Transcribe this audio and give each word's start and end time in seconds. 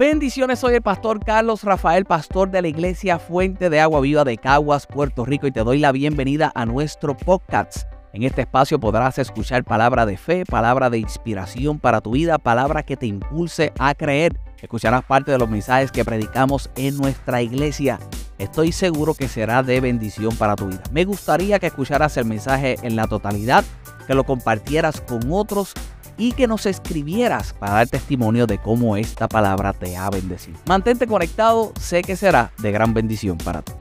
Bendiciones, 0.00 0.60
soy 0.60 0.76
el 0.76 0.80
pastor 0.80 1.22
Carlos 1.22 1.62
Rafael, 1.62 2.06
pastor 2.06 2.50
de 2.50 2.62
la 2.62 2.68
iglesia 2.68 3.18
Fuente 3.18 3.68
de 3.68 3.80
Agua 3.80 4.00
Viva 4.00 4.24
de 4.24 4.38
Caguas, 4.38 4.86
Puerto 4.86 5.26
Rico, 5.26 5.46
y 5.46 5.52
te 5.52 5.62
doy 5.62 5.78
la 5.78 5.92
bienvenida 5.92 6.50
a 6.54 6.64
nuestro 6.64 7.14
podcast. 7.14 7.82
En 8.14 8.22
este 8.22 8.40
espacio 8.40 8.80
podrás 8.80 9.18
escuchar 9.18 9.62
palabra 9.62 10.06
de 10.06 10.16
fe, 10.16 10.46
palabra 10.46 10.88
de 10.88 10.96
inspiración 10.96 11.78
para 11.78 12.00
tu 12.00 12.12
vida, 12.12 12.38
palabra 12.38 12.82
que 12.82 12.96
te 12.96 13.04
impulse 13.04 13.74
a 13.78 13.94
creer. 13.94 14.40
Escucharás 14.62 15.04
parte 15.04 15.32
de 15.32 15.38
los 15.38 15.50
mensajes 15.50 15.92
que 15.92 16.02
predicamos 16.02 16.70
en 16.76 16.96
nuestra 16.96 17.42
iglesia. 17.42 17.98
Estoy 18.38 18.72
seguro 18.72 19.12
que 19.12 19.28
será 19.28 19.62
de 19.62 19.82
bendición 19.82 20.34
para 20.34 20.56
tu 20.56 20.68
vida. 20.68 20.82
Me 20.92 21.04
gustaría 21.04 21.58
que 21.58 21.66
escucharas 21.66 22.16
el 22.16 22.24
mensaje 22.24 22.76
en 22.82 22.96
la 22.96 23.06
totalidad, 23.06 23.66
que 24.06 24.14
lo 24.14 24.24
compartieras 24.24 25.02
con 25.02 25.30
otros 25.30 25.74
y 26.20 26.32
que 26.32 26.46
nos 26.46 26.66
escribieras 26.66 27.54
para 27.54 27.72
dar 27.72 27.88
testimonio 27.88 28.46
de 28.46 28.58
cómo 28.58 28.94
esta 28.98 29.26
palabra 29.26 29.72
te 29.72 29.96
ha 29.96 30.10
bendecido. 30.10 30.58
Mantente 30.66 31.06
conectado, 31.06 31.72
sé 31.80 32.02
que 32.02 32.14
será 32.14 32.52
de 32.58 32.70
gran 32.70 32.92
bendición 32.92 33.38
para 33.38 33.62
ti. 33.62 33.72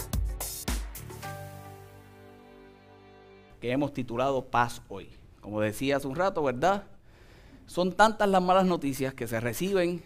Que 3.60 3.72
hemos 3.74 3.94
titulado 3.94 4.46
Paz 4.46 4.82
hoy. 4.88 5.10
Como 5.42 5.60
decía 5.60 5.98
hace 5.98 6.08
un 6.08 6.16
rato, 6.16 6.42
¿verdad? 6.42 6.86
Son 7.66 7.92
tantas 7.92 8.30
las 8.30 8.42
malas 8.42 8.66
noticias 8.66 9.14
que 9.14 9.28
se 9.28 9.42
reciben 9.42 10.02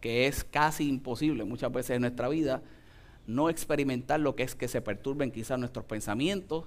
que 0.00 0.26
es 0.26 0.44
casi 0.44 0.88
imposible 0.88 1.44
muchas 1.44 1.70
veces 1.70 1.96
en 1.96 2.00
nuestra 2.02 2.28
vida 2.28 2.62
no 3.26 3.50
experimentar 3.50 4.20
lo 4.20 4.36
que 4.36 4.42
es 4.44 4.54
que 4.54 4.68
se 4.68 4.80
perturben 4.80 5.30
quizás 5.30 5.58
nuestros 5.58 5.84
pensamientos, 5.84 6.64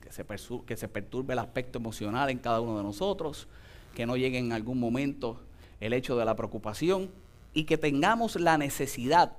que 0.00 0.12
se, 0.12 0.24
que 0.64 0.76
se 0.76 0.88
perturbe 0.88 1.32
el 1.32 1.40
aspecto 1.40 1.78
emocional 1.78 2.30
en 2.30 2.38
cada 2.38 2.60
uno 2.60 2.76
de 2.76 2.84
nosotros, 2.84 3.48
que 3.94 4.06
no 4.06 4.16
llegue 4.16 4.38
en 4.38 4.52
algún 4.52 4.78
momento 4.78 5.40
el 5.80 5.92
hecho 5.92 6.16
de 6.16 6.24
la 6.24 6.36
preocupación 6.36 7.10
y 7.52 7.64
que 7.64 7.78
tengamos 7.78 8.36
la 8.36 8.58
necesidad 8.58 9.32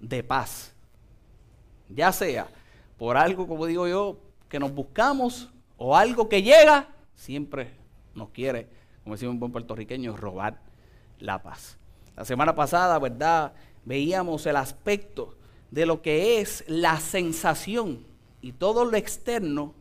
de 0.00 0.22
paz. 0.22 0.74
Ya 1.88 2.12
sea 2.12 2.48
por 2.98 3.16
algo, 3.16 3.46
como 3.46 3.66
digo 3.66 3.86
yo, 3.86 4.18
que 4.48 4.58
nos 4.58 4.72
buscamos 4.72 5.50
o 5.76 5.96
algo 5.96 6.28
que 6.28 6.42
llega, 6.42 6.88
siempre 7.14 7.72
nos 8.14 8.30
quiere, 8.30 8.68
como 9.02 9.14
decimos 9.14 9.34
un 9.34 9.40
buen 9.40 9.52
puertorriqueño, 9.52 10.16
robar 10.16 10.60
la 11.18 11.42
paz. 11.42 11.76
La 12.16 12.24
semana 12.24 12.54
pasada, 12.54 12.98
¿verdad? 12.98 13.52
Veíamos 13.84 14.46
el 14.46 14.56
aspecto 14.56 15.36
de 15.70 15.86
lo 15.86 16.00
que 16.00 16.40
es 16.40 16.64
la 16.66 16.98
sensación 17.00 18.04
y 18.40 18.52
todo 18.52 18.84
lo 18.84 18.96
externo 18.96 19.74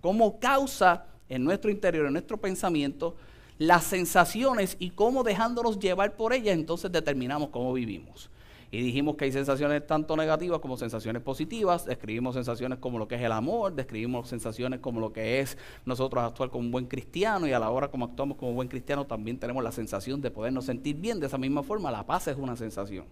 como 0.00 0.38
causa 0.38 1.06
en 1.28 1.44
nuestro 1.44 1.70
interior, 1.70 2.06
en 2.06 2.12
nuestro 2.12 2.36
pensamiento, 2.36 3.16
las 3.58 3.84
sensaciones 3.84 4.76
y 4.78 4.90
cómo 4.90 5.22
dejándonos 5.22 5.78
llevar 5.78 6.16
por 6.16 6.32
ellas, 6.32 6.54
entonces 6.54 6.90
determinamos 6.90 7.50
cómo 7.50 7.72
vivimos. 7.72 8.30
Y 8.74 8.82
dijimos 8.82 9.14
que 9.14 9.26
hay 9.26 9.30
sensaciones 9.30 9.86
tanto 9.86 10.16
negativas 10.16 10.58
como 10.58 10.76
sensaciones 10.76 11.22
positivas. 11.22 11.84
Describimos 11.84 12.34
sensaciones 12.34 12.80
como 12.80 12.98
lo 12.98 13.06
que 13.06 13.14
es 13.14 13.22
el 13.22 13.30
amor, 13.30 13.72
describimos 13.72 14.28
sensaciones 14.28 14.80
como 14.80 14.98
lo 14.98 15.12
que 15.12 15.38
es 15.38 15.56
nosotros 15.84 16.24
actuar 16.24 16.50
como 16.50 16.64
un 16.64 16.72
buen 16.72 16.86
cristiano 16.86 17.46
y 17.46 17.52
a 17.52 17.60
la 17.60 17.70
hora 17.70 17.86
como 17.86 18.06
actuamos 18.06 18.36
como 18.36 18.52
buen 18.52 18.66
cristiano 18.66 19.06
también 19.06 19.38
tenemos 19.38 19.62
la 19.62 19.70
sensación 19.70 20.20
de 20.20 20.32
podernos 20.32 20.64
sentir 20.64 20.96
bien. 20.96 21.20
De 21.20 21.28
esa 21.28 21.38
misma 21.38 21.62
forma, 21.62 21.92
la 21.92 22.04
paz 22.04 22.26
es 22.26 22.36
una 22.36 22.56
sensación. 22.56 23.04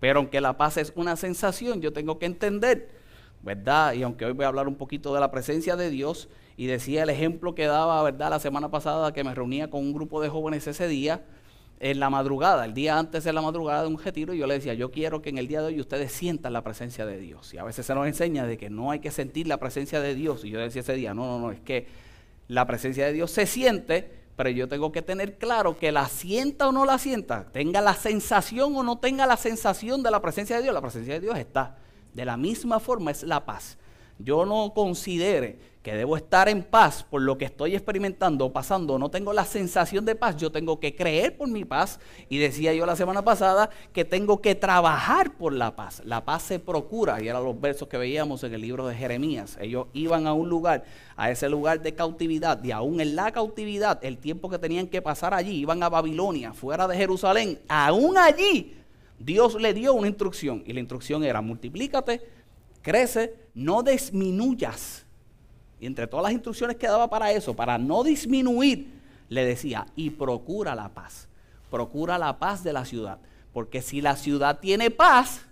Pero 0.00 0.18
aunque 0.18 0.40
la 0.40 0.56
paz 0.56 0.76
es 0.76 0.92
una 0.96 1.14
sensación, 1.14 1.80
yo 1.80 1.92
tengo 1.92 2.18
que 2.18 2.26
entender, 2.26 2.90
¿verdad? 3.42 3.92
Y 3.92 4.02
aunque 4.02 4.24
hoy 4.24 4.32
voy 4.32 4.44
a 4.44 4.48
hablar 4.48 4.66
un 4.66 4.74
poquito 4.74 5.14
de 5.14 5.20
la 5.20 5.30
presencia 5.30 5.76
de 5.76 5.88
Dios, 5.88 6.28
y 6.56 6.66
decía 6.66 7.02
el 7.02 7.10
ejemplo 7.10 7.54
que 7.54 7.66
daba, 7.66 8.02
¿verdad? 8.02 8.30
La 8.30 8.40
semana 8.40 8.70
pasada 8.70 9.12
que 9.12 9.24
me 9.24 9.34
reunía 9.34 9.70
con 9.70 9.80
un 9.80 9.92
grupo 9.92 10.20
de 10.20 10.28
jóvenes 10.28 10.66
ese 10.66 10.86
día, 10.88 11.22
en 11.80 12.00
la 12.00 12.08
madrugada, 12.08 12.64
el 12.64 12.72
día 12.72 12.98
antes 12.98 13.24
de 13.24 13.32
la 13.32 13.42
madrugada 13.42 13.82
de 13.82 13.88
un 13.88 13.98
retiro, 13.98 14.32
y 14.32 14.38
yo 14.38 14.46
le 14.46 14.54
decía, 14.54 14.74
yo 14.74 14.90
quiero 14.90 15.20
que 15.20 15.30
en 15.30 15.38
el 15.38 15.48
día 15.48 15.60
de 15.60 15.66
hoy 15.66 15.80
ustedes 15.80 16.12
sientan 16.12 16.52
la 16.52 16.62
presencia 16.62 17.04
de 17.04 17.18
Dios. 17.18 17.52
Y 17.52 17.58
a 17.58 17.64
veces 17.64 17.84
se 17.84 17.94
nos 17.94 18.06
enseña 18.06 18.46
de 18.46 18.56
que 18.56 18.70
no 18.70 18.90
hay 18.90 19.00
que 19.00 19.10
sentir 19.10 19.48
la 19.48 19.58
presencia 19.58 20.00
de 20.00 20.14
Dios. 20.14 20.44
Y 20.44 20.50
yo 20.50 20.60
decía 20.60 20.80
ese 20.80 20.94
día, 20.94 21.14
no, 21.14 21.26
no, 21.26 21.38
no, 21.38 21.50
es 21.50 21.60
que 21.60 21.86
la 22.48 22.66
presencia 22.66 23.06
de 23.06 23.12
Dios 23.12 23.30
se 23.30 23.46
siente, 23.46 24.08
pero 24.36 24.50
yo 24.50 24.68
tengo 24.68 24.92
que 24.92 25.02
tener 25.02 25.36
claro 25.36 25.76
que 25.76 25.92
la 25.92 26.08
sienta 26.08 26.68
o 26.68 26.72
no 26.72 26.84
la 26.84 26.98
sienta, 26.98 27.50
tenga 27.52 27.80
la 27.80 27.94
sensación 27.94 28.74
o 28.76 28.82
no 28.82 28.98
tenga 28.98 29.26
la 29.26 29.36
sensación 29.36 30.02
de 30.02 30.10
la 30.10 30.20
presencia 30.22 30.56
de 30.56 30.62
Dios, 30.62 30.74
la 30.74 30.80
presencia 30.80 31.14
de 31.14 31.20
Dios 31.20 31.38
está. 31.38 31.78
De 32.12 32.24
la 32.24 32.36
misma 32.36 32.80
forma 32.80 33.10
es 33.10 33.24
la 33.24 33.44
paz. 33.44 33.76
Yo 34.18 34.46
no 34.46 34.72
considere 34.74 35.58
que 35.84 35.94
debo 35.94 36.16
estar 36.16 36.48
en 36.48 36.62
paz 36.62 37.04
por 37.04 37.20
lo 37.20 37.36
que 37.36 37.44
estoy 37.44 37.74
experimentando 37.74 38.50
pasando, 38.54 38.98
no 38.98 39.10
tengo 39.10 39.34
la 39.34 39.44
sensación 39.44 40.06
de 40.06 40.14
paz, 40.14 40.34
yo 40.38 40.50
tengo 40.50 40.80
que 40.80 40.96
creer 40.96 41.36
por 41.36 41.46
mi 41.46 41.66
paz. 41.66 42.00
Y 42.30 42.38
decía 42.38 42.72
yo 42.72 42.86
la 42.86 42.96
semana 42.96 43.22
pasada 43.22 43.68
que 43.92 44.06
tengo 44.06 44.40
que 44.40 44.54
trabajar 44.54 45.36
por 45.36 45.52
la 45.52 45.76
paz. 45.76 46.00
La 46.06 46.24
paz 46.24 46.44
se 46.44 46.58
procura, 46.58 47.22
y 47.22 47.28
eran 47.28 47.44
los 47.44 47.60
versos 47.60 47.86
que 47.86 47.98
veíamos 47.98 48.42
en 48.44 48.54
el 48.54 48.62
libro 48.62 48.86
de 48.86 48.94
Jeremías. 48.94 49.58
Ellos 49.60 49.88
iban 49.92 50.26
a 50.26 50.32
un 50.32 50.48
lugar, 50.48 50.84
a 51.16 51.30
ese 51.30 51.50
lugar 51.50 51.82
de 51.82 51.94
cautividad, 51.94 52.64
y 52.64 52.70
aún 52.70 53.02
en 53.02 53.14
la 53.14 53.30
cautividad, 53.30 54.02
el 54.02 54.16
tiempo 54.16 54.48
que 54.48 54.58
tenían 54.58 54.86
que 54.86 55.02
pasar 55.02 55.34
allí, 55.34 55.52
iban 55.52 55.82
a 55.82 55.90
Babilonia, 55.90 56.54
fuera 56.54 56.88
de 56.88 56.96
Jerusalén, 56.96 57.60
aún 57.68 58.16
allí, 58.16 58.74
Dios 59.18 59.60
le 59.60 59.74
dio 59.74 59.92
una 59.92 60.08
instrucción, 60.08 60.62
y 60.64 60.72
la 60.72 60.80
instrucción 60.80 61.22
era 61.24 61.42
multiplícate, 61.42 62.22
crece, 62.80 63.34
no 63.52 63.82
disminuyas 63.82 65.03
y 65.84 65.86
entre 65.86 66.06
todas 66.06 66.22
las 66.22 66.32
instrucciones 66.32 66.78
que 66.78 66.86
daba 66.86 67.10
para 67.10 67.30
eso, 67.32 67.54
para 67.54 67.76
no 67.76 68.02
disminuir, 68.02 68.88
le 69.28 69.44
decía, 69.44 69.84
y 69.94 70.08
procura 70.08 70.74
la 70.74 70.88
paz. 70.88 71.28
Procura 71.70 72.16
la 72.16 72.38
paz 72.38 72.64
de 72.64 72.72
la 72.72 72.86
ciudad. 72.86 73.18
Porque 73.52 73.82
si 73.82 74.00
la 74.00 74.16
ciudad 74.16 74.60
tiene 74.60 74.90
paz, 74.90 75.42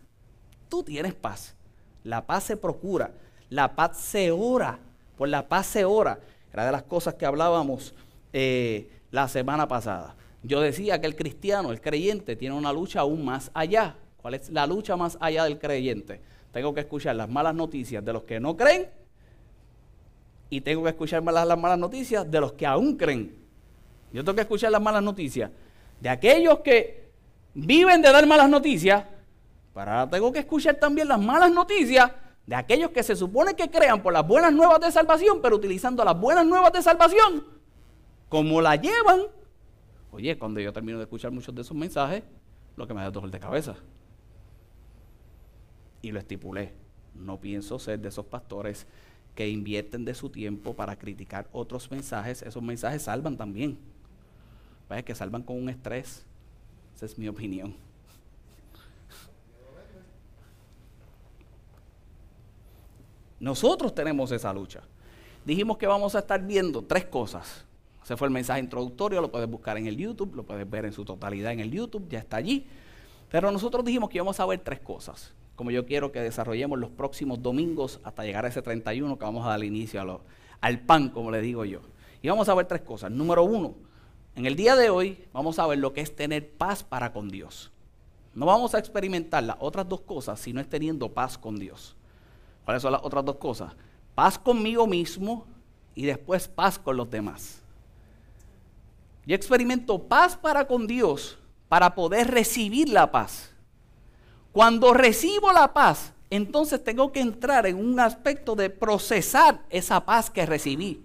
tú 0.70 0.82
tienes 0.84 1.12
paz. 1.12 1.54
La 2.02 2.24
paz 2.24 2.44
se 2.44 2.56
procura. 2.56 3.12
La 3.50 3.76
paz 3.76 3.98
se 3.98 4.30
ora. 4.30 4.78
Por 5.18 5.28
la 5.28 5.46
paz 5.46 5.66
se 5.66 5.84
ora. 5.84 6.18
Era 6.50 6.64
de 6.64 6.72
las 6.72 6.84
cosas 6.84 7.12
que 7.12 7.26
hablábamos 7.26 7.92
eh, 8.32 8.90
la 9.10 9.28
semana 9.28 9.68
pasada. 9.68 10.16
Yo 10.42 10.62
decía 10.62 10.98
que 10.98 11.08
el 11.08 11.14
cristiano, 11.14 11.72
el 11.72 11.82
creyente, 11.82 12.36
tiene 12.36 12.54
una 12.54 12.72
lucha 12.72 13.00
aún 13.00 13.22
más 13.22 13.50
allá. 13.52 13.96
¿Cuál 14.22 14.32
es 14.32 14.48
la 14.48 14.66
lucha 14.66 14.96
más 14.96 15.18
allá 15.20 15.44
del 15.44 15.58
creyente? 15.58 16.22
Tengo 16.52 16.72
que 16.72 16.80
escuchar 16.80 17.16
las 17.16 17.28
malas 17.28 17.54
noticias 17.54 18.02
de 18.02 18.14
los 18.14 18.22
que 18.22 18.40
no 18.40 18.56
creen 18.56 19.01
y 20.52 20.60
tengo 20.60 20.82
que 20.82 20.90
escuchar 20.90 21.22
las, 21.22 21.46
las 21.48 21.58
malas 21.58 21.78
noticias 21.78 22.30
de 22.30 22.38
los 22.38 22.52
que 22.52 22.66
aún 22.66 22.94
creen. 22.94 23.34
Yo 24.12 24.22
tengo 24.22 24.34
que 24.34 24.42
escuchar 24.42 24.70
las 24.70 24.82
malas 24.82 25.02
noticias 25.02 25.50
de 25.98 26.10
aquellos 26.10 26.58
que 26.58 27.08
viven 27.54 28.02
de 28.02 28.12
dar 28.12 28.26
malas 28.26 28.50
noticias, 28.50 29.02
para 29.72 30.06
tengo 30.10 30.30
que 30.30 30.40
escuchar 30.40 30.74
también 30.74 31.08
las 31.08 31.18
malas 31.18 31.50
noticias 31.50 32.12
de 32.46 32.54
aquellos 32.54 32.90
que 32.90 33.02
se 33.02 33.16
supone 33.16 33.54
que 33.54 33.70
crean 33.70 34.02
por 34.02 34.12
las 34.12 34.28
buenas 34.28 34.52
nuevas 34.52 34.78
de 34.78 34.92
salvación, 34.92 35.40
pero 35.40 35.56
utilizando 35.56 36.04
las 36.04 36.20
buenas 36.20 36.44
nuevas 36.44 36.70
de 36.70 36.82
salvación, 36.82 37.46
como 38.28 38.60
la 38.60 38.76
llevan. 38.76 39.22
Oye, 40.10 40.36
cuando 40.36 40.60
yo 40.60 40.70
termino 40.70 40.98
de 40.98 41.04
escuchar 41.04 41.30
muchos 41.30 41.54
de 41.54 41.62
esos 41.62 41.74
mensajes, 41.74 42.24
lo 42.76 42.86
que 42.86 42.92
me 42.92 43.00
da 43.00 43.10
dolor 43.10 43.30
de 43.30 43.40
cabeza. 43.40 43.74
Y 46.02 46.12
lo 46.12 46.18
estipulé. 46.18 46.74
No 47.14 47.40
pienso 47.40 47.78
ser 47.78 48.00
de 48.00 48.08
esos 48.10 48.26
pastores 48.26 48.86
que 49.34 49.48
invierten 49.48 50.04
de 50.04 50.14
su 50.14 50.28
tiempo 50.28 50.74
para 50.74 50.96
criticar 50.96 51.48
otros 51.52 51.90
mensajes, 51.90 52.42
esos 52.42 52.62
mensajes 52.62 53.02
salvan 53.02 53.36
también. 53.36 53.78
¿Ves? 54.90 55.04
Que 55.04 55.14
salvan 55.14 55.42
con 55.42 55.56
un 55.56 55.68
estrés. 55.68 56.24
Esa 56.94 57.06
es 57.06 57.18
mi 57.18 57.28
opinión. 57.28 57.74
Nosotros 63.40 63.94
tenemos 63.94 64.30
esa 64.30 64.52
lucha. 64.52 64.82
Dijimos 65.44 65.76
que 65.76 65.86
vamos 65.86 66.14
a 66.14 66.20
estar 66.20 66.40
viendo 66.46 66.82
tres 66.82 67.06
cosas. 67.06 67.64
Ese 68.04 68.16
fue 68.16 68.28
el 68.28 68.34
mensaje 68.34 68.60
introductorio, 68.60 69.20
lo 69.20 69.30
puedes 69.30 69.48
buscar 69.48 69.76
en 69.78 69.86
el 69.86 69.96
YouTube, 69.96 70.34
lo 70.36 70.44
puedes 70.44 70.68
ver 70.68 70.84
en 70.84 70.92
su 70.92 71.04
totalidad 71.04 71.52
en 71.52 71.60
el 71.60 71.70
YouTube, 71.70 72.08
ya 72.08 72.18
está 72.18 72.36
allí. 72.36 72.66
Pero 73.30 73.50
nosotros 73.50 73.84
dijimos 73.84 74.10
que 74.10 74.18
íbamos 74.18 74.38
a 74.38 74.46
ver 74.46 74.60
tres 74.60 74.80
cosas 74.80 75.32
como 75.56 75.70
yo 75.70 75.86
quiero 75.86 76.12
que 76.12 76.20
desarrollemos 76.20 76.78
los 76.78 76.90
próximos 76.90 77.42
domingos 77.42 78.00
hasta 78.04 78.24
llegar 78.24 78.44
a 78.44 78.48
ese 78.48 78.62
31 78.62 79.18
que 79.18 79.24
vamos 79.24 79.46
a 79.46 79.50
dar 79.50 79.62
inicio 79.62 80.22
al 80.60 80.80
pan, 80.80 81.10
como 81.10 81.30
le 81.30 81.40
digo 81.40 81.64
yo. 81.64 81.80
Y 82.22 82.28
vamos 82.28 82.48
a 82.48 82.54
ver 82.54 82.66
tres 82.66 82.82
cosas. 82.82 83.10
Número 83.10 83.42
uno, 83.42 83.74
en 84.34 84.46
el 84.46 84.56
día 84.56 84.76
de 84.76 84.90
hoy 84.90 85.24
vamos 85.32 85.58
a 85.58 85.66
ver 85.66 85.78
lo 85.78 85.92
que 85.92 86.00
es 86.00 86.16
tener 86.16 86.50
paz 86.52 86.82
para 86.82 87.12
con 87.12 87.28
Dios. 87.28 87.70
No 88.34 88.46
vamos 88.46 88.74
a 88.74 88.78
experimentar 88.78 89.42
las 89.42 89.56
otras 89.60 89.88
dos 89.88 90.00
cosas 90.00 90.40
si 90.40 90.52
no 90.52 90.60
es 90.60 90.68
teniendo 90.68 91.10
paz 91.10 91.36
con 91.36 91.58
Dios. 91.58 91.94
¿Cuáles 92.64 92.82
son 92.82 92.92
las 92.92 93.02
otras 93.02 93.24
dos 93.24 93.36
cosas? 93.36 93.74
Paz 94.14 94.38
conmigo 94.38 94.86
mismo 94.86 95.46
y 95.94 96.06
después 96.06 96.48
paz 96.48 96.78
con 96.78 96.96
los 96.96 97.10
demás. 97.10 97.60
Yo 99.26 99.36
experimento 99.36 100.02
paz 100.02 100.36
para 100.36 100.66
con 100.66 100.86
Dios 100.86 101.38
para 101.68 101.94
poder 101.94 102.30
recibir 102.30 102.88
la 102.88 103.10
paz. 103.10 103.51
Cuando 104.52 104.92
recibo 104.92 105.50
la 105.50 105.72
paz, 105.72 106.12
entonces 106.28 106.84
tengo 106.84 107.10
que 107.10 107.20
entrar 107.20 107.66
en 107.66 107.76
un 107.76 107.98
aspecto 107.98 108.54
de 108.54 108.68
procesar 108.68 109.62
esa 109.70 110.04
paz 110.04 110.28
que 110.28 110.44
recibí. 110.44 111.02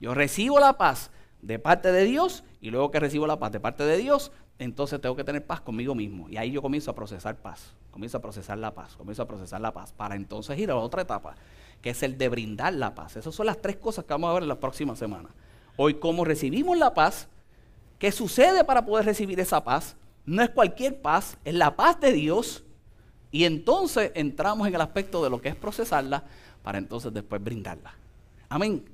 Yo 0.00 0.12
recibo 0.12 0.58
la 0.58 0.76
paz 0.76 1.10
de 1.40 1.58
parte 1.58 1.92
de 1.92 2.04
Dios 2.04 2.42
y 2.60 2.70
luego 2.70 2.90
que 2.90 3.00
recibo 3.00 3.26
la 3.28 3.38
paz 3.38 3.52
de 3.52 3.60
parte 3.60 3.84
de 3.84 3.96
Dios, 3.96 4.32
entonces 4.58 5.00
tengo 5.00 5.14
que 5.14 5.24
tener 5.24 5.46
paz 5.46 5.60
conmigo 5.60 5.94
mismo. 5.94 6.28
Y 6.28 6.36
ahí 6.36 6.50
yo 6.50 6.62
comienzo 6.62 6.90
a 6.90 6.94
procesar 6.94 7.36
paz, 7.36 7.74
comienzo 7.92 8.18
a 8.18 8.20
procesar 8.20 8.58
la 8.58 8.74
paz, 8.74 8.96
comienzo 8.96 9.22
a 9.22 9.28
procesar 9.28 9.60
la 9.60 9.72
paz, 9.72 9.92
para 9.92 10.16
entonces 10.16 10.58
ir 10.58 10.70
a 10.70 10.74
la 10.74 10.80
otra 10.80 11.02
etapa, 11.02 11.36
que 11.80 11.90
es 11.90 12.02
el 12.02 12.18
de 12.18 12.28
brindar 12.28 12.74
la 12.74 12.94
paz. 12.94 13.16
Esas 13.16 13.34
son 13.34 13.46
las 13.46 13.60
tres 13.60 13.76
cosas 13.76 14.04
que 14.04 14.12
vamos 14.12 14.30
a 14.30 14.34
ver 14.34 14.42
en 14.42 14.48
las 14.48 14.58
próximas 14.58 14.98
semanas. 14.98 15.32
Hoy, 15.76 15.94
cómo 15.94 16.24
recibimos 16.24 16.76
la 16.76 16.92
paz, 16.92 17.28
qué 17.98 18.10
sucede 18.10 18.64
para 18.64 18.84
poder 18.84 19.06
recibir 19.06 19.38
esa 19.38 19.62
paz. 19.62 19.96
No 20.26 20.42
es 20.42 20.50
cualquier 20.50 21.00
paz, 21.00 21.38
es 21.44 21.54
la 21.54 21.76
paz 21.76 22.00
de 22.00 22.12
Dios. 22.12 22.64
Y 23.30 23.44
entonces 23.44 24.12
entramos 24.14 24.66
en 24.66 24.74
el 24.74 24.80
aspecto 24.80 25.22
de 25.22 25.30
lo 25.30 25.40
que 25.40 25.48
es 25.50 25.56
procesarla 25.56 26.24
para 26.62 26.78
entonces 26.78 27.12
después 27.12 27.42
brindarla. 27.42 27.94
Amén. 28.48 28.84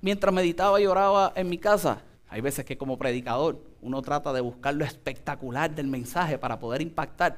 Mientras 0.00 0.32
meditaba 0.32 0.80
y 0.80 0.86
oraba 0.86 1.32
en 1.36 1.48
mi 1.48 1.58
casa, 1.58 2.02
hay 2.28 2.40
veces 2.40 2.64
que 2.64 2.78
como 2.78 2.96
predicador 2.96 3.60
uno 3.82 4.00
trata 4.02 4.32
de 4.32 4.40
buscar 4.40 4.74
lo 4.74 4.84
espectacular 4.84 5.74
del 5.74 5.88
mensaje 5.88 6.38
para 6.38 6.58
poder 6.58 6.80
impactar 6.80 7.36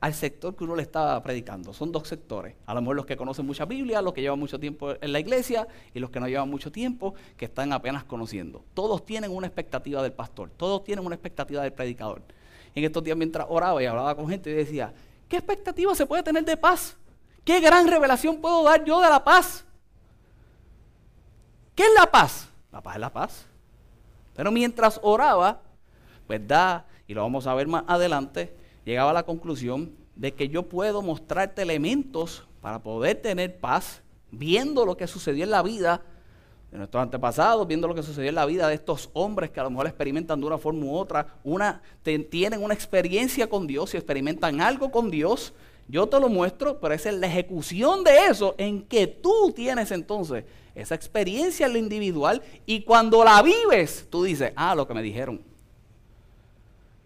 al 0.00 0.14
sector 0.14 0.56
que 0.56 0.64
uno 0.64 0.74
le 0.74 0.82
está 0.82 1.22
predicando. 1.22 1.72
Son 1.72 1.92
dos 1.92 2.08
sectores. 2.08 2.56
A 2.66 2.74
lo 2.74 2.80
mejor 2.80 2.96
los 2.96 3.06
que 3.06 3.16
conocen 3.16 3.46
mucha 3.46 3.66
Biblia, 3.66 4.02
los 4.02 4.12
que 4.12 4.20
llevan 4.20 4.40
mucho 4.40 4.58
tiempo 4.58 4.94
en 5.00 5.12
la 5.12 5.20
iglesia 5.20 5.68
y 5.94 6.00
los 6.00 6.10
que 6.10 6.18
no 6.18 6.26
llevan 6.26 6.50
mucho 6.50 6.72
tiempo, 6.72 7.14
que 7.36 7.44
están 7.44 7.72
apenas 7.72 8.02
conociendo. 8.02 8.64
Todos 8.74 9.06
tienen 9.06 9.30
una 9.30 9.46
expectativa 9.46 10.02
del 10.02 10.12
pastor, 10.12 10.50
todos 10.56 10.82
tienen 10.82 11.06
una 11.06 11.14
expectativa 11.14 11.62
del 11.62 11.72
predicador. 11.72 12.22
En 12.74 12.82
estos 12.82 13.04
días 13.04 13.16
mientras 13.16 13.46
oraba 13.48 13.80
y 13.80 13.86
hablaba 13.86 14.16
con 14.16 14.28
gente, 14.28 14.52
decía, 14.52 14.92
¿qué 15.32 15.38
expectativa 15.38 15.94
se 15.94 16.04
puede 16.04 16.22
tener 16.22 16.44
de 16.44 16.58
paz? 16.58 16.94
¿Qué 17.42 17.58
gran 17.58 17.88
revelación 17.88 18.38
puedo 18.42 18.62
dar 18.64 18.84
yo 18.84 19.00
de 19.00 19.08
la 19.08 19.24
paz? 19.24 19.64
¿Qué 21.74 21.84
es 21.84 21.88
la 21.98 22.04
paz? 22.04 22.50
La 22.70 22.82
paz 22.82 22.96
es 22.96 23.00
la 23.00 23.10
paz. 23.10 23.46
Pero 24.36 24.52
mientras 24.52 25.00
oraba, 25.02 25.62
¿verdad? 26.28 26.84
Y 27.06 27.14
lo 27.14 27.22
vamos 27.22 27.46
a 27.46 27.54
ver 27.54 27.66
más 27.66 27.82
adelante, 27.86 28.54
llegaba 28.84 29.12
a 29.12 29.14
la 29.14 29.22
conclusión 29.22 29.96
de 30.16 30.34
que 30.34 30.50
yo 30.50 30.68
puedo 30.68 31.00
mostrarte 31.00 31.62
elementos 31.62 32.46
para 32.60 32.82
poder 32.82 33.22
tener 33.22 33.58
paz, 33.58 34.02
viendo 34.30 34.84
lo 34.84 34.98
que 34.98 35.06
sucedió 35.06 35.44
en 35.44 35.50
la 35.50 35.62
vida 35.62 36.02
de 36.72 36.78
nuestros 36.78 37.02
antepasados, 37.02 37.68
viendo 37.68 37.86
lo 37.86 37.94
que 37.94 38.02
sucedió 38.02 38.30
en 38.30 38.34
la 38.34 38.46
vida 38.46 38.66
de 38.66 38.74
estos 38.74 39.10
hombres 39.12 39.50
que 39.50 39.60
a 39.60 39.62
lo 39.62 39.70
mejor 39.70 39.86
experimentan 39.86 40.40
de 40.40 40.46
una 40.46 40.56
forma 40.56 40.86
u 40.86 40.96
otra, 40.96 41.26
una, 41.44 41.82
tienen 42.30 42.64
una 42.64 42.72
experiencia 42.72 43.46
con 43.46 43.66
Dios 43.66 43.92
y 43.92 43.98
experimentan 43.98 44.60
algo 44.62 44.90
con 44.90 45.10
Dios. 45.10 45.52
Yo 45.86 46.06
te 46.08 46.18
lo 46.18 46.30
muestro, 46.30 46.80
pero 46.80 46.94
es 46.94 47.04
en 47.04 47.20
la 47.20 47.26
ejecución 47.26 48.02
de 48.02 48.26
eso 48.30 48.54
en 48.56 48.82
que 48.82 49.06
tú 49.06 49.52
tienes 49.54 49.90
entonces 49.90 50.44
esa 50.74 50.94
experiencia 50.94 51.66
en 51.66 51.74
lo 51.74 51.78
individual 51.78 52.40
y 52.64 52.80
cuando 52.80 53.22
la 53.22 53.42
vives, 53.42 54.06
tú 54.08 54.24
dices, 54.24 54.52
ah, 54.56 54.74
lo 54.74 54.88
que 54.88 54.94
me 54.94 55.02
dijeron. 55.02 55.42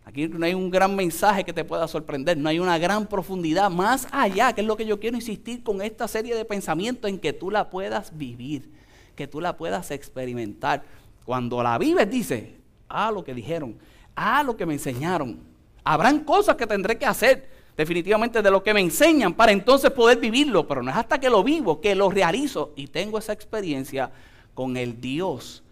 Aquí 0.05 0.29
no 0.29 0.47
hay 0.47 0.55
un 0.55 0.71
gran 0.71 0.95
mensaje 0.95 1.43
que 1.43 1.53
te 1.53 1.65
pueda 1.65 1.89
sorprender, 1.89 2.39
no 2.39 2.49
hay 2.49 2.61
una 2.61 2.79
gran 2.79 3.09
profundidad 3.09 3.69
más 3.69 4.07
allá, 4.13 4.53
que 4.53 4.61
es 4.61 4.67
lo 4.69 4.77
que 4.77 4.87
yo 4.87 5.01
quiero 5.01 5.17
insistir 5.17 5.65
con 5.65 5.83
esta 5.83 6.07
serie 6.07 6.37
de 6.37 6.45
pensamientos 6.45 7.11
en 7.11 7.19
que 7.19 7.33
tú 7.33 7.51
la 7.51 7.69
puedas 7.69 8.17
vivir, 8.17 8.71
que 9.17 9.27
tú 9.27 9.41
la 9.41 9.57
puedas 9.57 9.91
experimentar. 9.91 10.85
Cuando 11.25 11.63
la 11.63 11.77
vives, 11.79 12.09
dices, 12.09 12.45
ah, 12.89 13.11
lo 13.11 13.25
que 13.25 13.35
dijeron, 13.35 13.77
ah, 14.15 14.43
lo 14.45 14.57
que 14.57 14.67
me 14.67 14.75
enseñaron. 14.75 15.41
Habrán 15.83 16.21
cosas 16.21 16.57
que 16.57 16.67
tendré 16.67 16.99
que 16.99 17.07
hacer 17.07 17.49
definitivamente 17.77 18.41
de 18.41 18.51
lo 18.51 18.63
que 18.63 18.73
me 18.73 18.81
enseñan 18.81 19.35
para 19.35 19.53
entonces 19.53 19.91
poder 19.91 20.19
vivirlo, 20.19 20.67
pero 20.67 20.83
no 20.83 20.91
es 20.91 20.97
hasta 20.97 21.19
que 21.19 21.29
lo 21.29 21.43
vivo, 21.43 21.81
que 21.81 21.95
lo 21.95 22.11
realizo 22.11 22.73
y 22.77 22.87
tengo 22.87 23.19
esa 23.19 23.33
experiencia 23.33 24.11
con 24.55 24.77
el 24.77 25.01
Dios 25.01 25.63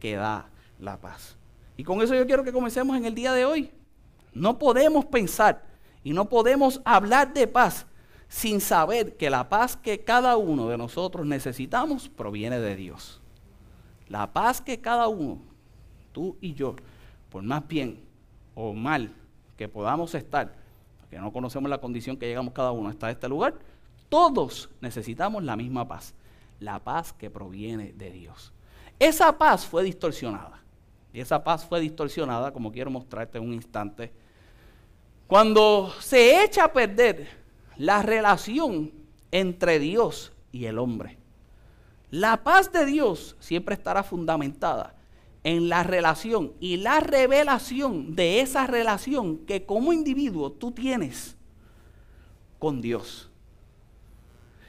que 0.00 0.16
da 0.16 0.48
la 0.80 0.96
paz. 0.96 1.36
Y 1.76 1.84
con 1.84 2.02
eso 2.02 2.14
yo 2.14 2.26
quiero 2.26 2.44
que 2.44 2.52
comencemos 2.52 2.96
en 2.96 3.04
el 3.04 3.14
día 3.14 3.32
de 3.32 3.44
hoy. 3.44 3.70
No 4.34 4.58
podemos 4.58 5.04
pensar 5.04 5.62
y 6.02 6.12
no 6.12 6.28
podemos 6.28 6.80
hablar 6.84 7.32
de 7.32 7.46
paz 7.46 7.86
sin 8.32 8.62
saber 8.62 9.18
que 9.18 9.28
la 9.28 9.50
paz 9.50 9.76
que 9.76 10.04
cada 10.04 10.38
uno 10.38 10.66
de 10.66 10.78
nosotros 10.78 11.26
necesitamos 11.26 12.08
proviene 12.08 12.58
de 12.60 12.76
Dios. 12.76 13.20
La 14.08 14.32
paz 14.32 14.62
que 14.62 14.80
cada 14.80 15.06
uno, 15.06 15.42
tú 16.12 16.38
y 16.40 16.54
yo, 16.54 16.74
por 17.28 17.42
más 17.42 17.68
bien 17.68 18.00
o 18.54 18.72
mal 18.72 19.12
que 19.58 19.68
podamos 19.68 20.14
estar, 20.14 20.54
que 21.10 21.18
no 21.18 21.30
conocemos 21.30 21.68
la 21.68 21.76
condición 21.76 22.16
que 22.16 22.26
llegamos 22.26 22.54
cada 22.54 22.72
uno 22.72 22.88
hasta 22.88 23.10
este 23.10 23.28
lugar, 23.28 23.54
todos 24.08 24.70
necesitamos 24.80 25.44
la 25.44 25.54
misma 25.54 25.86
paz, 25.86 26.14
la 26.58 26.78
paz 26.78 27.12
que 27.12 27.28
proviene 27.28 27.92
de 27.92 28.10
Dios. 28.12 28.50
Esa 28.98 29.36
paz 29.36 29.66
fue 29.66 29.84
distorsionada. 29.84 30.58
Y 31.12 31.20
esa 31.20 31.44
paz 31.44 31.66
fue 31.66 31.80
distorsionada, 31.80 32.50
como 32.50 32.72
quiero 32.72 32.90
mostrarte 32.90 33.36
en 33.36 33.44
un 33.44 33.52
instante, 33.52 34.10
cuando 35.26 35.92
se 36.00 36.42
echa 36.42 36.64
a 36.64 36.72
perder 36.72 37.41
la 37.82 38.00
relación 38.00 38.92
entre 39.32 39.80
Dios 39.80 40.32
y 40.52 40.66
el 40.66 40.78
hombre. 40.78 41.18
La 42.12 42.44
paz 42.44 42.70
de 42.70 42.86
Dios 42.86 43.34
siempre 43.40 43.74
estará 43.74 44.04
fundamentada 44.04 44.94
en 45.42 45.68
la 45.68 45.82
relación 45.82 46.52
y 46.60 46.76
la 46.76 47.00
revelación 47.00 48.14
de 48.14 48.40
esa 48.40 48.68
relación 48.68 49.38
que 49.38 49.66
como 49.66 49.92
individuo 49.92 50.52
tú 50.52 50.70
tienes 50.70 51.36
con 52.60 52.80
Dios. 52.80 53.28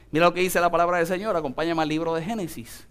Mira 0.09 0.25
lo 0.25 0.33
que 0.33 0.41
dice 0.41 0.59
la 0.59 0.71
palabra 0.71 0.97
del 0.97 1.05
Señor, 1.05 1.35
acompáñame 1.35 1.83
al 1.83 1.89
libro 1.89 2.15
de 2.15 2.23
Génesis. 2.23 2.87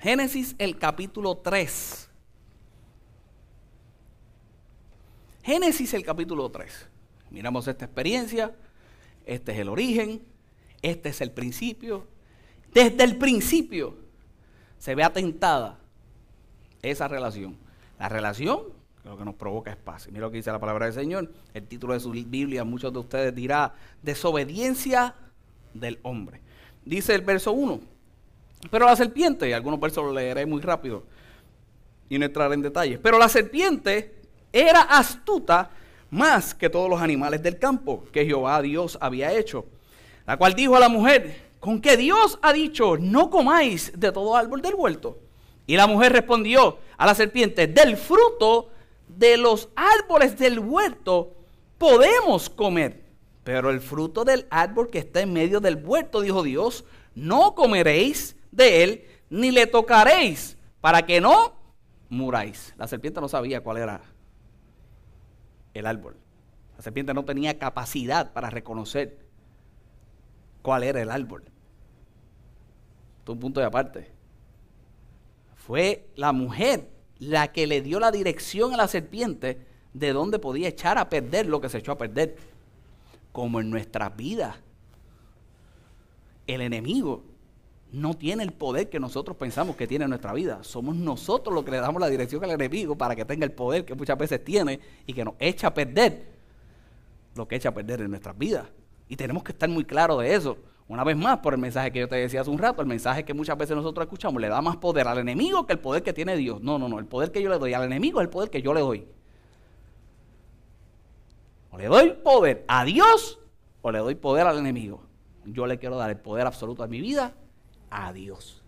Génesis 0.00 0.56
el 0.58 0.78
capítulo 0.80 1.36
3. 1.36 2.07
Génesis 5.48 5.94
el 5.94 6.04
capítulo 6.04 6.50
3. 6.50 6.70
Miramos 7.30 7.66
esta 7.66 7.86
experiencia. 7.86 8.54
Este 9.24 9.52
es 9.52 9.58
el 9.58 9.70
origen. 9.70 10.20
Este 10.82 11.08
es 11.08 11.22
el 11.22 11.30
principio. 11.30 12.06
Desde 12.74 13.02
el 13.02 13.16
principio 13.16 13.96
se 14.76 14.94
ve 14.94 15.02
atentada 15.02 15.80
esa 16.82 17.08
relación. 17.08 17.56
La 17.98 18.10
relación 18.10 18.64
lo 19.04 19.16
que 19.16 19.24
nos 19.24 19.36
provoca 19.36 19.70
es 19.70 19.78
paz. 19.78 20.06
Mira 20.08 20.26
lo 20.26 20.30
que 20.30 20.36
dice 20.36 20.52
la 20.52 20.58
palabra 20.58 20.84
del 20.84 20.94
Señor. 20.94 21.32
El 21.54 21.66
título 21.66 21.94
de 21.94 22.00
su 22.00 22.10
Biblia, 22.10 22.62
muchos 22.64 22.92
de 22.92 22.98
ustedes 22.98 23.34
dirá, 23.34 23.72
desobediencia 24.02 25.14
del 25.72 25.98
hombre. 26.02 26.42
Dice 26.84 27.14
el 27.14 27.22
verso 27.22 27.52
1. 27.52 27.80
Pero 28.70 28.84
la 28.84 28.96
serpiente, 28.96 29.54
algunos 29.54 29.80
versos 29.80 30.04
lo 30.04 30.12
leeré 30.12 30.44
muy 30.44 30.60
rápido 30.60 31.04
y 32.10 32.18
no 32.18 32.26
entraré 32.26 32.52
en 32.52 32.60
detalles, 32.60 32.98
pero 33.02 33.18
la 33.18 33.30
serpiente 33.30 34.17
era 34.60 34.82
astuta 34.82 35.70
más 36.10 36.54
que 36.54 36.70
todos 36.70 36.88
los 36.88 37.00
animales 37.00 37.42
del 37.42 37.58
campo 37.58 38.04
que 38.12 38.24
Jehová 38.24 38.62
Dios 38.62 38.98
había 39.00 39.32
hecho, 39.32 39.66
la 40.26 40.36
cual 40.36 40.54
dijo 40.54 40.76
a 40.76 40.80
la 40.80 40.88
mujer, 40.88 41.48
con 41.60 41.80
que 41.80 41.96
Dios 41.96 42.38
ha 42.42 42.52
dicho, 42.52 42.96
no 42.98 43.30
comáis 43.30 43.92
de 43.98 44.12
todo 44.12 44.36
árbol 44.36 44.62
del 44.62 44.74
huerto. 44.74 45.18
Y 45.66 45.76
la 45.76 45.86
mujer 45.86 46.12
respondió 46.12 46.78
a 46.96 47.06
la 47.06 47.14
serpiente, 47.14 47.66
del 47.66 47.96
fruto 47.96 48.70
de 49.06 49.36
los 49.36 49.68
árboles 49.74 50.38
del 50.38 50.58
huerto 50.58 51.34
podemos 51.76 52.48
comer, 52.48 53.04
pero 53.44 53.70
el 53.70 53.80
fruto 53.80 54.24
del 54.24 54.46
árbol 54.50 54.90
que 54.90 54.98
está 54.98 55.20
en 55.20 55.32
medio 55.32 55.60
del 55.60 55.76
huerto, 55.76 56.20
dijo 56.20 56.42
Dios, 56.42 56.84
no 57.14 57.54
comeréis 57.54 58.36
de 58.50 58.82
él, 58.82 59.04
ni 59.30 59.50
le 59.50 59.66
tocaréis, 59.66 60.56
para 60.80 61.04
que 61.04 61.20
no 61.20 61.54
muráis. 62.08 62.74
La 62.78 62.86
serpiente 62.86 63.20
no 63.20 63.28
sabía 63.28 63.60
cuál 63.60 63.78
era 63.78 64.00
el 65.78 65.86
árbol. 65.86 66.16
La 66.76 66.82
serpiente 66.82 67.14
no 67.14 67.24
tenía 67.24 67.58
capacidad 67.58 68.32
para 68.32 68.50
reconocer 68.50 69.18
cuál 70.62 70.84
era 70.84 71.00
el 71.00 71.10
árbol. 71.10 71.42
Esto 73.18 73.32
es 73.32 73.34
un 73.34 73.40
punto 73.40 73.60
de 73.60 73.66
aparte. 73.66 74.10
Fue 75.56 76.08
la 76.14 76.32
mujer 76.32 76.88
la 77.18 77.52
que 77.52 77.66
le 77.66 77.82
dio 77.82 77.98
la 78.00 78.10
dirección 78.10 78.72
a 78.72 78.76
la 78.76 78.88
serpiente 78.88 79.58
de 79.92 80.12
dónde 80.12 80.38
podía 80.38 80.68
echar 80.68 80.98
a 80.98 81.08
perder 81.08 81.46
lo 81.46 81.60
que 81.60 81.68
se 81.68 81.78
echó 81.78 81.92
a 81.92 81.98
perder. 81.98 82.36
Como 83.32 83.60
en 83.60 83.70
nuestras 83.70 84.16
vidas. 84.16 84.56
El 86.46 86.60
enemigo 86.60 87.24
no 87.92 88.14
tiene 88.14 88.42
el 88.42 88.52
poder 88.52 88.90
que 88.90 89.00
nosotros 89.00 89.36
pensamos 89.36 89.76
que 89.76 89.86
tiene 89.86 90.04
en 90.04 90.10
nuestra 90.10 90.32
vida. 90.32 90.62
Somos 90.62 90.94
nosotros 90.94 91.54
los 91.54 91.64
que 91.64 91.70
le 91.70 91.78
damos 91.78 92.00
la 92.00 92.08
dirección 92.08 92.44
al 92.44 92.50
enemigo 92.50 92.96
para 92.96 93.16
que 93.16 93.24
tenga 93.24 93.44
el 93.44 93.52
poder 93.52 93.84
que 93.84 93.94
muchas 93.94 94.18
veces 94.18 94.44
tiene 94.44 94.80
y 95.06 95.12
que 95.12 95.24
nos 95.24 95.34
echa 95.38 95.68
a 95.68 95.74
perder 95.74 96.26
lo 97.34 97.48
que 97.48 97.56
echa 97.56 97.70
a 97.70 97.74
perder 97.74 98.02
en 98.02 98.10
nuestras 98.10 98.36
vidas. 98.36 98.66
Y 99.08 99.16
tenemos 99.16 99.42
que 99.42 99.52
estar 99.52 99.68
muy 99.68 99.84
claros 99.84 100.20
de 100.20 100.34
eso. 100.34 100.58
Una 100.86 101.04
vez 101.04 101.16
más, 101.16 101.38
por 101.38 101.54
el 101.54 101.60
mensaje 101.60 101.92
que 101.92 102.00
yo 102.00 102.08
te 102.08 102.16
decía 102.16 102.40
hace 102.40 102.50
un 102.50 102.58
rato, 102.58 102.82
el 102.82 102.88
mensaje 102.88 103.24
que 103.24 103.34
muchas 103.34 103.56
veces 103.56 103.76
nosotros 103.76 104.04
escuchamos, 104.04 104.40
le 104.40 104.48
da 104.48 104.60
más 104.60 104.76
poder 104.76 105.06
al 105.06 105.18
enemigo 105.18 105.66
que 105.66 105.74
el 105.74 105.78
poder 105.78 106.02
que 106.02 106.12
tiene 106.12 106.36
Dios. 106.36 106.60
No, 106.60 106.78
no, 106.78 106.88
no, 106.88 106.98
el 106.98 107.06
poder 107.06 107.30
que 107.30 107.42
yo 107.42 107.48
le 107.48 107.58
doy 107.58 107.74
al 107.74 107.84
enemigo 107.84 108.20
es 108.20 108.24
el 108.24 108.30
poder 108.30 108.50
que 108.50 108.60
yo 108.60 108.74
le 108.74 108.80
doy. 108.80 109.06
O 111.70 111.78
le 111.78 111.86
doy 111.86 112.12
poder 112.22 112.64
a 112.68 112.84
Dios 112.84 113.38
o 113.82 113.90
le 113.90 113.98
doy 113.98 114.14
poder 114.14 114.46
al 114.46 114.58
enemigo. 114.58 115.02
Yo 115.44 115.66
le 115.66 115.78
quiero 115.78 115.96
dar 115.96 116.10
el 116.10 116.16
poder 116.16 116.46
absoluto 116.46 116.82
de 116.82 116.88
mi 116.88 117.00
vida 117.00 117.34
a 117.90 118.12
Dios. 118.12 118.62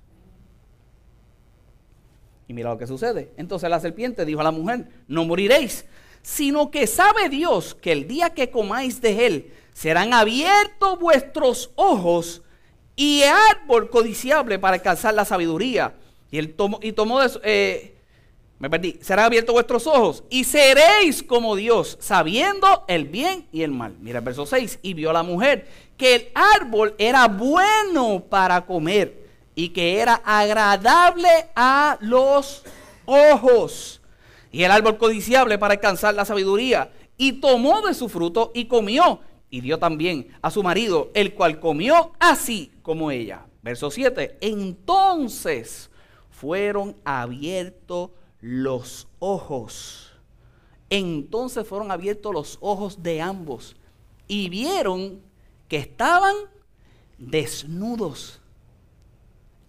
Y 2.49 2.53
mira 2.53 2.71
lo 2.71 2.79
que 2.79 2.87
sucede. 2.87 3.33
Entonces 3.37 3.71
la 3.71 3.81
serpiente 3.81 4.25
dijo 4.25 4.41
a 4.41 4.45
la 4.45 4.51
mujer, 4.51 4.89
no 5.07 5.25
moriréis, 5.25 5.85
sino 6.23 6.71
que 6.71 6.87
sabe 6.87 7.29
Dios 7.29 7.75
que 7.75 7.93
el 7.93 8.09
día 8.09 8.31
que 8.31 8.51
comáis 8.51 9.01
de 9.01 9.27
él 9.27 9.53
serán 9.73 10.13
abiertos 10.13 10.99
vuestros 10.99 11.71
ojos 11.77 12.43
y 12.97 13.23
árbol 13.23 13.89
codiciable 13.89 14.59
para 14.59 14.75
alcanzar 14.75 15.15
la 15.15 15.25
sabiduría. 15.25 15.95
Y 16.31 16.39
él 16.39 16.55
tomó, 16.55 16.79
y 16.83 16.93
tomó 16.93 17.21
de, 17.21 17.41
eh, 17.45 18.00
me 18.61 18.69
perdí, 18.69 18.99
serán 19.01 19.25
abiertos 19.25 19.55
vuestros 19.55 19.87
ojos 19.87 20.23
y 20.29 20.45
seréis 20.45 21.23
como 21.23 21.57
Dios, 21.57 21.97
sabiendo 21.99 22.85
el 22.89 23.07
bien 23.07 23.49
y 23.53 23.63
el 23.63 23.73
mal. 23.73 23.97
Mira 24.01 24.19
el 24.19 24.25
verso 24.25 24.45
6, 24.45 24.81
y 24.83 24.93
vio 24.93 25.13
la 25.15 25.23
mujer 25.23 25.67
que 25.97 26.15
el 26.15 26.29
árbol 26.35 26.95
era 26.99 27.27
bueno 27.27 28.25
para 28.29 28.65
comer 28.67 29.27
y 29.55 29.71
que 29.71 29.99
era 29.99 30.21
agradable 30.25 31.29
a 31.57 31.97
los 32.01 32.63
ojos. 33.07 34.01
Y 34.53 34.63
el 34.63 34.71
árbol 34.71 34.99
codiciable 34.99 35.59
para 35.59 35.75
alcanzar 35.75 36.15
la 36.15 36.25
sabiduría. 36.25 36.91
Y 37.17 37.41
tomó 37.41 37.81
de 37.83 37.95
su 37.95 38.09
fruto 38.09 38.51
y 38.55 38.65
comió. 38.65 39.21
Y 39.51 39.61
dio 39.61 39.79
también 39.79 40.29
a 40.43 40.51
su 40.51 40.63
marido, 40.63 41.11
el 41.15 41.35
cual 41.35 41.61
comió 41.61 42.13
así 42.19 42.73
como 42.83 43.11
ella. 43.11 43.47
Verso 43.63 43.91
7. 43.91 44.39
Entonces 44.41 45.91
fueron 46.31 46.97
abiertos 47.05 48.11
los 48.41 49.07
ojos. 49.19 50.13
Entonces 50.89 51.67
fueron 51.67 51.91
abiertos 51.91 52.33
los 52.33 52.59
ojos 52.61 53.03
de 53.03 53.21
ambos. 53.21 53.77
Y 54.27 54.49
vieron 54.49 55.21
que 55.69 55.79
estaban 55.79 56.35
desnudos. 57.19 58.41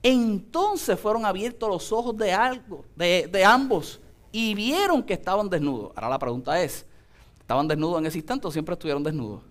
Entonces 0.03 0.99
fueron 0.99 1.25
abiertos 1.25 1.69
los 1.69 1.91
ojos 1.91 2.17
de, 2.17 2.33
algo, 2.33 2.85
de, 2.95 3.45
ambos 3.45 3.99
y 4.31 4.55
vieron 4.55 5.03
que 5.03 5.13
estaban 5.13 5.49
desnudos. 5.49 5.91
Ahora 5.95 6.09
la 6.09 6.19
pregunta 6.19 6.59
es, 6.61 6.85
¿estaban 7.39 7.67
desnudos 7.67 7.99
en 7.99 8.07
ese 8.07 8.17
instante 8.17 8.47
o 8.47 8.51
siempre 8.51 8.73
estuvieron 8.73 9.03
desnudos? 9.03 9.43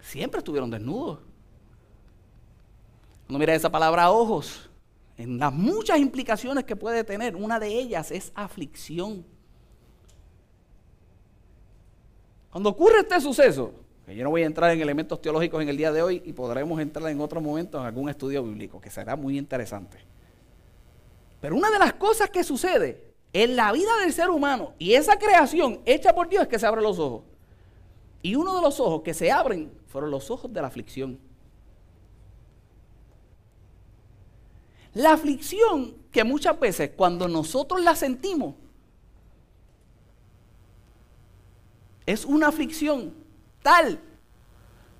Siempre 0.00 0.38
estuvieron 0.38 0.70
desnudos. 0.70 1.18
Cuando 3.26 3.38
mira 3.40 3.54
esa 3.54 3.70
palabra 3.70 4.10
ojos, 4.10 4.65
en 5.18 5.38
las 5.38 5.52
muchas 5.52 5.98
implicaciones 5.98 6.64
que 6.64 6.76
puede 6.76 7.04
tener, 7.04 7.36
una 7.36 7.58
de 7.58 7.68
ellas 7.68 8.10
es 8.10 8.32
aflicción. 8.34 9.24
Cuando 12.50 12.70
ocurre 12.70 13.00
este 13.00 13.20
suceso, 13.20 13.72
yo 14.06 14.24
no 14.24 14.30
voy 14.30 14.42
a 14.42 14.46
entrar 14.46 14.70
en 14.70 14.80
elementos 14.80 15.20
teológicos 15.20 15.60
en 15.62 15.68
el 15.68 15.76
día 15.76 15.90
de 15.90 16.02
hoy 16.02 16.22
y 16.24 16.32
podremos 16.32 16.80
entrar 16.80 17.10
en 17.10 17.20
otro 17.20 17.40
momento 17.40 17.78
en 17.78 17.86
algún 17.86 18.08
estudio 18.08 18.42
bíblico, 18.44 18.80
que 18.80 18.90
será 18.90 19.16
muy 19.16 19.36
interesante. 19.36 19.98
Pero 21.40 21.56
una 21.56 21.70
de 21.70 21.78
las 21.78 21.94
cosas 21.94 22.30
que 22.30 22.44
sucede 22.44 23.04
en 23.32 23.56
la 23.56 23.72
vida 23.72 23.96
del 24.00 24.12
ser 24.12 24.30
humano 24.30 24.74
y 24.78 24.94
esa 24.94 25.18
creación 25.18 25.80
hecha 25.84 26.14
por 26.14 26.28
Dios 26.28 26.42
es 26.42 26.48
que 26.48 26.58
se 26.58 26.66
abren 26.66 26.84
los 26.84 26.98
ojos. 26.98 27.24
Y 28.22 28.34
uno 28.34 28.54
de 28.54 28.62
los 28.62 28.80
ojos 28.80 29.02
que 29.02 29.12
se 29.12 29.30
abren 29.30 29.70
fueron 29.86 30.10
los 30.10 30.30
ojos 30.30 30.52
de 30.52 30.60
la 30.60 30.68
aflicción. 30.68 31.18
La 34.96 35.12
aflicción 35.12 35.94
que 36.10 36.24
muchas 36.24 36.58
veces 36.58 36.92
cuando 36.96 37.28
nosotros 37.28 37.82
la 37.82 37.94
sentimos 37.94 38.54
es 42.06 42.24
una 42.24 42.48
aflicción 42.48 43.12
tal 43.62 44.00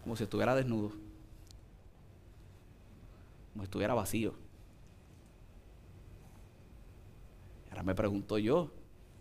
como 0.02 0.14
si 0.14 0.24
estuviera 0.24 0.54
desnudo, 0.54 0.90
como 3.54 3.62
si 3.62 3.64
estuviera 3.64 3.94
vacío. 3.94 4.34
Ahora 7.70 7.82
me 7.82 7.94
pregunto 7.94 8.36
yo, 8.36 8.72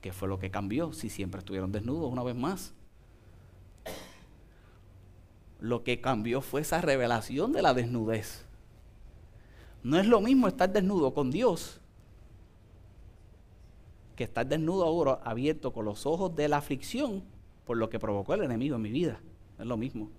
¿qué 0.01 0.11
fue 0.11 0.27
lo 0.27 0.39
que 0.39 0.51
cambió 0.51 0.91
si 0.91 1.09
siempre 1.09 1.39
estuvieron 1.39 1.71
desnudos 1.71 2.11
una 2.11 2.23
vez 2.23 2.35
más? 2.35 2.73
Lo 5.61 5.85
que 5.85 6.01
cambió 6.01 6.41
fue 6.41 6.59
esa 6.59 6.81
revelación 6.81 7.53
de 7.53 7.61
la 7.61 7.73
desnudez. 7.73 8.44
No 9.85 9.99
es 9.99 10.07
lo 10.07 10.19
mismo 10.19 10.47
estar 10.47 10.67
desnudo 10.67 11.13
con 11.13 11.29
Dios 11.29 11.79
que 14.15 14.23
estar 14.23 14.47
desnudo 14.47 14.83
ahora 14.83 15.19
abierto 15.23 15.71
con 15.73 15.85
los 15.85 16.07
ojos 16.07 16.35
de 16.35 16.47
la 16.47 16.57
aflicción 16.57 17.23
por 17.65 17.77
lo 17.77 17.87
que 17.87 17.99
provocó 17.99 18.33
el 18.33 18.41
enemigo 18.41 18.77
en 18.77 18.81
mi 18.81 18.89
vida. 18.89 19.19
Es 19.59 19.65
lo 19.67 19.77
mismo. 19.77 20.09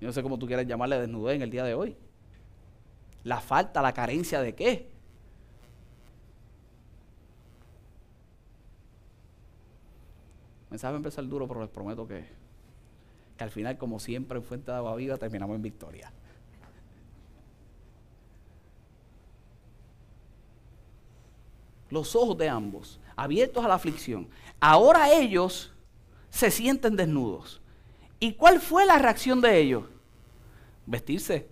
Yo 0.00 0.06
no 0.06 0.12
sé 0.12 0.22
cómo 0.22 0.38
tú 0.38 0.46
quieres 0.46 0.68
llamarle 0.68 1.00
desnudez 1.00 1.34
en 1.34 1.42
el 1.42 1.50
día 1.50 1.64
de 1.64 1.74
hoy. 1.74 1.96
La 3.24 3.40
falta, 3.40 3.82
la 3.82 3.92
carencia 3.92 4.40
de 4.40 4.54
qué. 4.54 4.88
Me 10.66 10.74
mensaje 10.74 10.92
va 10.92 10.98
empezar 10.98 11.26
duro, 11.26 11.48
pero 11.48 11.62
les 11.62 11.70
prometo 11.70 12.06
que, 12.06 12.26
que 13.36 13.42
al 13.42 13.50
final, 13.50 13.76
como 13.76 13.98
siempre 13.98 14.38
en 14.38 14.44
Fuente 14.44 14.70
de 14.70 14.76
Agua 14.76 14.94
Viva, 14.94 15.16
terminamos 15.16 15.56
en 15.56 15.62
victoria. 15.62 16.12
Los 21.90 22.16
ojos 22.16 22.36
de 22.36 22.48
ambos, 22.48 23.00
abiertos 23.14 23.64
a 23.64 23.68
la 23.68 23.74
aflicción. 23.74 24.28
Ahora 24.60 25.12
ellos 25.12 25.72
se 26.30 26.50
sienten 26.50 26.96
desnudos. 26.96 27.60
¿Y 28.18 28.34
cuál 28.34 28.60
fue 28.60 28.86
la 28.86 28.98
reacción 28.98 29.40
de 29.40 29.58
ellos? 29.58 29.84
Vestirse. 30.86 31.48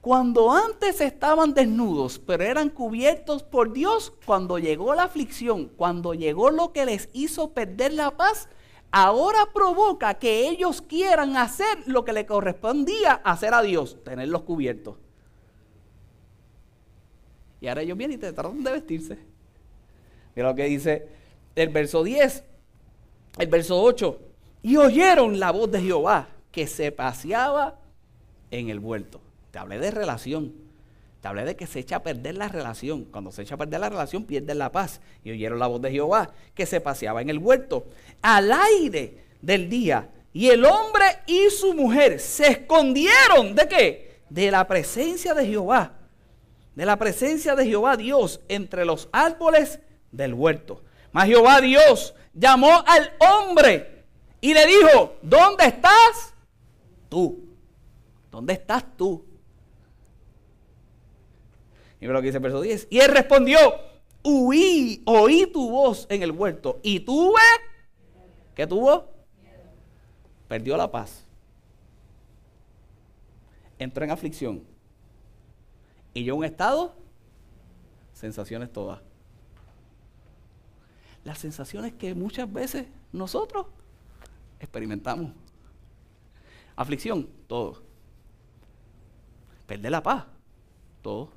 Cuando 0.00 0.50
antes 0.50 1.00
estaban 1.02 1.52
desnudos, 1.52 2.18
pero 2.18 2.42
eran 2.44 2.70
cubiertos 2.70 3.42
por 3.42 3.72
Dios, 3.72 4.14
cuando 4.24 4.58
llegó 4.58 4.94
la 4.94 5.04
aflicción, 5.04 5.68
cuando 5.68 6.14
llegó 6.14 6.50
lo 6.50 6.72
que 6.72 6.86
les 6.86 7.10
hizo 7.12 7.50
perder 7.52 7.92
la 7.92 8.16
paz, 8.16 8.48
ahora 8.90 9.50
provoca 9.52 10.14
que 10.14 10.48
ellos 10.48 10.80
quieran 10.80 11.36
hacer 11.36 11.82
lo 11.86 12.06
que 12.06 12.14
le 12.14 12.24
correspondía 12.24 13.12
hacer 13.12 13.52
a 13.52 13.60
Dios, 13.60 13.98
tenerlos 14.02 14.42
cubiertos. 14.42 14.96
Y 17.60 17.68
ahora 17.68 17.82
ellos 17.82 17.96
vienen 17.96 18.16
y 18.16 18.20
te 18.20 18.32
tratan 18.32 18.62
de 18.62 18.72
vestirse. 18.72 19.18
Mira 20.34 20.48
lo 20.48 20.54
que 20.54 20.64
dice 20.64 21.08
el 21.54 21.68
verso 21.68 22.02
10 22.02 22.44
el 23.38 23.48
verso 23.48 23.80
8, 23.80 24.20
y 24.62 24.76
oyeron 24.76 25.38
la 25.38 25.50
voz 25.50 25.70
de 25.70 25.80
Jehová 25.80 26.28
que 26.50 26.66
se 26.66 26.92
paseaba 26.92 27.78
en 28.50 28.68
el 28.68 28.80
vuelto. 28.80 29.20
Te 29.50 29.58
hablé 29.58 29.78
de 29.78 29.90
relación. 29.90 30.52
Te 31.20 31.28
hablé 31.28 31.44
de 31.44 31.56
que 31.56 31.66
se 31.66 31.80
echa 31.80 31.96
a 31.96 32.02
perder 32.02 32.36
la 32.36 32.48
relación. 32.48 33.04
Cuando 33.04 33.30
se 33.30 33.42
echa 33.42 33.54
a 33.54 33.58
perder 33.58 33.80
la 33.80 33.88
relación, 33.88 34.24
pierden 34.24 34.58
la 34.58 34.72
paz. 34.72 35.00
Y 35.22 35.30
oyeron 35.30 35.58
la 35.58 35.66
voz 35.66 35.80
de 35.80 35.90
Jehová 35.90 36.30
que 36.54 36.66
se 36.66 36.80
paseaba 36.80 37.22
en 37.22 37.30
el 37.30 37.38
huerto 37.38 37.86
al 38.22 38.50
aire 38.52 39.24
del 39.40 39.68
día. 39.68 40.08
Y 40.32 40.48
el 40.48 40.64
hombre 40.64 41.04
y 41.26 41.50
su 41.50 41.74
mujer 41.74 42.20
se 42.20 42.48
escondieron. 42.48 43.54
¿De 43.54 43.68
qué? 43.68 44.20
De 44.28 44.50
la 44.50 44.66
presencia 44.66 45.34
de 45.34 45.46
Jehová. 45.46 45.99
De 46.74 46.86
la 46.86 46.98
presencia 46.98 47.54
de 47.54 47.66
Jehová 47.66 47.96
Dios 47.96 48.40
entre 48.48 48.84
los 48.84 49.08
árboles 49.12 49.80
del 50.12 50.34
huerto. 50.34 50.82
Mas 51.12 51.26
Jehová 51.26 51.60
Dios 51.60 52.14
llamó 52.32 52.82
al 52.86 53.12
hombre 53.18 54.04
y 54.40 54.54
le 54.54 54.66
dijo, 54.66 55.16
¿dónde 55.22 55.66
estás 55.66 56.34
tú? 57.08 57.50
¿Dónde 58.30 58.54
estás 58.54 58.84
tú? 58.96 59.24
Y 62.00 62.06
lo 62.06 62.20
que 62.20 62.26
dice 62.26 62.38
el 62.38 62.42
verso 62.42 62.60
10. 62.62 62.88
Y 62.90 63.00
él 63.00 63.10
respondió, 63.10 63.58
huí, 64.22 65.02
oí 65.04 65.46
tu 65.52 65.70
voz 65.70 66.06
en 66.08 66.22
el 66.22 66.30
huerto 66.30 66.80
y 66.82 67.00
tuve, 67.00 67.40
¿qué 68.54 68.66
tuvo? 68.66 69.12
Perdió 70.48 70.76
la 70.76 70.90
paz. 70.90 71.26
Entró 73.78 74.04
en 74.04 74.10
aflicción. 74.10 74.69
Y 76.12 76.24
yo 76.24 76.36
un 76.36 76.44
estado, 76.44 76.94
sensaciones 78.12 78.72
todas 78.72 79.00
las 81.24 81.38
sensaciones 81.38 81.92
que 81.94 82.14
muchas 82.14 82.50
veces 82.50 82.86
nosotros 83.12 83.66
experimentamos. 84.58 85.32
Aflicción, 86.76 87.28
todo. 87.46 87.82
Perder 89.66 89.92
la 89.92 90.02
paz, 90.02 90.26
todo. 91.02 91.30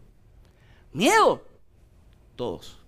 Miedo, 0.93 1.43
todos. 2.35 2.79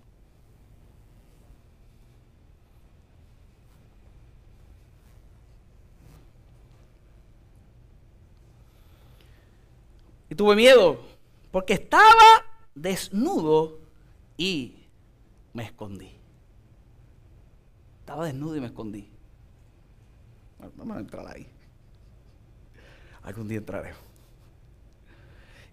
Y 10.28 10.34
tuve 10.34 10.56
miedo 10.56 10.98
porque 11.56 11.72
estaba 11.72 12.44
desnudo 12.74 13.78
y 14.36 14.74
me 15.54 15.64
escondí. 15.64 16.12
Estaba 18.00 18.26
desnudo 18.26 18.56
y 18.56 18.60
me 18.60 18.66
escondí. 18.66 19.08
vamos 20.76 20.98
a 20.98 21.00
entrar 21.00 21.26
ahí. 21.26 21.46
Algún 23.22 23.48
día 23.48 23.56
entraremos. 23.56 23.98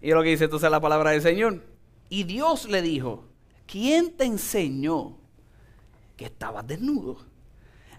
Y 0.00 0.08
lo 0.12 0.22
que 0.22 0.30
dice 0.30 0.44
entonces 0.44 0.70
la 0.70 0.80
palabra 0.80 1.10
del 1.10 1.20
Señor. 1.20 1.62
Y 2.08 2.24
Dios 2.24 2.66
le 2.66 2.80
dijo, 2.80 3.26
¿quién 3.66 4.16
te 4.16 4.24
enseñó 4.24 5.18
que 6.16 6.24
estabas 6.24 6.66
desnudo? 6.66 7.18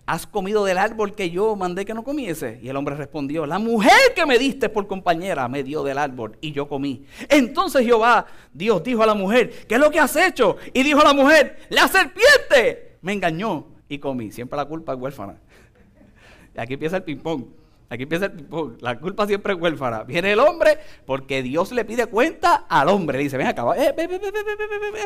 ¿Has 0.08 0.28
comido 0.28 0.64
del 0.64 0.78
árbol 0.78 1.16
que 1.16 1.32
yo 1.32 1.56
mandé 1.56 1.84
que 1.84 1.96
no 1.96 2.04
comiese? 2.04 2.60
Y 2.62 2.70
el 2.70 2.76
hombre 2.76 2.96
respondió, 2.96 3.48
la 3.48 3.58
mujer 3.58 4.14
que 4.16 4.26
me 4.28 4.38
diste 4.38 4.70
por 4.70 4.86
compañera 4.86 5.48
me 5.48 5.64
dio 5.64 5.84
del 5.84 5.98
árbol 5.98 6.38
y 6.42 6.52
yo 6.52 6.68
comí. 6.68 7.06
Entonces 7.28 7.84
Jehová, 7.84 8.28
Dios 8.54 8.84
dijo 8.84 9.02
a 9.02 9.08
la 9.08 9.16
mujer, 9.16 9.66
¿qué 9.68 9.76
es 9.76 9.82
lo 9.82 9.90
que 9.90 10.00
has 10.00 10.16
hecho? 10.16 10.58
Y 10.74 10.84
dijo 10.84 11.02
a 11.02 11.06
la 11.06 11.14
mujer, 11.14 11.58
la 11.70 11.88
serpiente 11.88 12.98
me 13.02 13.14
engañó 13.14 13.66
y 13.90 13.98
comí. 13.98 14.32
Siempre 14.32 14.58
la 14.58 14.66
culpa 14.66 14.94
es 14.94 15.00
huérfana. 15.00 15.38
Y 16.56 16.60
aquí 16.60 16.76
empieza 16.76 16.98
el 16.98 17.04
ping-pong. 17.04 17.44
Aquí 17.90 18.04
empieza. 18.04 18.32
La 18.80 19.00
culpa 19.00 19.28
siempre 19.28 19.54
es 19.54 19.60
huérfana. 19.60 20.04
Viene 20.04 20.32
el 20.32 20.40
hombre 20.40 20.80
porque 21.06 21.44
Dios 21.44 21.72
le 21.72 21.86
pide 21.86 22.08
cuenta 22.08 22.66
al 22.68 22.90
hombre. 22.90 23.18
Le 23.18 23.26
dice, 23.26 23.38
ven 23.38 23.48
acá, 23.48 23.64
eh, 23.78 23.94
ven, 23.96 24.10
ven, 24.10 24.22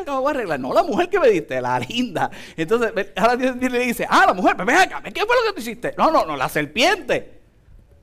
voy 0.05 0.27
a 0.27 0.29
arreglar. 0.29 0.59
No 0.59 0.74
la 0.74 0.83
mujer 0.83 1.09
que 1.09 1.19
me 1.19 1.29
diste, 1.29 1.59
la 1.62 1.79
linda. 1.79 2.31
Entonces, 2.55 3.12
ahora 3.15 3.36
Dios 3.36 3.55
le 3.57 3.79
dice, 3.79 4.05
ah, 4.09 4.25
la 4.27 4.33
mujer, 4.33 4.55
ven 4.57 4.77
acá, 4.77 5.01
¿qué 5.03 5.25
fue 5.25 5.36
lo 5.36 5.48
que 5.48 5.53
tú 5.53 5.59
hiciste? 5.62 5.93
No, 5.98 6.09
no, 6.09 6.25
no, 6.25 6.38
la 6.38 6.48
serpiente. 6.48 7.39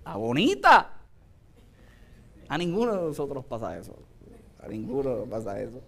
La 0.04 0.16
bonita. 0.16 0.92
A 2.49 2.59
ninguno 2.59 2.95
de 2.95 3.02
nosotros 3.02 3.45
pasa 3.45 3.76
eso. 3.76 3.97
A 4.62 4.68
ninguno 4.68 5.25
pasa 5.25 5.61
eso. 5.61 5.80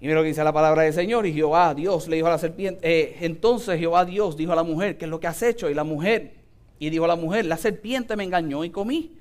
Y 0.00 0.06
mira 0.06 0.16
lo 0.16 0.22
que 0.22 0.28
dice 0.28 0.44
la 0.44 0.52
palabra 0.52 0.82
del 0.82 0.92
Señor. 0.92 1.26
Y 1.26 1.32
Jehová 1.32 1.74
Dios 1.74 2.08
le 2.08 2.16
dijo 2.16 2.28
a 2.28 2.32
la 2.32 2.38
serpiente. 2.38 2.80
Eh, 2.82 3.16
entonces 3.20 3.78
Jehová 3.78 4.04
Dios 4.04 4.36
dijo 4.36 4.52
a 4.52 4.56
la 4.56 4.62
mujer, 4.62 4.96
¿qué 4.96 5.06
es 5.06 5.10
lo 5.10 5.18
que 5.18 5.26
has 5.26 5.42
hecho? 5.42 5.68
Y 5.68 5.74
la 5.74 5.84
mujer, 5.84 6.43
y 6.78 6.90
dijo 6.90 7.04
a 7.04 7.08
la 7.08 7.16
mujer, 7.16 7.46
la 7.46 7.56
serpiente 7.56 8.16
me 8.16 8.24
engañó 8.24 8.64
y 8.64 8.70
comí. 8.70 9.16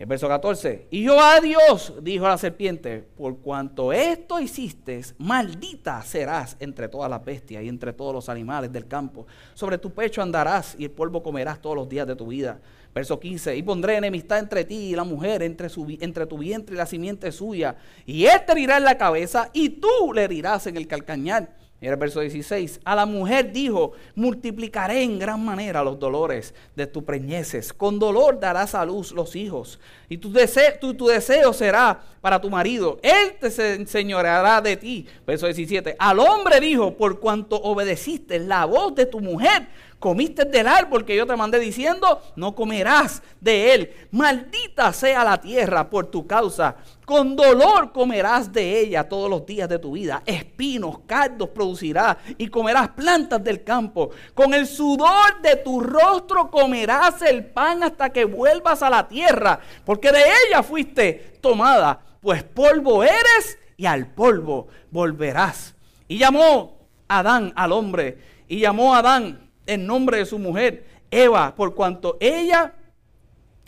El 0.00 0.06
verso 0.06 0.28
14. 0.28 0.86
Y 0.90 1.02
Jehová 1.02 1.40
Dios 1.40 1.92
dijo 2.00 2.24
a 2.24 2.30
la 2.30 2.38
serpiente, 2.38 3.04
por 3.18 3.36
cuanto 3.40 3.92
esto 3.92 4.40
hiciste, 4.40 5.02
maldita 5.18 6.00
serás 6.00 6.56
entre 6.58 6.88
todas 6.88 7.10
las 7.10 7.22
bestias 7.22 7.62
y 7.62 7.68
entre 7.68 7.92
todos 7.92 8.14
los 8.14 8.30
animales 8.30 8.72
del 8.72 8.88
campo. 8.88 9.26
Sobre 9.52 9.76
tu 9.76 9.90
pecho 9.90 10.22
andarás 10.22 10.74
y 10.78 10.84
el 10.84 10.90
polvo 10.90 11.22
comerás 11.22 11.60
todos 11.60 11.76
los 11.76 11.86
días 11.86 12.06
de 12.06 12.16
tu 12.16 12.28
vida. 12.28 12.58
Verso 12.94 13.20
15, 13.20 13.54
y 13.54 13.62
pondré 13.62 13.96
enemistad 13.96 14.38
entre 14.38 14.64
ti 14.64 14.74
y 14.74 14.96
la 14.96 15.04
mujer, 15.04 15.42
entre, 15.42 15.68
su, 15.68 15.86
entre 16.00 16.24
tu 16.24 16.38
vientre 16.38 16.74
y 16.74 16.78
la 16.78 16.86
simiente 16.86 17.30
suya, 17.30 17.76
y 18.06 18.24
él 18.24 18.40
te 18.46 18.52
herirá 18.52 18.78
en 18.78 18.84
la 18.84 18.96
cabeza 18.96 19.50
y 19.52 19.68
tú 19.68 20.14
le 20.14 20.24
herirás 20.24 20.66
en 20.66 20.78
el 20.78 20.88
calcañar. 20.88 21.59
Y 21.82 21.86
el 21.86 21.96
verso 21.96 22.20
16, 22.20 22.80
a 22.84 22.94
la 22.94 23.06
mujer 23.06 23.52
dijo, 23.52 23.92
multiplicaré 24.14 25.02
en 25.02 25.18
gran 25.18 25.42
manera 25.42 25.82
los 25.82 25.98
dolores 25.98 26.54
de 26.76 26.86
tus 26.86 27.02
preñeces, 27.04 27.72
con 27.72 27.98
dolor 27.98 28.38
darás 28.38 28.74
a 28.74 28.84
luz 28.84 29.12
los 29.12 29.34
hijos, 29.34 29.80
y 30.06 30.18
tu 30.18 30.30
deseo, 30.30 30.74
tu, 30.78 31.06
deseo 31.06 31.54
será 31.54 31.98
para 32.20 32.38
tu 32.38 32.50
marido, 32.50 32.98
él 33.02 33.32
te 33.40 33.74
enseñoreará 33.74 34.60
de 34.60 34.76
ti. 34.76 35.06
Verso 35.26 35.46
17, 35.46 35.96
al 35.98 36.18
hombre 36.18 36.60
dijo, 36.60 36.94
por 36.94 37.18
cuanto 37.18 37.56
obedeciste 37.56 38.38
la 38.38 38.66
voz 38.66 38.94
de 38.94 39.06
tu 39.06 39.20
mujer, 39.20 39.66
comiste 40.00 40.46
del 40.46 40.66
árbol 40.66 41.04
que 41.04 41.14
yo 41.14 41.26
te 41.26 41.36
mandé 41.36 41.58
diciendo, 41.60 42.20
no 42.34 42.54
comerás 42.54 43.22
de 43.40 43.74
él. 43.74 43.94
Maldita 44.10 44.92
sea 44.92 45.22
la 45.22 45.40
tierra 45.40 45.88
por 45.88 46.06
tu 46.06 46.26
causa. 46.26 46.74
Con 47.04 47.36
dolor 47.36 47.92
comerás 47.92 48.50
de 48.50 48.80
ella 48.80 49.08
todos 49.08 49.28
los 49.28 49.44
días 49.44 49.68
de 49.68 49.78
tu 49.78 49.92
vida. 49.92 50.22
Espinos, 50.24 51.00
cardos 51.06 51.50
producirá 51.50 52.16
y 52.38 52.48
comerás 52.48 52.88
plantas 52.88 53.44
del 53.44 53.62
campo. 53.62 54.10
Con 54.34 54.54
el 54.54 54.66
sudor 54.66 55.40
de 55.42 55.56
tu 55.56 55.80
rostro 55.80 56.50
comerás 56.50 57.20
el 57.22 57.44
pan 57.44 57.82
hasta 57.82 58.10
que 58.10 58.24
vuelvas 58.24 58.82
a 58.82 58.90
la 58.90 59.06
tierra, 59.06 59.60
porque 59.84 60.10
de 60.10 60.22
ella 60.48 60.62
fuiste 60.62 61.38
tomada, 61.42 62.00
pues 62.22 62.42
polvo 62.42 63.04
eres 63.04 63.58
y 63.76 63.84
al 63.84 64.06
polvo 64.06 64.68
volverás. 64.90 65.74
Y 66.08 66.16
llamó 66.16 66.78
Adán 67.06 67.52
al 67.54 67.72
hombre, 67.72 68.18
y 68.48 68.60
llamó 68.60 68.94
a 68.94 68.98
Adán 68.98 69.49
en 69.70 69.86
nombre 69.86 70.18
de 70.18 70.26
su 70.26 70.38
mujer, 70.38 70.84
Eva, 71.12 71.54
por 71.54 71.76
cuanto 71.76 72.16
ella 72.18 72.74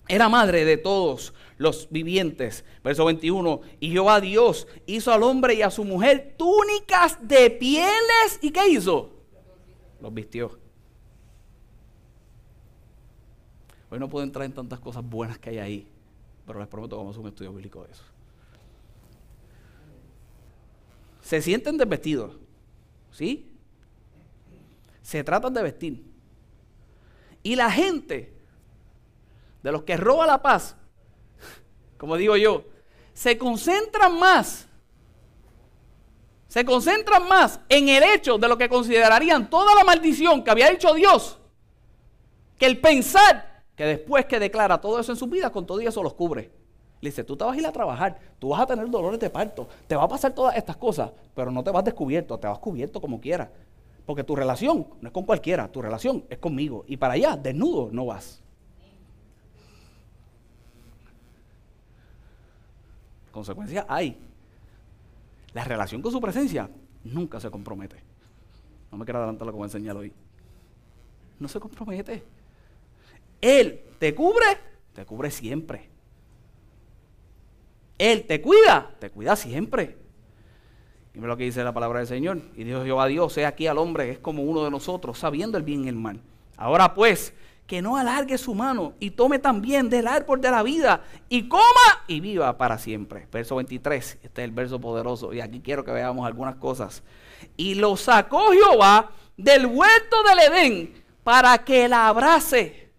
era 0.09 0.29
madre 0.29 0.65
de 0.65 0.77
todos 0.77 1.33
los 1.59 1.89
vivientes. 1.91 2.65
Verso 2.83 3.05
21, 3.05 3.61
y 3.79 3.93
Jehová 3.93 4.21
Dios 4.21 4.67
hizo 4.87 5.13
al 5.13 5.23
hombre 5.23 5.55
y 5.55 5.63
a 5.63 5.71
su 5.71 5.85
mujer 5.85 6.35
túnicas 6.37 7.17
de 7.23 7.51
pieles. 7.51 8.41
¿Y 8.41 8.51
qué 8.51 8.69
hizo? 8.69 9.11
Los 10.01 10.13
vistió. 10.13 10.59
Hoy 13.89 14.01
no 14.01 14.09
puedo 14.09 14.25
entrar 14.25 14.45
en 14.45 14.53
tantas 14.53 14.81
cosas 14.81 15.05
buenas 15.05 15.39
que 15.39 15.51
hay 15.51 15.59
ahí, 15.59 15.89
pero 16.47 16.59
les 16.59 16.67
prometo 16.67 16.97
que 16.97 17.01
vamos 17.01 17.17
a 17.17 17.21
un 17.21 17.29
estudio 17.29 17.53
bíblico 17.53 17.85
de 17.85 17.93
eso. 17.93 18.03
Se 21.21 21.41
sienten 21.41 21.77
desvestidos, 21.77 22.37
¿sí? 23.13 23.52
Se 25.03 25.25
tratan 25.25 25.53
de 25.53 25.63
vestir. 25.63 26.05
Y 27.43 27.57
la 27.57 27.71
gente, 27.71 28.33
de 29.63 29.73
los 29.73 29.83
que 29.83 29.97
roba 29.97 30.27
la 30.27 30.41
paz, 30.41 30.77
como 31.99 32.17
digo 32.17 32.37
yo, 32.37 32.65
se 33.13 33.37
concentran 33.37 34.19
más, 34.19 34.67
se 36.49 36.65
concentran 36.65 37.29
más 37.29 37.61
en 37.69 37.89
el 37.89 38.03
hecho 38.03 38.39
de 38.39 38.49
lo 38.49 38.57
que 38.59 38.69
considerarían 38.69 39.49
toda 39.51 39.75
la 39.75 39.85
maldición 39.85 40.43
que 40.43 40.51
había 40.51 40.71
hecho 40.71 40.95
Dios, 40.95 41.39
que 42.59 42.67
el 42.67 42.81
pensar 42.81 43.65
que 43.77 43.85
después 43.85 44.27
que 44.27 44.39
declara 44.39 44.81
todo 44.81 45.01
eso 45.01 45.13
en 45.13 45.19
su 45.19 45.27
vida, 45.27 45.51
con 45.51 45.67
todo 45.67 45.81
eso 45.81 46.03
los 46.03 46.15
cubre. 46.15 46.51
Le 47.01 47.11
dice, 47.11 47.25
tú 47.25 47.37
te 47.37 47.45
vas 47.45 47.57
a 47.57 47.59
ir 47.59 47.67
a 47.67 47.73
trabajar, 47.73 48.17
tú 48.39 48.51
vas 48.51 48.61
a 48.61 48.67
tener 48.67 48.89
dolores 48.89 49.19
de 49.19 49.29
parto, 49.29 49.67
te 49.89 49.97
va 49.97 50.05
a 50.05 50.09
pasar 50.09 50.33
todas 50.33 50.57
estas 50.57 50.77
cosas, 50.77 51.11
pero 51.35 51.51
no 51.51 51.65
te 51.65 51.71
vas 51.71 51.85
descubierto, 51.85 52.39
te 52.39 52.47
vas 52.47 52.59
cubierto 52.61 53.01
como 53.01 53.21
quieras. 53.21 53.49
Porque 54.13 54.25
tu 54.25 54.37
relación 54.37 54.87
no 55.01 55.09
es 55.09 55.11
con 55.15 55.25
cualquiera, 55.25 55.73
tu 55.73 55.81
relación 55.81 56.27
es 56.29 56.37
conmigo. 56.37 56.85
Y 56.87 56.99
para 56.99 57.15
allá, 57.15 57.35
desnudo, 57.35 57.89
no 57.91 58.05
vas. 58.05 58.43
Consecuencia 63.31 63.87
hay. 63.89 64.19
La 65.55 65.65
relación 65.65 66.03
con 66.03 66.13
su 66.13 66.21
presencia 66.21 66.69
nunca 67.05 67.41
se 67.41 67.51
compromete. 67.51 67.97
No 68.91 68.99
me 68.99 69.07
quiero 69.07 69.21
adelantar 69.21 69.47
lo 69.47 69.53
que 69.55 69.57
voy 69.57 69.65
a 69.65 69.69
enseñar 69.69 69.97
hoy. 69.97 70.13
No 71.41 71.49
se 71.49 71.59
compromete. 71.59 72.23
Él 73.41 73.81
te 73.99 74.15
cubre, 74.15 74.45
te 74.93 75.07
cubre 75.07 75.31
siempre. 75.31 75.89
Él 77.97 78.27
te 78.27 78.43
cuida, 78.43 78.95
te 78.99 79.09
cuida 79.09 79.37
siempre. 79.37 80.02
Y 81.15 81.21
lo 81.21 81.37
que 81.37 81.45
dice 81.45 81.63
la 81.63 81.75
palabra 81.75 81.99
del 81.99 82.09
Señor. 82.09 82.41
Y 82.57 82.65
dijo 82.65 82.83
Jehová 82.85 83.07
Dios, 83.07 83.33
sea 83.33 83.49
aquí 83.49 83.67
al 83.67 83.79
hombre, 83.79 84.11
es 84.11 84.19
como 84.19 84.43
uno 84.43 84.65
de 84.65 84.71
nosotros, 84.71 85.19
sabiendo 85.19 85.59
el 85.59 85.65
bien 85.65 85.85
y 85.85 85.89
el 85.89 85.97
mal. 85.97 86.21
Ahora 86.57 86.95
pues, 86.95 87.35
que 87.67 87.83
no 87.83 87.97
alargue 87.97 88.39
su 88.39 88.55
mano 88.55 88.95
y 88.99 89.11
tome 89.11 89.39
también 89.39 89.89
del 89.89 90.07
árbol 90.07 90.41
de 90.41 90.51
la 90.51 90.63
vida 90.63 91.05
y 91.29 91.49
coma 91.49 91.63
y 92.07 92.21
viva 92.21 92.57
para 92.57 92.79
siempre. 92.79 93.27
Verso 93.31 93.57
23, 93.57 94.19
este 94.23 94.43
es 94.43 94.45
el 94.45 94.51
verso 94.53 94.81
poderoso 94.81 95.33
y 95.33 95.41
aquí 95.41 95.61
quiero 95.61 95.85
que 95.85 95.93
veamos 95.93 96.27
algunas 96.27 96.57
cosas. 96.57 97.03
Y 97.57 97.75
lo 97.75 97.97
sacó 97.97 98.51
Jehová 98.53 99.11
del 99.37 99.67
huerto 99.67 100.17
del 100.23 100.39
Edén 100.39 101.05
para 101.25 101.59
que 101.59 101.89
la 101.89 102.09
abrace. 102.09 102.91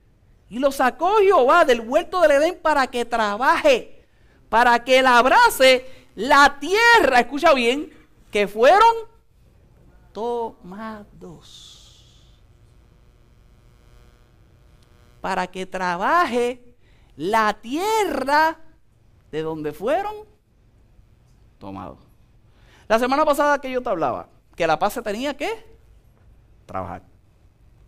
Y 0.49 0.59
lo 0.59 0.71
sacó 0.71 1.17
Jehová 1.17 1.65
del 1.65 1.81
huerto 1.81 2.21
del 2.21 2.31
Edén 2.31 2.59
para 2.61 2.87
que 2.87 3.05
trabaje, 3.05 4.05
para 4.49 4.83
que 4.83 5.01
la 5.01 5.17
abrace 5.17 6.03
la 6.15 6.59
tierra, 6.59 7.19
escucha 7.19 7.53
bien, 7.53 7.91
que 8.33 8.47
fueron 8.47 8.95
tomados 10.11 11.53
para 15.21 15.45
que 15.45 15.67
trabaje 15.67 16.75
la 17.15 17.53
tierra 17.61 18.59
de 19.31 19.43
donde 19.43 19.71
fueron 19.71 20.15
tomados. 21.59 21.99
La 22.87 22.97
semana 22.97 23.23
pasada 23.23 23.61
que 23.61 23.69
yo 23.69 23.83
te 23.83 23.89
hablaba, 23.89 24.27
que 24.55 24.65
la 24.65 24.79
paz 24.79 24.93
se 24.93 25.03
tenía 25.03 25.37
que 25.37 25.77
trabajar. 26.65 27.03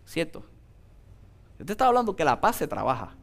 ¿Cierto? 0.04 0.44
Yo 1.58 1.66
te 1.66 1.72
estaba 1.72 1.88
hablando 1.88 2.14
que 2.14 2.24
la 2.24 2.40
paz 2.40 2.54
se 2.54 2.68
trabaja. 2.68 3.16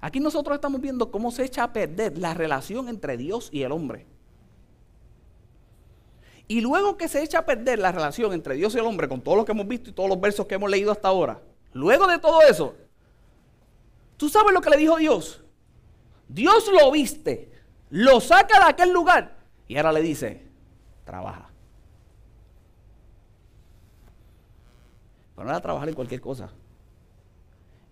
Aquí 0.00 0.18
nosotros 0.18 0.56
estamos 0.56 0.80
viendo 0.80 1.12
cómo 1.12 1.30
se 1.30 1.44
echa 1.44 1.62
a 1.62 1.72
perder 1.72 2.18
la 2.18 2.34
relación 2.34 2.88
entre 2.88 3.16
Dios 3.16 3.48
y 3.52 3.62
el 3.62 3.70
hombre. 3.70 4.11
Y 6.48 6.60
luego 6.60 6.96
que 6.96 7.08
se 7.08 7.22
echa 7.22 7.38
a 7.38 7.46
perder 7.46 7.78
la 7.78 7.92
relación 7.92 8.32
entre 8.32 8.54
Dios 8.56 8.74
y 8.74 8.78
el 8.78 8.84
hombre, 8.84 9.08
con 9.08 9.20
todo 9.20 9.36
lo 9.36 9.44
que 9.44 9.52
hemos 9.52 9.66
visto 9.66 9.90
y 9.90 9.92
todos 9.92 10.08
los 10.08 10.20
versos 10.20 10.46
que 10.46 10.56
hemos 10.56 10.70
leído 10.70 10.92
hasta 10.92 11.08
ahora, 11.08 11.40
luego 11.72 12.06
de 12.06 12.18
todo 12.18 12.42
eso, 12.42 12.74
¿tú 14.16 14.28
sabes 14.28 14.52
lo 14.52 14.60
que 14.60 14.70
le 14.70 14.76
dijo 14.76 14.96
Dios? 14.96 15.42
Dios 16.28 16.70
lo 16.72 16.90
viste, 16.90 17.52
lo 17.90 18.20
saca 18.20 18.58
de 18.64 18.70
aquel 18.70 18.92
lugar 18.92 19.38
y 19.68 19.76
ahora 19.76 19.92
le 19.92 20.02
dice, 20.02 20.46
trabaja. 21.04 21.50
Pero 25.34 25.44
no 25.44 25.50
era 25.50 25.60
trabajar 25.60 25.88
en 25.88 25.94
cualquier 25.94 26.20
cosa, 26.20 26.50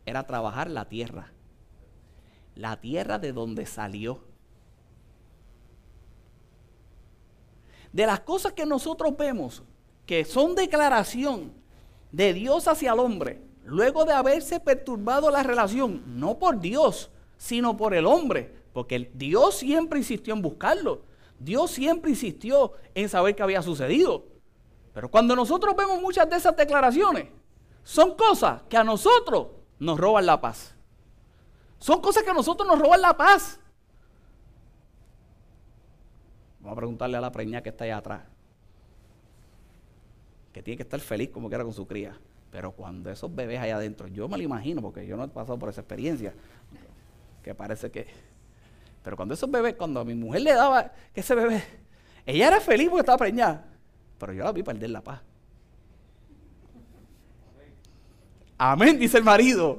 era 0.04 0.26
trabajar 0.26 0.70
la 0.70 0.88
tierra. 0.88 1.32
la 2.54 2.80
tierra 2.80 3.18
de 3.18 3.32
donde 3.32 3.64
salió. 3.64 4.29
De 7.92 8.06
las 8.06 8.20
cosas 8.20 8.52
que 8.52 8.66
nosotros 8.66 9.16
vemos, 9.16 9.62
que 10.06 10.24
son 10.24 10.54
declaración 10.54 11.52
de 12.12 12.32
Dios 12.32 12.68
hacia 12.68 12.92
el 12.92 12.98
hombre, 12.98 13.42
luego 13.64 14.04
de 14.04 14.12
haberse 14.12 14.60
perturbado 14.60 15.30
la 15.30 15.42
relación, 15.42 16.02
no 16.18 16.38
por 16.38 16.60
Dios, 16.60 17.10
sino 17.36 17.76
por 17.76 17.94
el 17.94 18.06
hombre, 18.06 18.52
porque 18.72 19.10
Dios 19.14 19.56
siempre 19.56 19.98
insistió 19.98 20.34
en 20.34 20.42
buscarlo, 20.42 21.02
Dios 21.38 21.70
siempre 21.70 22.10
insistió 22.10 22.72
en 22.94 23.08
saber 23.08 23.34
qué 23.36 23.42
había 23.42 23.62
sucedido. 23.62 24.24
Pero 24.92 25.08
cuando 25.10 25.36
nosotros 25.36 25.74
vemos 25.76 26.00
muchas 26.02 26.28
de 26.28 26.36
esas 26.36 26.56
declaraciones, 26.56 27.28
son 27.84 28.16
cosas 28.16 28.62
que 28.68 28.76
a 28.76 28.84
nosotros 28.84 29.48
nos 29.78 29.98
roban 29.98 30.26
la 30.26 30.40
paz. 30.40 30.74
Son 31.78 32.00
cosas 32.00 32.22
que 32.24 32.30
a 32.30 32.34
nosotros 32.34 32.68
nos 32.68 32.78
roban 32.78 33.00
la 33.00 33.16
paz. 33.16 33.59
Vamos 36.70 36.78
a 36.78 36.82
preguntarle 36.82 37.16
a 37.16 37.20
la 37.20 37.32
preña 37.32 37.60
que 37.64 37.70
está 37.70 37.82
allá 37.82 37.96
atrás. 37.96 38.22
Que 40.52 40.62
tiene 40.62 40.76
que 40.76 40.84
estar 40.84 41.00
feliz 41.00 41.28
como 41.30 41.48
quiera 41.48 41.64
con 41.64 41.72
su 41.72 41.84
cría. 41.84 42.16
Pero 42.52 42.70
cuando 42.70 43.10
esos 43.10 43.34
bebés 43.34 43.58
allá 43.58 43.74
adentro, 43.74 44.06
yo 44.06 44.28
me 44.28 44.36
lo 44.36 44.44
imagino 44.44 44.80
porque 44.80 45.04
yo 45.04 45.16
no 45.16 45.24
he 45.24 45.28
pasado 45.28 45.58
por 45.58 45.68
esa 45.68 45.80
experiencia, 45.80 46.32
que 47.42 47.56
parece 47.56 47.90
que... 47.90 48.06
Pero 49.02 49.16
cuando 49.16 49.34
esos 49.34 49.50
bebés, 49.50 49.74
cuando 49.74 49.98
a 49.98 50.04
mi 50.04 50.14
mujer 50.14 50.42
le 50.42 50.52
daba 50.52 50.92
que 51.12 51.22
ese 51.22 51.34
bebé, 51.34 51.60
ella 52.24 52.46
era 52.46 52.60
feliz 52.60 52.88
porque 52.88 53.00
estaba 53.00 53.18
preñada, 53.18 53.64
pero 54.16 54.32
yo 54.32 54.44
la 54.44 54.52
vi 54.52 54.62
perder 54.62 54.90
la 54.90 55.02
paz. 55.02 55.20
Amén, 58.58 58.96
dice 58.96 59.18
el 59.18 59.24
marido. 59.24 59.76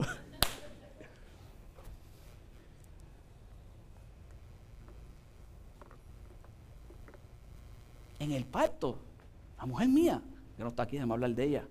En 8.22 8.32
el 8.32 8.46
parto, 8.46 9.00
la 9.58 9.66
mujer 9.66 9.88
mía, 9.88 10.22
que 10.56 10.62
no 10.62 10.70
está 10.70 10.84
aquí, 10.84 10.96
déjame 10.96 11.14
hablar 11.14 11.32
de 11.32 11.44
ella. 11.44 11.68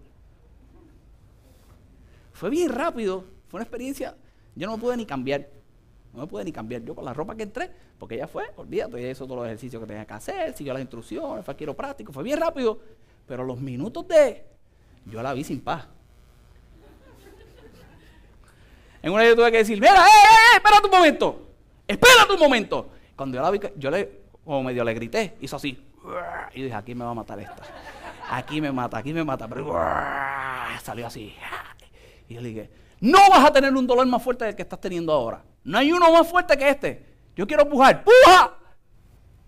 Fue 2.32 2.50
bien 2.50 2.70
rápido, 2.70 3.24
fue 3.46 3.58
una 3.58 3.62
experiencia, 3.62 4.16
yo 4.56 4.66
no 4.66 4.76
me 4.76 4.82
pude 4.82 4.96
ni 4.96 5.06
cambiar. 5.06 5.48
No 6.12 6.22
me 6.22 6.26
pude 6.26 6.42
ni 6.42 6.50
cambiar. 6.50 6.82
Yo 6.82 6.96
con 6.96 7.04
la 7.04 7.14
ropa 7.14 7.36
que 7.36 7.44
entré, 7.44 7.70
porque 7.96 8.16
ella 8.16 8.26
fue, 8.26 8.50
olvídate, 8.56 8.98
ella 8.98 9.12
hizo 9.12 9.26
todos 9.26 9.36
los 9.36 9.46
ejercicios 9.46 9.80
que 9.80 9.86
tenía 9.86 10.04
que 10.04 10.12
hacer, 10.12 10.52
siguió 10.56 10.72
las 10.72 10.82
instrucciones, 10.82 11.44
fue 11.44 11.54
quiropráctico, 11.54 12.12
fue 12.12 12.24
bien 12.24 12.40
rápido. 12.40 12.80
Pero 13.28 13.44
los 13.44 13.60
minutos 13.60 14.08
de, 14.08 14.44
yo 15.06 15.22
la 15.22 15.32
vi 15.34 15.44
sin 15.44 15.60
paz. 15.60 15.86
En 19.02 19.12
una 19.12 19.24
yo 19.24 19.36
tuve 19.36 19.52
que 19.52 19.58
decir, 19.58 19.80
mira, 19.80 19.94
eh, 19.94 20.08
eh, 20.08 20.54
eh, 20.54 20.56
espera 20.56 20.80
un 20.84 20.90
momento, 20.90 21.46
espera 21.86 22.26
un 22.28 22.40
momento. 22.40 22.90
Cuando 23.14 23.36
yo 23.36 23.42
la 23.42 23.50
vi, 23.52 23.60
yo 23.76 23.88
le, 23.88 24.22
como 24.44 24.64
medio 24.64 24.82
le 24.82 24.94
grité, 24.94 25.36
hizo 25.40 25.54
así. 25.54 25.86
Y 26.54 26.62
dije, 26.62 26.74
aquí 26.74 26.94
me 26.94 27.04
va 27.04 27.10
a 27.10 27.14
matar 27.14 27.38
esta. 27.40 27.62
Aquí 28.30 28.60
me 28.60 28.72
mata, 28.72 28.98
aquí 28.98 29.12
me 29.12 29.24
mata. 29.24 29.46
Pero 29.48 29.72
salió 30.82 31.06
así. 31.06 31.34
Y 32.28 32.34
yo 32.34 32.40
le 32.40 32.48
dije, 32.48 32.70
no 33.00 33.18
vas 33.30 33.44
a 33.44 33.52
tener 33.52 33.74
un 33.74 33.86
dolor 33.86 34.06
más 34.06 34.22
fuerte 34.22 34.44
del 34.44 34.54
que 34.54 34.62
estás 34.62 34.80
teniendo 34.80 35.12
ahora. 35.12 35.42
No 35.64 35.78
hay 35.78 35.92
uno 35.92 36.12
más 36.12 36.28
fuerte 36.28 36.56
que 36.56 36.68
este. 36.68 37.06
Yo 37.36 37.46
quiero 37.46 37.68
pujar. 37.68 38.04
¡Puja! 38.04 38.54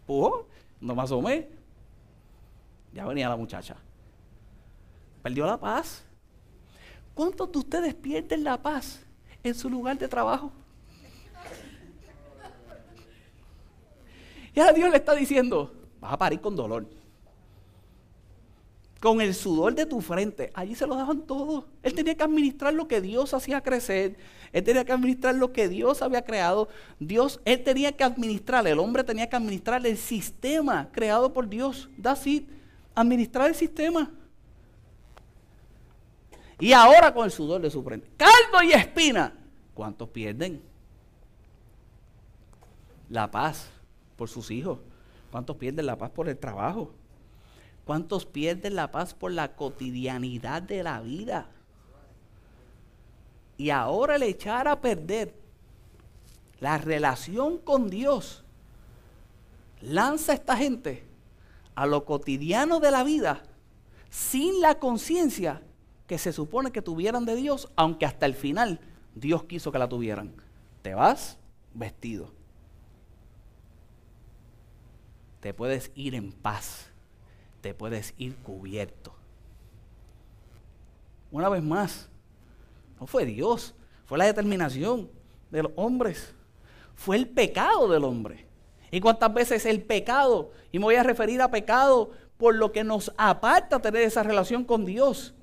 Pujó. 0.06 0.48
No 0.80 0.94
me 0.94 1.02
asomé. 1.02 1.48
Ya 2.92 3.06
venía 3.06 3.28
la 3.28 3.36
muchacha. 3.36 3.76
Perdió 5.22 5.46
la 5.46 5.58
paz. 5.58 6.04
¿Cuántos 7.14 7.52
de 7.52 7.58
ustedes 7.58 7.94
pierden 7.94 8.44
la 8.44 8.60
paz 8.60 9.04
en 9.42 9.54
su 9.54 9.68
lugar 9.68 9.98
de 9.98 10.08
trabajo? 10.08 10.52
Ya 14.54 14.72
Dios 14.72 14.90
le 14.90 14.96
está 14.96 15.14
diciendo, 15.14 15.72
vas 16.02 16.12
a 16.12 16.18
parir 16.18 16.42
con 16.42 16.54
dolor 16.54 16.86
con 19.02 19.20
el 19.20 19.34
sudor 19.34 19.74
de 19.74 19.84
tu 19.84 20.00
frente. 20.00 20.52
Allí 20.54 20.76
se 20.76 20.86
lo 20.86 20.94
daban 20.94 21.22
todo. 21.22 21.66
Él 21.82 21.92
tenía 21.92 22.14
que 22.14 22.22
administrar 22.22 22.72
lo 22.72 22.86
que 22.86 23.00
Dios 23.00 23.34
hacía 23.34 23.60
crecer. 23.60 24.16
Él 24.52 24.62
tenía 24.62 24.84
que 24.84 24.92
administrar 24.92 25.34
lo 25.34 25.52
que 25.52 25.68
Dios 25.68 26.02
había 26.02 26.22
creado. 26.22 26.68
Dios, 27.00 27.40
él 27.44 27.64
tenía 27.64 27.90
que 27.90 28.04
administrar, 28.04 28.64
el 28.64 28.78
hombre 28.78 29.02
tenía 29.02 29.28
que 29.28 29.34
administrar 29.34 29.84
el 29.84 29.98
sistema 29.98 30.88
creado 30.92 31.32
por 31.32 31.48
Dios. 31.48 31.90
That's 32.00 32.24
Administrar 32.94 33.48
el 33.48 33.56
sistema. 33.56 34.08
Y 36.60 36.72
ahora 36.72 37.12
con 37.12 37.24
el 37.24 37.32
sudor 37.32 37.60
de 37.60 37.72
su 37.72 37.82
frente. 37.82 38.08
Caldo 38.16 38.62
y 38.62 38.70
espina. 38.70 39.32
¿Cuántos 39.74 40.10
pierden? 40.10 40.62
La 43.08 43.28
paz 43.28 43.68
por 44.14 44.28
sus 44.28 44.48
hijos. 44.52 44.78
¿Cuántos 45.32 45.56
pierden 45.56 45.86
la 45.86 45.96
paz 45.96 46.10
por 46.10 46.28
el 46.28 46.36
trabajo? 46.36 46.92
¿Cuántos 47.86 48.26
pierden 48.26 48.76
la 48.76 48.92
paz 48.92 49.14
por 49.14 49.32
la 49.32 49.56
cotidianidad 49.56 50.60
de 50.60 50.82
la 50.82 51.00
vida? 51.00 51.48
Y 53.56 53.70
ahora 53.70 54.16
el 54.16 54.24
echar 54.24 54.68
a 54.68 54.82
perder 54.82 55.34
la 56.60 56.76
relación 56.76 57.56
con 57.56 57.88
Dios 57.88 58.44
lanza 59.80 60.32
a 60.32 60.34
esta 60.34 60.56
gente 60.56 61.02
a 61.74 61.86
lo 61.86 62.04
cotidiano 62.04 62.78
de 62.78 62.90
la 62.90 63.02
vida 63.02 63.42
sin 64.10 64.60
la 64.60 64.78
conciencia 64.78 65.62
que 66.06 66.18
se 66.18 66.34
supone 66.34 66.72
que 66.72 66.82
tuvieran 66.82 67.24
de 67.24 67.36
Dios, 67.36 67.70
aunque 67.74 68.04
hasta 68.04 68.26
el 68.26 68.34
final 68.34 68.80
Dios 69.14 69.44
quiso 69.44 69.72
que 69.72 69.78
la 69.78 69.88
tuvieran. 69.88 70.34
Te 70.82 70.94
vas 70.94 71.38
vestido. 71.72 72.41
Te 75.42 75.52
puedes 75.52 75.90
ir 75.94 76.14
en 76.14 76.32
paz 76.32 76.92
te 77.62 77.72
puedes 77.72 78.12
ir 78.18 78.36
cubierto. 78.36 79.14
Una 81.30 81.48
vez 81.48 81.62
más, 81.62 82.10
no 83.00 83.06
fue 83.06 83.24
Dios, 83.24 83.74
fue 84.04 84.18
la 84.18 84.26
determinación 84.26 85.08
de 85.50 85.62
los 85.62 85.72
hombres, 85.76 86.34
fue 86.94 87.16
el 87.16 87.28
pecado 87.28 87.88
del 87.88 88.04
hombre. 88.04 88.46
¿Y 88.90 89.00
cuántas 89.00 89.32
veces 89.32 89.64
el 89.64 89.82
pecado? 89.82 90.50
Y 90.72 90.78
me 90.78 90.84
voy 90.84 90.96
a 90.96 91.02
referir 91.02 91.40
a 91.40 91.50
pecado 91.50 92.10
por 92.36 92.54
lo 92.56 92.72
que 92.72 92.84
nos 92.84 93.12
aparta 93.16 93.80
tener 93.80 94.02
esa 94.02 94.22
relación 94.22 94.64
con 94.64 94.84
Dios 94.84 95.34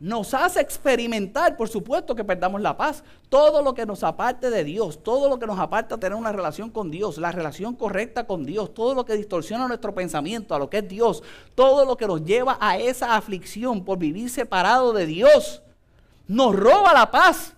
nos 0.00 0.32
hace 0.32 0.60
experimentar, 0.60 1.56
por 1.56 1.68
supuesto 1.68 2.14
que 2.14 2.22
perdamos 2.22 2.60
la 2.60 2.76
paz. 2.76 3.02
Todo 3.28 3.62
lo 3.62 3.74
que 3.74 3.84
nos 3.84 4.04
aparte 4.04 4.48
de 4.48 4.62
Dios, 4.62 5.02
todo 5.02 5.28
lo 5.28 5.40
que 5.40 5.46
nos 5.46 5.58
aparta 5.58 5.96
de 5.96 6.00
tener 6.00 6.16
una 6.16 6.30
relación 6.30 6.70
con 6.70 6.90
Dios, 6.90 7.18
la 7.18 7.32
relación 7.32 7.74
correcta 7.74 8.24
con 8.24 8.44
Dios, 8.44 8.72
todo 8.74 8.94
lo 8.94 9.04
que 9.04 9.14
distorsiona 9.14 9.66
nuestro 9.66 9.94
pensamiento 9.94 10.54
a 10.54 10.58
lo 10.60 10.70
que 10.70 10.78
es 10.78 10.88
Dios, 10.88 11.24
todo 11.56 11.84
lo 11.84 11.96
que 11.96 12.06
nos 12.06 12.24
lleva 12.24 12.56
a 12.60 12.78
esa 12.78 13.16
aflicción 13.16 13.84
por 13.84 13.98
vivir 13.98 14.30
separado 14.30 14.92
de 14.92 15.06
Dios, 15.06 15.62
nos 16.28 16.54
roba 16.54 16.92
la 16.92 17.10
paz. 17.10 17.54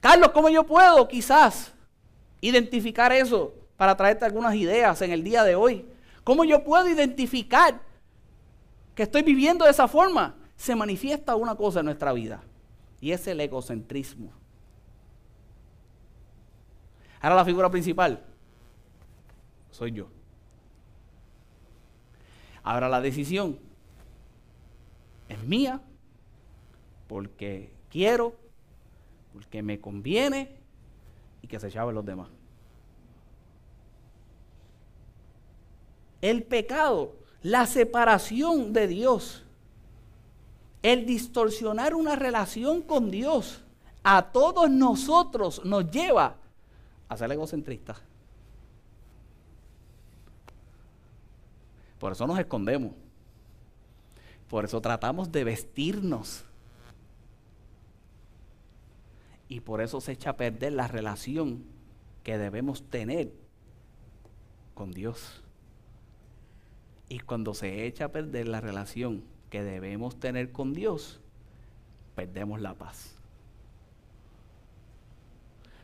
Carlos, 0.00 0.30
¿cómo 0.32 0.50
yo 0.50 0.64
puedo 0.64 1.08
quizás 1.08 1.72
identificar 2.42 3.12
eso 3.12 3.54
para 3.78 3.96
traerte 3.96 4.26
algunas 4.26 4.54
ideas 4.54 5.00
en 5.00 5.10
el 5.10 5.24
día 5.24 5.42
de 5.42 5.54
hoy? 5.54 5.86
¿Cómo 6.22 6.44
yo 6.44 6.62
puedo 6.64 6.86
identificar 6.86 7.80
que 8.94 9.04
estoy 9.04 9.22
viviendo 9.22 9.64
de 9.64 9.70
esa 9.70 9.88
forma? 9.88 10.34
Se 10.56 10.74
manifiesta 10.74 11.36
una 11.36 11.54
cosa 11.54 11.80
en 11.80 11.86
nuestra 11.86 12.12
vida 12.12 12.42
y 13.00 13.12
es 13.12 13.26
el 13.26 13.40
egocentrismo. 13.40 14.32
Ahora 17.20 17.36
la 17.36 17.44
figura 17.44 17.70
principal 17.70 18.22
soy 19.70 19.92
yo. 19.92 20.08
Ahora 22.62 22.88
la 22.88 23.00
decisión 23.00 23.58
es 25.28 25.42
mía 25.44 25.80
porque 27.06 27.72
quiero, 27.90 28.34
porque 29.32 29.62
me 29.62 29.80
conviene 29.80 30.56
y 31.42 31.46
que 31.46 31.60
se 31.60 31.70
llamen 31.70 31.94
los 31.94 32.04
demás. 32.04 32.28
El 36.22 36.42
pecado, 36.42 37.14
la 37.42 37.66
separación 37.66 38.72
de 38.72 38.88
Dios 38.88 39.45
el 40.82 41.06
distorsionar 41.06 41.94
una 41.94 42.16
relación 42.16 42.82
con 42.82 43.10
Dios 43.10 43.62
a 44.02 44.22
todos 44.30 44.70
nosotros 44.70 45.64
nos 45.64 45.90
lleva 45.90 46.36
a 47.08 47.16
ser 47.16 47.32
egocentristas. 47.32 48.00
Por 51.98 52.12
eso 52.12 52.26
nos 52.26 52.38
escondemos. 52.38 52.92
Por 54.48 54.64
eso 54.64 54.80
tratamos 54.80 55.32
de 55.32 55.44
vestirnos. 55.44 56.44
Y 59.48 59.60
por 59.60 59.80
eso 59.80 60.00
se 60.00 60.12
echa 60.12 60.30
a 60.30 60.36
perder 60.36 60.72
la 60.72 60.88
relación 60.88 61.64
que 62.22 62.38
debemos 62.38 62.82
tener 62.84 63.32
con 64.74 64.92
Dios. 64.92 65.42
Y 67.08 67.20
cuando 67.20 67.54
se 67.54 67.86
echa 67.86 68.06
a 68.06 68.12
perder 68.12 68.48
la 68.48 68.60
relación 68.60 69.24
que 69.50 69.62
debemos 69.62 70.18
tener 70.18 70.52
con 70.52 70.72
Dios, 70.72 71.20
perdemos 72.14 72.60
la 72.60 72.74
paz. 72.74 73.16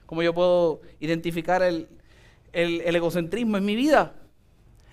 cómo 0.06 0.22
yo 0.22 0.34
puedo 0.34 0.82
identificar 1.00 1.62
el, 1.62 1.88
el 2.52 2.94
egocentrismo 2.94 3.56
en 3.56 3.64
mi 3.64 3.74
vida. 3.74 4.14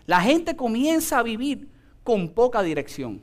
La 0.05 0.21
gente 0.21 0.55
comienza 0.55 1.19
a 1.19 1.23
vivir 1.23 1.67
con 2.05 2.29
poca 2.29 2.62
dirección. 2.63 3.21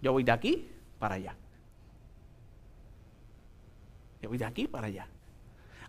Yo 0.00 0.12
voy 0.12 0.24
de 0.24 0.32
aquí 0.32 0.68
para 0.98 1.16
allá. 1.16 1.36
Yo 4.22 4.30
voy 4.30 4.38
de 4.38 4.46
aquí 4.46 4.66
para 4.66 4.86
allá. 4.86 5.06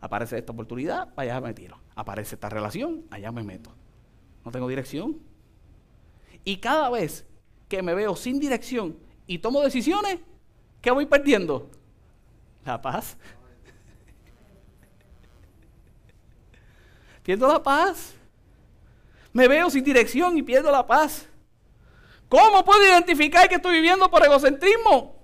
Aparece 0.01 0.37
esta 0.37 0.51
oportunidad, 0.51 1.07
allá 1.15 1.39
me 1.39 1.53
tiro. 1.53 1.79
Aparece 1.95 2.35
esta 2.35 2.49
relación, 2.49 3.05
allá 3.09 3.31
me 3.31 3.43
meto. 3.43 3.71
No 4.43 4.51
tengo 4.51 4.67
dirección. 4.67 5.17
Y 6.43 6.57
cada 6.57 6.89
vez 6.89 7.25
que 7.67 7.81
me 7.81 7.93
veo 7.93 8.15
sin 8.15 8.39
dirección 8.39 8.97
y 9.27 9.39
tomo 9.39 9.61
decisiones, 9.61 10.19
¿qué 10.81 10.91
voy 10.91 11.05
perdiendo? 11.05 11.69
La 12.63 12.81
paz. 12.81 13.17
Pierdo 17.23 17.47
la 17.47 17.61
paz. 17.61 18.13
Me 19.33 19.47
veo 19.47 19.69
sin 19.69 19.83
dirección 19.83 20.37
y 20.37 20.43
pierdo 20.43 20.71
la 20.71 20.87
paz. 20.87 21.27
¿Cómo 22.29 22.63
puedo 22.63 22.83
identificar 22.83 23.49
que 23.49 23.55
estoy 23.55 23.75
viviendo 23.75 24.09
por 24.09 24.23
egocentrismo? 24.23 25.14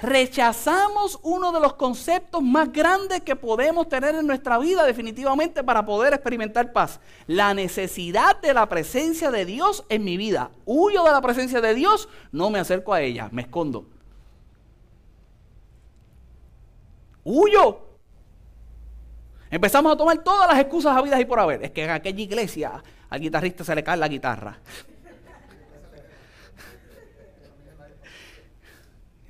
Rechazamos 0.00 1.20
uno 1.22 1.52
de 1.52 1.60
los 1.60 1.74
conceptos 1.74 2.42
más 2.42 2.72
grandes 2.72 3.22
que 3.22 3.36
podemos 3.36 3.88
tener 3.88 4.14
en 4.14 4.26
nuestra 4.26 4.58
vida 4.58 4.84
definitivamente 4.84 5.62
para 5.62 5.86
poder 5.86 6.12
experimentar 6.12 6.72
paz. 6.72 7.00
La 7.26 7.54
necesidad 7.54 8.40
de 8.40 8.54
la 8.54 8.68
presencia 8.68 9.30
de 9.30 9.44
Dios 9.44 9.84
en 9.88 10.04
mi 10.04 10.16
vida. 10.16 10.50
Huyo 10.64 11.04
de 11.04 11.12
la 11.12 11.20
presencia 11.20 11.60
de 11.60 11.74
Dios, 11.74 12.08
no 12.32 12.50
me 12.50 12.58
acerco 12.58 12.92
a 12.92 13.00
ella, 13.00 13.28
me 13.30 13.42
escondo. 13.42 13.86
Huyo. 17.22 17.80
Empezamos 19.50 19.92
a 19.92 19.96
tomar 19.96 20.18
todas 20.18 20.48
las 20.48 20.58
excusas 20.58 20.96
habidas 20.96 21.20
y 21.20 21.24
por 21.24 21.38
haber. 21.38 21.62
Es 21.62 21.70
que 21.70 21.84
en 21.84 21.90
aquella 21.90 22.20
iglesia 22.20 22.82
al 23.08 23.20
guitarrista 23.20 23.62
se 23.62 23.74
le 23.74 23.84
cae 23.84 23.96
la 23.96 24.08
guitarra. 24.08 24.58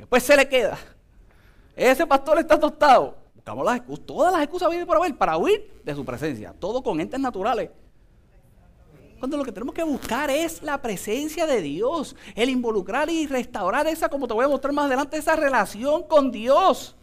Después 0.04 0.22
se 0.22 0.36
le 0.36 0.46
queda. 0.46 0.76
Ese 1.74 2.06
pastor 2.06 2.38
está 2.38 2.60
tostado. 2.60 3.16
Buscamos 3.34 3.64
las 3.64 3.76
excusas, 3.76 4.04
todas 4.04 4.32
las 4.34 4.42
excusas 4.42 4.70
y 4.74 4.84
por 4.84 4.98
haber 4.98 5.16
para 5.16 5.38
huir 5.38 5.80
de 5.82 5.94
su 5.94 6.04
presencia. 6.04 6.54
Todo 6.58 6.82
con 6.82 7.00
entes 7.00 7.18
naturales. 7.18 7.70
Cuando 9.18 9.38
lo 9.38 9.44
que 9.44 9.52
tenemos 9.52 9.74
que 9.74 9.82
buscar 9.82 10.28
es 10.28 10.62
la 10.62 10.82
presencia 10.82 11.46
de 11.46 11.62
Dios, 11.62 12.14
el 12.34 12.50
involucrar 12.50 13.08
y 13.08 13.26
restaurar 13.26 13.86
esa, 13.86 14.10
como 14.10 14.28
te 14.28 14.34
voy 14.34 14.44
a 14.44 14.48
mostrar 14.48 14.74
más 14.74 14.84
adelante, 14.84 15.16
esa 15.16 15.36
relación 15.36 16.02
con 16.02 16.30
Dios. 16.30 16.94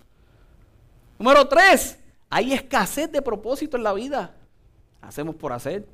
Número 1.18 1.48
tres, 1.48 1.98
hay 2.30 2.54
escasez 2.54 3.12
de 3.12 3.24
propósito 3.24 3.78
en 3.78 3.84
la 3.84 3.94
vida. 3.94 4.36
Hacemos 5.02 5.34
por 5.34 5.54
hacer. 5.54 5.88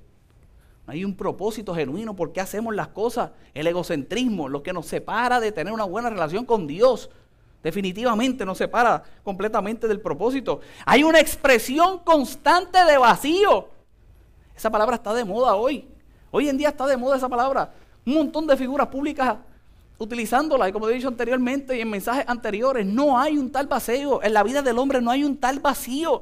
Hay 0.87 1.03
un 1.03 1.15
propósito 1.15 1.75
genuino 1.75 2.15
por 2.15 2.31
qué 2.31 2.39
hacemos 2.39 2.73
las 2.73 2.87
cosas. 2.87 3.31
El 3.53 3.67
egocentrismo, 3.67 4.47
lo 4.47 4.63
que 4.63 4.71
nos 4.71 4.85
separa 4.85 5.41
de 5.41 5.51
tener 5.51 5.73
una 5.73 5.83
buena 5.83 6.09
relación 6.09 6.45
con 6.45 6.65
Dios. 6.65 7.09
Definitivamente 7.61 8.45
nos 8.45 8.57
separa 8.57 9.03
completamente 9.21 9.89
del 9.89 9.99
propósito. 9.99 10.61
Hay 10.85 11.03
una 11.03 11.19
expresión 11.19 11.99
constante 11.99 12.85
de 12.85 12.97
vacío. 12.97 13.67
Esa 14.55 14.71
palabra 14.71 14.95
está 14.95 15.13
de 15.13 15.25
moda 15.25 15.55
hoy. 15.55 15.85
Hoy 16.31 16.47
en 16.47 16.57
día 16.57 16.69
está 16.69 16.87
de 16.87 16.95
moda 16.95 17.17
esa 17.17 17.27
palabra. 17.27 17.73
Un 18.05 18.13
montón 18.13 18.47
de 18.47 18.55
figuras 18.55 18.87
públicas 18.87 19.35
utilizándola. 19.97 20.69
Y 20.69 20.71
como 20.71 20.87
he 20.87 20.93
dicho 20.93 21.09
anteriormente 21.09 21.77
y 21.77 21.81
en 21.81 21.89
mensajes 21.89 22.23
anteriores, 22.27 22.85
no 22.85 23.19
hay 23.19 23.37
un 23.37 23.51
tal 23.51 23.67
vacío. 23.67 24.23
En 24.23 24.33
la 24.33 24.43
vida 24.43 24.61
del 24.61 24.77
hombre 24.77 25.01
no 25.01 25.11
hay 25.11 25.25
un 25.25 25.35
tal 25.35 25.59
vacío. 25.59 26.21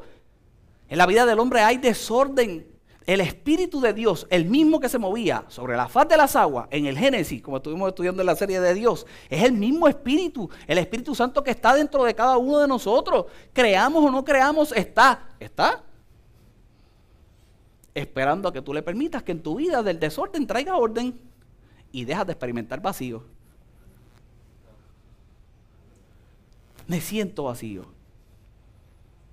En 0.90 0.98
la 0.98 1.06
vida 1.06 1.28
del 1.28 1.38
hombre 1.38 1.62
hay 1.62 1.78
desorden. 1.78 2.75
El 3.06 3.22
Espíritu 3.22 3.80
de 3.82 3.94
Dios, 3.94 4.26
el 4.32 4.46
mismo 4.46 4.80
que 4.80 4.90
se 4.90 4.98
movía 4.98 5.46
sobre 5.48 5.78
la 5.78 5.88
faz 5.88 6.08
de 6.08 6.18
las 6.18 6.36
aguas 6.36 6.68
en 6.72 6.88
el 6.88 6.98
Génesis, 6.98 7.40
como 7.42 7.58
estuvimos 7.58 7.90
estudiando 7.90 8.24
en 8.24 8.26
la 8.26 8.36
serie 8.36 8.60
de 8.60 8.74
Dios, 8.74 9.06
es 9.30 9.44
el 9.44 9.54
mismo 9.54 9.88
Espíritu, 9.88 10.50
el 10.66 10.80
Espíritu 10.80 11.14
Santo 11.14 11.44
que 11.44 11.52
está 11.52 11.76
dentro 11.76 12.04
de 12.04 12.16
cada 12.16 12.38
uno 12.38 12.58
de 12.58 12.68
nosotros. 12.68 13.26
Creamos 13.54 14.04
o 14.04 14.10
no 14.10 14.26
creamos, 14.26 14.72
está. 14.72 15.30
¿Está? 15.40 15.84
Esperando 17.94 18.50
a 18.50 18.54
que 18.54 18.64
tú 18.64 18.74
le 18.74 18.82
permitas 18.82 19.22
que 19.22 19.34
en 19.34 19.44
tu 19.44 19.56
vida 19.56 19.84
del 19.84 20.00
desorden 20.00 20.48
traiga 20.48 20.76
orden 20.76 21.20
y 21.92 22.06
dejas 22.06 22.26
de 22.26 22.34
experimentar 22.34 22.82
vacío. 22.82 23.24
Me 26.88 27.00
siento 27.02 27.44
vacío. 27.44 27.86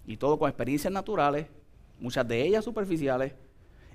Y 0.06 0.18
todo 0.18 0.38
con 0.38 0.50
experiencias 0.50 0.92
naturales, 0.92 1.46
muchas 1.98 2.28
de 2.28 2.42
ellas 2.42 2.64
superficiales. 2.64 3.32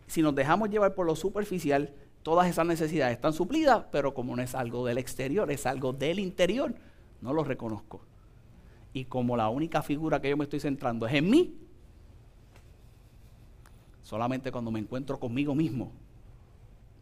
Si 0.07 0.21
nos 0.21 0.33
dejamos 0.33 0.69
llevar 0.69 0.95
por 0.95 1.05
lo 1.05 1.15
superficial, 1.15 1.93
todas 2.23 2.49
esas 2.49 2.65
necesidades 2.65 3.15
están 3.15 3.33
suplidas, 3.33 3.85
pero 3.91 4.13
como 4.13 4.35
no 4.35 4.41
es 4.41 4.55
algo 4.55 4.85
del 4.85 4.97
exterior, 4.97 5.51
es 5.51 5.65
algo 5.65 5.93
del 5.93 6.19
interior, 6.19 6.73
no 7.21 7.33
lo 7.33 7.43
reconozco. 7.43 8.01
Y 8.93 9.05
como 9.05 9.37
la 9.37 9.49
única 9.49 9.81
figura 9.81 10.21
que 10.21 10.29
yo 10.29 10.37
me 10.37 10.45
estoy 10.45 10.59
centrando 10.59 11.05
es 11.05 11.13
en 11.13 11.29
mí, 11.29 11.55
solamente 14.01 14.51
cuando 14.51 14.71
me 14.71 14.79
encuentro 14.79 15.19
conmigo 15.19 15.53
mismo, 15.53 15.91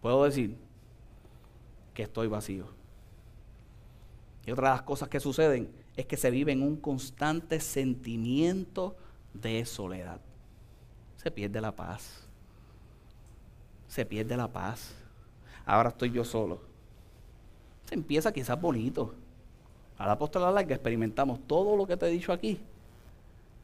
puedo 0.02 0.24
decir 0.24 0.58
que 1.94 2.04
estoy 2.04 2.28
vacío. 2.28 2.68
Y 4.46 4.52
otra 4.52 4.70
de 4.70 4.76
las 4.76 4.84
cosas 4.84 5.10
que 5.10 5.20
suceden 5.20 5.72
es 5.96 6.06
que 6.06 6.18
se 6.18 6.30
vive 6.30 6.52
en 6.52 6.62
un 6.62 6.78
constante 6.78 7.60
sentimiento 7.60 8.96
de 9.34 9.66
soledad. 9.66 10.22
Se 11.18 11.32
pierde 11.32 11.62
la 11.62 11.76
paz. 11.76 12.25
Se 13.96 14.06
pierde 14.06 14.36
la 14.36 14.50
paz. 14.50 14.94
Ahora 15.66 15.88
estoy 15.88 16.12
yo 16.12 16.26
solo. 16.26 16.60
Se 17.86 17.96
empieza 17.96 18.34
quizás 18.34 18.60
bonito. 18.60 19.16
A 19.98 20.06
la 20.06 20.12
apóstola 20.12 20.52
larga 20.52 20.76
experimentamos 20.76 21.40
todo 21.48 21.78
lo 21.78 21.88
que 21.88 21.96
te 21.96 22.08
he 22.08 22.12
dicho 22.12 22.34
aquí. 22.34 22.60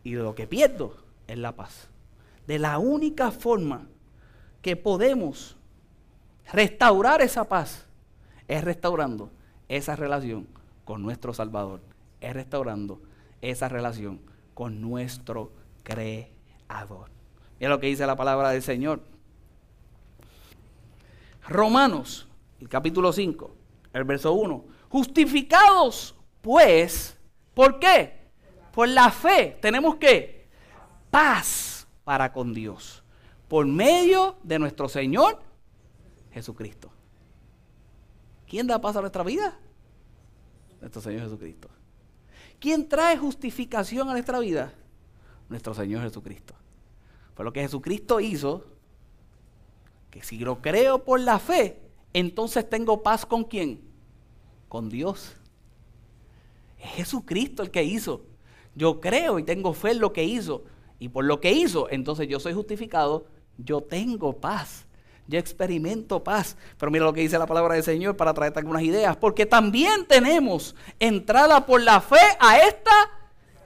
Y 0.05 0.13
lo 0.13 0.33
que 0.33 0.47
pierdo 0.47 0.95
es 1.27 1.37
la 1.37 1.51
paz. 1.51 1.89
De 2.47 2.59
la 2.59 2.79
única 2.79 3.31
forma 3.31 3.87
que 4.61 4.77
podemos 4.77 5.57
restaurar 6.53 7.21
esa 7.21 7.43
paz 7.43 7.85
es 8.47 8.63
restaurando 8.63 9.29
esa 9.67 9.97
relación 9.97 10.47
con 10.85 11.01
nuestro 11.01 11.33
Salvador 11.33 11.81
es 12.21 12.33
restaurando 12.33 13.01
esa 13.41 13.67
relación 13.67 14.21
con 14.53 14.79
nuestro 14.79 15.51
Creador. 15.83 17.09
Mira 17.59 17.71
lo 17.71 17.79
que 17.79 17.87
dice 17.87 18.05
la 18.05 18.15
palabra 18.15 18.51
del 18.51 18.61
Señor. 18.61 19.01
Romanos, 21.47 22.27
el 22.59 22.69
capítulo 22.69 23.11
5, 23.11 23.55
el 23.93 24.03
verso 24.03 24.33
1. 24.33 24.65
Justificados, 24.89 26.15
pues, 26.41 27.17
¿por 27.53 27.79
qué? 27.79 28.29
Por 28.71 28.87
la 28.89 29.09
fe. 29.11 29.57
Tenemos 29.61 29.95
que 29.95 30.47
paz 31.09 31.87
para 32.03 32.31
con 32.31 32.53
Dios. 32.53 33.03
Por 33.47 33.65
medio 33.65 34.37
de 34.43 34.59
nuestro 34.59 34.87
Señor 34.87 35.41
Jesucristo. 36.31 36.91
¿Quién 38.47 38.67
da 38.67 38.79
paz 38.79 38.95
a 38.95 39.01
nuestra 39.01 39.23
vida? 39.23 39.57
Nuestro 40.79 41.01
Señor 41.01 41.23
Jesucristo. 41.23 41.69
¿Quién 42.59 42.87
trae 42.87 43.17
justificación 43.17 44.09
a 44.09 44.13
nuestra 44.13 44.39
vida? 44.39 44.73
Nuestro 45.49 45.73
Señor 45.73 46.03
Jesucristo. 46.03 46.53
Fue 47.33 47.45
lo 47.45 47.53
que 47.53 47.61
Jesucristo 47.61 48.19
hizo, 48.19 48.65
que 50.11 50.21
si 50.21 50.37
lo 50.39 50.61
creo 50.61 51.03
por 51.03 51.19
la 51.19 51.39
fe, 51.39 51.79
entonces 52.13 52.69
tengo 52.69 53.01
paz 53.01 53.25
con 53.25 53.43
quién? 53.45 53.81
Con 54.69 54.89
Dios. 54.89 55.35
Es 56.77 56.91
Jesucristo 56.91 57.63
el 57.63 57.71
que 57.71 57.83
hizo. 57.83 58.21
Yo 58.75 59.01
creo 59.01 59.39
y 59.39 59.43
tengo 59.43 59.73
fe 59.73 59.91
en 59.91 59.99
lo 59.99 60.13
que 60.13 60.23
hizo. 60.23 60.63
Y 60.99 61.09
por 61.09 61.25
lo 61.25 61.39
que 61.39 61.51
hizo, 61.51 61.89
entonces 61.89 62.27
yo 62.27 62.39
soy 62.39 62.53
justificado, 62.53 63.25
yo 63.57 63.81
tengo 63.81 64.33
paz 64.33 64.85
yo 65.31 65.39
experimento 65.39 66.23
paz. 66.23 66.57
Pero 66.77 66.91
mira 66.91 67.05
lo 67.05 67.13
que 67.13 67.21
dice 67.21 67.39
la 67.39 67.47
palabra 67.47 67.75
del 67.75 67.83
Señor 67.83 68.17
para 68.17 68.33
traerte 68.33 68.59
algunas 68.59 68.83
ideas. 68.83 69.15
Porque 69.15 69.45
también 69.45 70.05
tenemos 70.05 70.75
entrada 70.99 71.65
por 71.65 71.81
la 71.81 72.01
fe 72.01 72.19
a 72.39 72.59
esta 72.59 72.91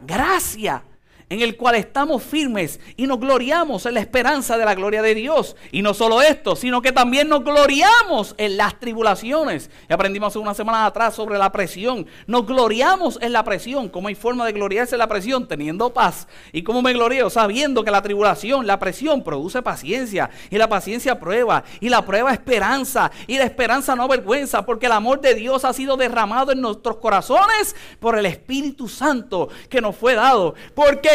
gracia 0.01 0.83
en 1.29 1.41
el 1.41 1.57
cual 1.57 1.75
estamos 1.75 2.21
firmes 2.21 2.79
y 2.97 3.07
nos 3.07 3.19
gloriamos 3.19 3.85
en 3.85 3.95
la 3.95 3.99
esperanza 3.99 4.57
de 4.57 4.65
la 4.65 4.75
gloria 4.75 5.01
de 5.01 5.15
Dios. 5.15 5.55
Y 5.71 5.81
no 5.81 5.93
solo 5.93 6.21
esto, 6.21 6.55
sino 6.55 6.81
que 6.81 6.91
también 6.91 7.29
nos 7.29 7.43
gloriamos 7.43 8.35
en 8.37 8.57
las 8.57 8.79
tribulaciones. 8.79 9.69
Y 9.89 9.93
aprendimos 9.93 10.35
una 10.35 10.53
semana 10.53 10.85
atrás 10.85 11.15
sobre 11.15 11.37
la 11.37 11.51
presión. 11.51 12.05
Nos 12.27 12.45
gloriamos 12.45 13.17
en 13.21 13.33
la 13.33 13.43
presión. 13.43 13.89
¿Cómo 13.89 14.07
hay 14.07 14.15
forma 14.15 14.45
de 14.45 14.51
gloriarse 14.51 14.95
en 14.95 14.99
la 14.99 15.07
presión? 15.07 15.47
Teniendo 15.47 15.93
paz. 15.93 16.27
¿Y 16.51 16.63
cómo 16.63 16.81
me 16.81 16.93
glorío? 16.93 17.29
Sabiendo 17.29 17.83
que 17.83 17.91
la 17.91 18.01
tribulación, 18.01 18.67
la 18.67 18.79
presión 18.79 19.23
produce 19.23 19.61
paciencia. 19.61 20.29
Y 20.51 20.57
la 20.57 20.69
paciencia 20.69 21.19
prueba. 21.19 21.63
Y 21.79 21.89
la 21.89 22.05
prueba 22.05 22.33
esperanza. 22.33 23.11
Y 23.25 23.37
la 23.37 23.45
esperanza 23.45 23.95
no 23.95 24.07
vergüenza. 24.07 24.65
Porque 24.65 24.85
el 24.85 24.91
amor 24.91 25.21
de 25.21 25.33
Dios 25.33 25.65
ha 25.65 25.73
sido 25.73 25.97
derramado 25.97 26.51
en 26.51 26.61
nuestros 26.61 26.97
corazones 26.97 27.75
por 27.99 28.17
el 28.17 28.27
Espíritu 28.27 28.87
Santo 28.87 29.49
que 29.69 29.81
nos 29.81 29.95
fue 29.95 30.13
dado. 30.13 30.53
Porque 30.75 31.14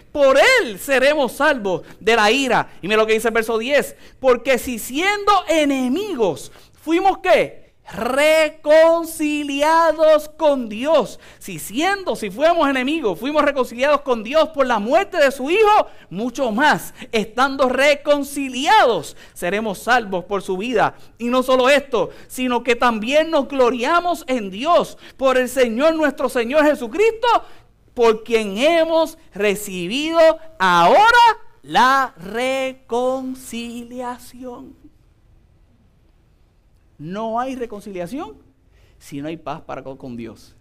por 0.11 0.37
él 0.37 0.79
seremos 0.79 1.33
salvos 1.33 1.83
de 1.99 2.15
la 2.15 2.31
ira. 2.31 2.69
Y 2.81 2.87
mira 2.87 3.01
lo 3.01 3.07
que 3.07 3.13
dice 3.13 3.29
el 3.29 3.33
verso 3.33 3.57
10. 3.57 3.95
Porque 4.19 4.57
si 4.57 4.79
siendo 4.79 5.31
enemigos, 5.47 6.51
fuimos 6.81 7.19
qué? 7.19 7.61
reconciliados 7.91 10.29
con 10.29 10.69
Dios. 10.69 11.19
Si 11.39 11.59
siendo, 11.59 12.15
si 12.15 12.31
fuéramos 12.31 12.69
enemigos, 12.69 13.19
fuimos 13.19 13.43
reconciliados 13.43 13.99
con 14.01 14.23
Dios 14.23 14.47
por 14.49 14.65
la 14.65 14.79
muerte 14.79 15.17
de 15.17 15.31
su 15.31 15.51
Hijo, 15.51 15.87
mucho 16.09 16.51
más, 16.51 16.93
estando 17.11 17.69
reconciliados, 17.69 19.15
seremos 19.33 19.79
salvos 19.79 20.25
por 20.25 20.41
su 20.41 20.57
vida. 20.57 20.95
Y 21.17 21.25
no 21.25 21.43
solo 21.43 21.69
esto, 21.69 22.09
sino 22.27 22.63
que 22.63 22.75
también 22.75 23.29
nos 23.29 23.47
gloriamos 23.47 24.23
en 24.27 24.49
Dios 24.49 24.97
por 25.17 25.37
el 25.37 25.49
Señor 25.49 25.93
nuestro 25.95 26.29
Señor 26.29 26.65
Jesucristo, 26.65 27.27
por 27.93 28.23
quien 28.23 28.57
hemos 28.57 29.19
recibido 29.33 30.19
ahora 30.59 31.01
la 31.61 32.13
reconciliación. 32.17 34.75
No 36.97 37.39
hay 37.39 37.55
reconciliación 37.55 38.37
si 38.97 39.21
no 39.21 39.27
hay 39.27 39.37
paz 39.37 39.61
para 39.61 39.83
con 39.83 40.15
Dios. 40.15 40.55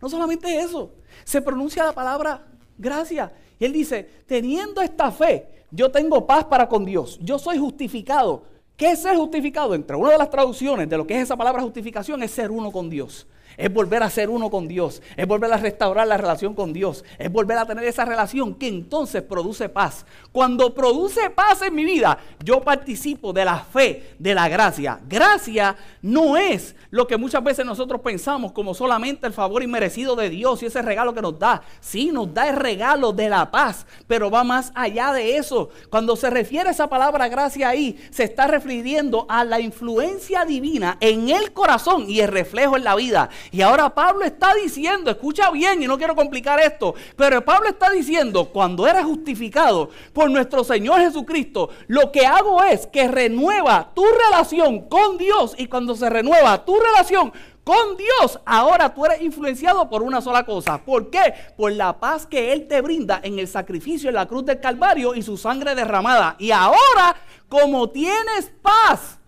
No 0.00 0.08
solamente 0.08 0.58
eso, 0.58 0.92
se 1.24 1.42
pronuncia 1.42 1.84
la 1.84 1.92
palabra 1.92 2.46
gracia. 2.76 3.32
Y 3.58 3.64
él 3.64 3.72
dice, 3.72 4.04
teniendo 4.26 4.82
esta 4.82 5.10
fe, 5.10 5.64
yo 5.70 5.90
tengo 5.90 6.26
paz 6.26 6.44
para 6.44 6.68
con 6.68 6.84
Dios. 6.84 7.18
Yo 7.22 7.38
soy 7.38 7.56
justificado. 7.58 8.44
¿Qué 8.76 8.90
es 8.90 9.00
ser 9.02 9.16
justificado? 9.16 9.74
Entre 9.74 9.96
una 9.96 10.10
de 10.10 10.18
las 10.18 10.28
traducciones 10.28 10.86
de 10.88 10.98
lo 10.98 11.06
que 11.06 11.16
es 11.16 11.22
esa 11.22 11.36
palabra 11.36 11.62
justificación 11.62 12.22
es 12.22 12.30
ser 12.30 12.50
uno 12.50 12.70
con 12.70 12.90
Dios 12.90 13.26
es 13.56 13.72
volver 13.72 14.02
a 14.02 14.10
ser 14.10 14.30
uno 14.30 14.50
con 14.50 14.68
Dios, 14.68 15.02
es 15.16 15.26
volver 15.26 15.52
a 15.52 15.56
restaurar 15.56 16.06
la 16.06 16.16
relación 16.16 16.54
con 16.54 16.72
Dios, 16.72 17.04
es 17.18 17.30
volver 17.30 17.58
a 17.58 17.66
tener 17.66 17.84
esa 17.84 18.04
relación 18.04 18.54
que 18.54 18.68
entonces 18.68 19.22
produce 19.22 19.68
paz. 19.68 20.06
Cuando 20.32 20.74
produce 20.74 21.30
paz 21.30 21.62
en 21.62 21.74
mi 21.74 21.84
vida, 21.84 22.18
yo 22.44 22.60
participo 22.60 23.32
de 23.32 23.44
la 23.44 23.58
fe, 23.60 24.14
de 24.18 24.34
la 24.34 24.48
gracia. 24.48 25.00
Gracia 25.08 25.76
no 26.02 26.36
es 26.36 26.74
lo 26.90 27.06
que 27.06 27.16
muchas 27.16 27.42
veces 27.42 27.66
nosotros 27.66 28.00
pensamos 28.00 28.52
como 28.52 28.74
solamente 28.74 29.26
el 29.26 29.32
favor 29.32 29.62
inmerecido 29.62 30.16
de 30.16 30.30
Dios 30.30 30.62
y 30.62 30.66
ese 30.66 30.82
regalo 30.82 31.14
que 31.14 31.22
nos 31.22 31.38
da. 31.38 31.62
Sí, 31.80 32.10
nos 32.12 32.32
da 32.32 32.48
el 32.48 32.56
regalo 32.56 33.12
de 33.12 33.28
la 33.28 33.50
paz, 33.50 33.86
pero 34.06 34.30
va 34.30 34.44
más 34.44 34.72
allá 34.74 35.12
de 35.12 35.36
eso. 35.36 35.70
Cuando 35.90 36.16
se 36.16 36.30
refiere 36.30 36.68
a 36.68 36.72
esa 36.72 36.88
palabra 36.88 37.28
gracia 37.28 37.68
ahí, 37.68 37.98
se 38.10 38.24
está 38.24 38.46
refiriendo 38.46 39.26
a 39.28 39.44
la 39.44 39.60
influencia 39.60 40.44
divina 40.44 40.96
en 41.00 41.28
el 41.28 41.52
corazón 41.52 42.08
y 42.08 42.20
el 42.20 42.28
reflejo 42.28 42.76
en 42.76 42.84
la 42.84 42.94
vida. 42.94 43.28
Y 43.50 43.62
ahora 43.62 43.94
Pablo 43.94 44.24
está 44.24 44.54
diciendo, 44.54 45.10
escucha 45.10 45.50
bien 45.50 45.82
y 45.82 45.86
no 45.86 45.98
quiero 45.98 46.14
complicar 46.14 46.60
esto, 46.60 46.94
pero 47.16 47.44
Pablo 47.44 47.68
está 47.68 47.90
diciendo, 47.90 48.46
cuando 48.46 48.86
eres 48.86 49.04
justificado 49.04 49.90
por 50.12 50.30
nuestro 50.30 50.64
Señor 50.64 51.00
Jesucristo, 51.00 51.70
lo 51.86 52.12
que 52.12 52.26
hago 52.26 52.62
es 52.62 52.86
que 52.86 53.08
renueva 53.08 53.92
tu 53.94 54.04
relación 54.04 54.88
con 54.88 55.18
Dios 55.18 55.54
y 55.58 55.66
cuando 55.66 55.94
se 55.94 56.08
renueva 56.10 56.64
tu 56.64 56.78
relación 56.78 57.32
con 57.66 57.96
Dios, 57.96 58.38
ahora 58.46 58.94
tú 58.94 59.04
eres 59.06 59.20
influenciado 59.22 59.88
por 59.90 60.04
una 60.04 60.20
sola 60.20 60.44
cosa. 60.44 60.78
¿Por 60.84 61.10
qué? 61.10 61.34
Por 61.56 61.72
la 61.72 61.98
paz 61.98 62.24
que 62.24 62.52
Él 62.52 62.68
te 62.68 62.80
brinda 62.80 63.20
en 63.24 63.40
el 63.40 63.48
sacrificio 63.48 64.08
en 64.08 64.14
la 64.14 64.26
cruz 64.26 64.44
del 64.44 64.60
Calvario 64.60 65.16
y 65.16 65.22
su 65.22 65.36
sangre 65.36 65.74
derramada. 65.74 66.36
Y 66.38 66.52
ahora, 66.52 67.16
como 67.48 67.90
tienes 67.90 68.52
paz, 68.62 69.18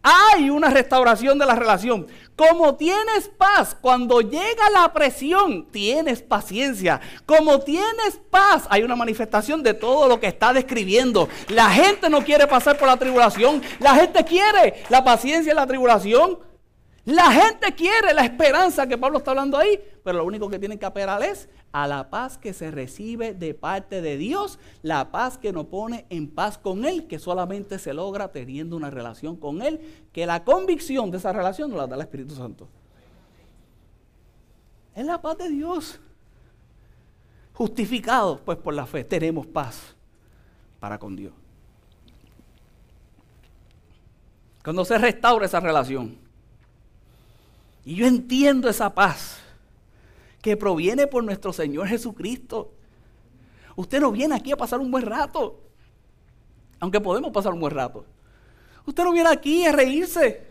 hay 0.00 0.48
una 0.48 0.70
restauración 0.70 1.40
de 1.40 1.46
la 1.46 1.56
relación. 1.56 2.06
Como 2.40 2.74
tienes 2.74 3.28
paz 3.36 3.76
cuando 3.78 4.22
llega 4.22 4.70
la 4.72 4.90
presión, 4.94 5.66
tienes 5.70 6.22
paciencia. 6.22 6.98
Como 7.26 7.60
tienes 7.60 8.18
paz, 8.30 8.66
hay 8.70 8.82
una 8.82 8.96
manifestación 8.96 9.62
de 9.62 9.74
todo 9.74 10.08
lo 10.08 10.18
que 10.18 10.28
está 10.28 10.54
describiendo. 10.54 11.28
La 11.48 11.68
gente 11.68 12.08
no 12.08 12.24
quiere 12.24 12.46
pasar 12.46 12.78
por 12.78 12.88
la 12.88 12.96
tribulación. 12.96 13.60
La 13.78 13.94
gente 13.94 14.24
quiere 14.24 14.82
la 14.88 15.04
paciencia 15.04 15.52
y 15.52 15.54
la 15.54 15.66
tribulación. 15.66 16.38
La 17.04 17.30
gente 17.30 17.74
quiere 17.74 18.14
la 18.14 18.24
esperanza 18.24 18.86
que 18.86 18.96
Pablo 18.96 19.18
está 19.18 19.32
hablando 19.32 19.58
ahí, 19.58 19.78
pero 20.02 20.16
lo 20.16 20.24
único 20.24 20.48
que 20.48 20.58
tienen 20.58 20.78
que 20.78 20.86
apelar 20.86 21.22
es 21.22 21.46
a 21.72 21.86
la 21.86 22.10
paz 22.10 22.36
que 22.36 22.52
se 22.52 22.70
recibe 22.70 23.32
de 23.32 23.54
parte 23.54 24.02
de 24.02 24.16
Dios, 24.16 24.58
la 24.82 25.10
paz 25.10 25.38
que 25.38 25.52
nos 25.52 25.66
pone 25.66 26.06
en 26.10 26.28
paz 26.28 26.58
con 26.58 26.84
Él, 26.84 27.06
que 27.06 27.18
solamente 27.18 27.78
se 27.78 27.94
logra 27.94 28.32
teniendo 28.32 28.76
una 28.76 28.90
relación 28.90 29.36
con 29.36 29.62
Él, 29.62 29.80
que 30.12 30.26
la 30.26 30.44
convicción 30.44 31.10
de 31.10 31.18
esa 31.18 31.32
relación 31.32 31.70
nos 31.70 31.78
la 31.78 31.86
da 31.86 31.96
el 31.96 32.02
Espíritu 32.02 32.34
Santo. 32.34 32.68
Es 34.94 35.06
la 35.06 35.22
paz 35.22 35.38
de 35.38 35.48
Dios. 35.48 36.00
Justificados 37.54 38.40
pues 38.40 38.58
por 38.58 38.74
la 38.74 38.86
fe, 38.86 39.04
tenemos 39.04 39.46
paz 39.46 39.94
para 40.80 40.98
con 40.98 41.14
Dios. 41.14 41.32
Cuando 44.64 44.84
se 44.84 44.98
restaura 44.98 45.46
esa 45.46 45.60
relación, 45.60 46.18
y 47.84 47.94
yo 47.94 48.06
entiendo 48.06 48.68
esa 48.68 48.92
paz 48.94 49.39
que 50.42 50.56
proviene 50.56 51.06
por 51.06 51.22
nuestro 51.24 51.52
Señor 51.52 51.86
Jesucristo. 51.88 52.72
Usted 53.76 54.00
no 54.00 54.12
viene 54.12 54.34
aquí 54.34 54.52
a 54.52 54.56
pasar 54.56 54.80
un 54.80 54.90
buen 54.90 55.04
rato, 55.04 55.60
aunque 56.78 57.00
podemos 57.00 57.30
pasar 57.30 57.52
un 57.52 57.60
buen 57.60 57.74
rato. 57.74 58.04
Usted 58.86 59.04
no 59.04 59.12
viene 59.12 59.28
aquí 59.28 59.64
a 59.66 59.72
reírse. 59.72 60.46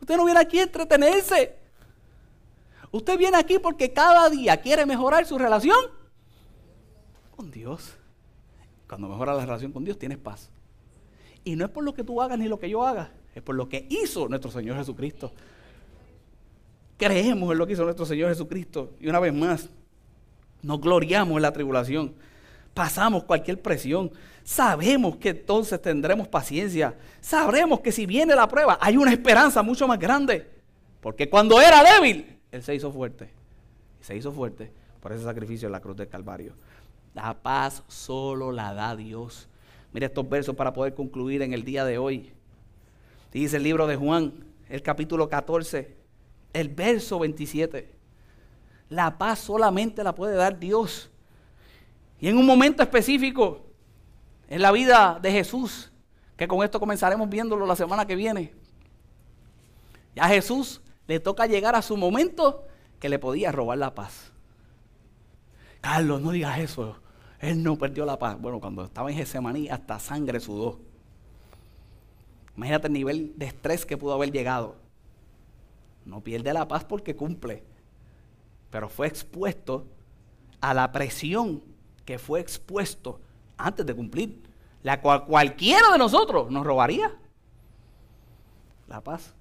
Usted 0.00 0.16
no 0.16 0.24
viene 0.24 0.40
aquí 0.40 0.58
a 0.58 0.64
entretenerse. 0.64 1.56
Usted 2.90 3.16
viene 3.16 3.36
aquí 3.38 3.58
porque 3.58 3.92
cada 3.92 4.28
día 4.28 4.60
quiere 4.60 4.84
mejorar 4.84 5.24
su 5.24 5.38
relación 5.38 5.78
con 7.36 7.50
Dios. 7.50 7.94
Cuando 8.86 9.08
mejora 9.08 9.32
la 9.34 9.46
relación 9.46 9.72
con 9.72 9.84
Dios, 9.84 9.98
tienes 9.98 10.18
paz. 10.18 10.50
Y 11.44 11.56
no 11.56 11.64
es 11.64 11.70
por 11.70 11.82
lo 11.82 11.94
que 11.94 12.04
tú 12.04 12.20
hagas 12.20 12.38
ni 12.38 12.48
lo 12.48 12.58
que 12.58 12.68
yo 12.68 12.84
haga, 12.84 13.12
es 13.34 13.42
por 13.42 13.54
lo 13.54 13.68
que 13.68 13.86
hizo 13.88 14.28
nuestro 14.28 14.50
Señor 14.50 14.76
Jesucristo. 14.76 15.32
Creemos 17.02 17.50
en 17.50 17.58
lo 17.58 17.66
que 17.66 17.72
hizo 17.72 17.82
nuestro 17.82 18.06
Señor 18.06 18.28
Jesucristo. 18.28 18.92
Y 19.00 19.08
una 19.08 19.18
vez 19.18 19.34
más, 19.34 19.68
nos 20.62 20.80
gloriamos 20.80 21.34
en 21.34 21.42
la 21.42 21.52
tribulación. 21.52 22.14
Pasamos 22.74 23.24
cualquier 23.24 23.60
presión. 23.60 24.12
Sabemos 24.44 25.16
que 25.16 25.30
entonces 25.30 25.82
tendremos 25.82 26.28
paciencia. 26.28 26.96
Sabremos 27.20 27.80
que 27.80 27.90
si 27.90 28.06
viene 28.06 28.36
la 28.36 28.46
prueba, 28.46 28.78
hay 28.80 28.96
una 28.96 29.12
esperanza 29.12 29.64
mucho 29.64 29.88
más 29.88 29.98
grande. 29.98 30.48
Porque 31.00 31.28
cuando 31.28 31.60
era 31.60 31.82
débil, 31.82 32.38
Él 32.52 32.62
se 32.62 32.72
hizo 32.72 32.92
fuerte. 32.92 33.30
Se 34.00 34.14
hizo 34.14 34.30
fuerte 34.30 34.70
por 35.00 35.12
ese 35.12 35.24
sacrificio 35.24 35.66
en 35.66 35.72
la 35.72 35.80
cruz 35.80 35.96
del 35.96 36.06
Calvario. 36.06 36.54
La 37.14 37.34
paz 37.34 37.82
solo 37.88 38.52
la 38.52 38.74
da 38.74 38.94
Dios. 38.94 39.48
Mira 39.92 40.06
estos 40.06 40.28
versos 40.28 40.54
para 40.54 40.72
poder 40.72 40.94
concluir 40.94 41.42
en 41.42 41.52
el 41.52 41.64
día 41.64 41.84
de 41.84 41.98
hoy. 41.98 42.30
Dice 43.32 43.56
el 43.56 43.64
libro 43.64 43.88
de 43.88 43.96
Juan, 43.96 44.44
el 44.68 44.82
capítulo 44.82 45.28
14, 45.28 46.01
el 46.52 46.68
verso 46.68 47.18
27. 47.18 47.94
La 48.88 49.16
paz 49.18 49.38
solamente 49.38 50.04
la 50.04 50.14
puede 50.14 50.36
dar 50.36 50.58
Dios. 50.58 51.10
Y 52.20 52.28
en 52.28 52.36
un 52.36 52.46
momento 52.46 52.82
específico, 52.82 53.66
en 54.48 54.62
la 54.62 54.70
vida 54.70 55.18
de 55.20 55.32
Jesús, 55.32 55.90
que 56.36 56.46
con 56.46 56.62
esto 56.62 56.78
comenzaremos 56.78 57.28
viéndolo 57.28 57.66
la 57.66 57.76
semana 57.76 58.06
que 58.06 58.16
viene, 58.16 58.52
ya 60.14 60.24
a 60.24 60.28
Jesús 60.28 60.80
le 61.06 61.20
toca 61.20 61.46
llegar 61.46 61.74
a 61.74 61.82
su 61.82 61.96
momento 61.96 62.66
que 63.00 63.08
le 63.08 63.18
podía 63.18 63.50
robar 63.50 63.78
la 63.78 63.94
paz. 63.94 64.30
Carlos, 65.80 66.20
no 66.20 66.30
digas 66.30 66.58
eso. 66.58 66.96
Él 67.40 67.62
no 67.62 67.76
perdió 67.76 68.04
la 68.04 68.18
paz. 68.18 68.40
Bueno, 68.40 68.60
cuando 68.60 68.84
estaba 68.84 69.10
en 69.10 69.16
Getsemaní, 69.16 69.68
hasta 69.68 69.98
sangre 69.98 70.38
sudó. 70.38 70.78
Imagínate 72.56 72.86
el 72.86 72.92
nivel 72.92 73.32
de 73.36 73.46
estrés 73.46 73.84
que 73.84 73.96
pudo 73.96 74.12
haber 74.14 74.30
llegado. 74.30 74.76
No 76.04 76.20
pierde 76.20 76.52
la 76.52 76.66
paz 76.68 76.84
porque 76.84 77.14
cumple, 77.14 77.62
pero 78.70 78.88
fue 78.88 79.06
expuesto 79.06 79.86
a 80.60 80.74
la 80.74 80.90
presión 80.92 81.62
que 82.04 82.18
fue 82.18 82.40
expuesto 82.40 83.20
antes 83.56 83.86
de 83.86 83.94
cumplir, 83.94 84.42
la 84.82 85.00
cual 85.00 85.24
cualquiera 85.24 85.90
de 85.92 85.98
nosotros 85.98 86.50
nos 86.50 86.66
robaría. 86.66 87.12
La 88.88 89.00
paz. 89.00 89.34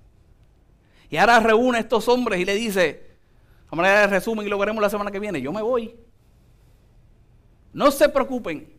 Y 1.09 1.17
ahora 1.17 1.39
reúne 1.39 1.79
a 1.79 1.81
estos 1.81 2.07
hombres 2.07 2.39
y 2.39 2.45
le 2.45 2.55
dice, 2.55 3.11
a 3.69 3.75
manera 3.75 4.01
de 4.01 4.07
resumen 4.07 4.45
y 4.45 4.49
lo 4.49 4.57
veremos 4.57 4.81
la 4.81 4.89
semana 4.89 5.11
que 5.11 5.19
viene, 5.19 5.41
yo 5.41 5.51
me 5.51 5.61
voy, 5.61 5.95
No 7.73 7.89
se 7.89 8.09
preocupen. 8.09 8.69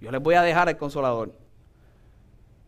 Yo 0.00 0.10
les 0.10 0.20
voy 0.20 0.34
a 0.34 0.42
dejar 0.42 0.68
al 0.68 0.76
consolador. 0.76 1.32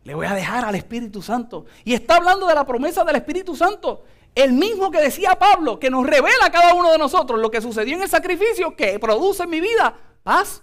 Le 0.03 0.15
voy 0.15 0.25
a 0.25 0.33
dejar 0.33 0.63
al 0.63 0.75
Espíritu 0.75 1.21
Santo. 1.21 1.65
Y 1.83 1.93
está 1.93 2.15
hablando 2.15 2.47
de 2.47 2.55
la 2.55 2.65
promesa 2.65 3.03
del 3.03 3.17
Espíritu 3.17 3.55
Santo. 3.55 4.05
El 4.37 4.53
mismo 4.53 4.91
que 4.91 5.01
decía 5.01 5.39
Pablo, 5.39 5.79
que 5.79 5.89
nos 5.89 6.05
revela 6.05 6.45
a 6.45 6.51
cada 6.51 6.75
uno 6.75 6.91
de 6.91 6.99
nosotros 6.99 7.39
lo 7.39 7.49
que 7.49 7.59
sucedió 7.59 7.95
en 7.95 8.03
el 8.03 8.07
sacrificio 8.07 8.75
que 8.75 8.99
produce 8.99 9.41
en 9.41 9.49
mi 9.49 9.59
vida 9.59 9.97
paz 10.21 10.61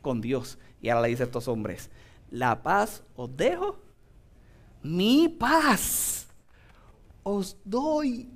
con 0.00 0.22
Dios. 0.22 0.58
Y 0.80 0.88
ahora 0.88 1.02
le 1.02 1.08
dice 1.08 1.24
a 1.24 1.26
estos 1.26 1.46
hombres, 1.46 1.90
la 2.30 2.62
paz 2.62 3.02
os 3.14 3.36
dejo, 3.36 3.76
mi 4.82 5.28
paz 5.28 6.26
os 7.22 7.58
doy. 7.64 8.30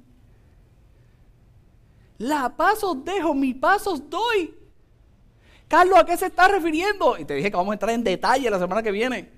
La 2.18 2.55
paz 2.55 2.85
os 2.85 3.03
dejo, 3.03 3.33
mi 3.33 3.55
paz 3.55 3.87
os 3.87 4.11
doy. 4.11 4.55
Carlos, 5.68 5.99
¿a 5.99 6.05
qué 6.05 6.18
se 6.18 6.27
está 6.27 6.49
refiriendo? 6.49 7.16
Y 7.16 7.24
te 7.24 7.33
dije 7.33 7.51
que 7.51 7.57
vamos 7.57 7.70
a 7.70 7.77
entrar 7.77 7.93
en 7.93 8.05
detalle 8.05 8.51
la 8.51 8.59
semana 8.59 8.83
que 8.83 8.93
viene. 8.93 9.36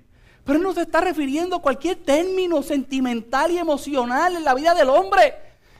Pero 0.49 0.61
no 0.61 0.73
se 0.73 0.81
está 0.81 0.99
refiriendo 0.99 1.57
a 1.57 1.61
cualquier 1.61 1.97
término 1.97 2.63
sentimental 2.63 3.51
y 3.51 3.59
emocional 3.59 4.35
en 4.35 4.43
la 4.43 4.55
vida 4.55 4.73
del 4.73 4.89
hombre. 4.89 5.35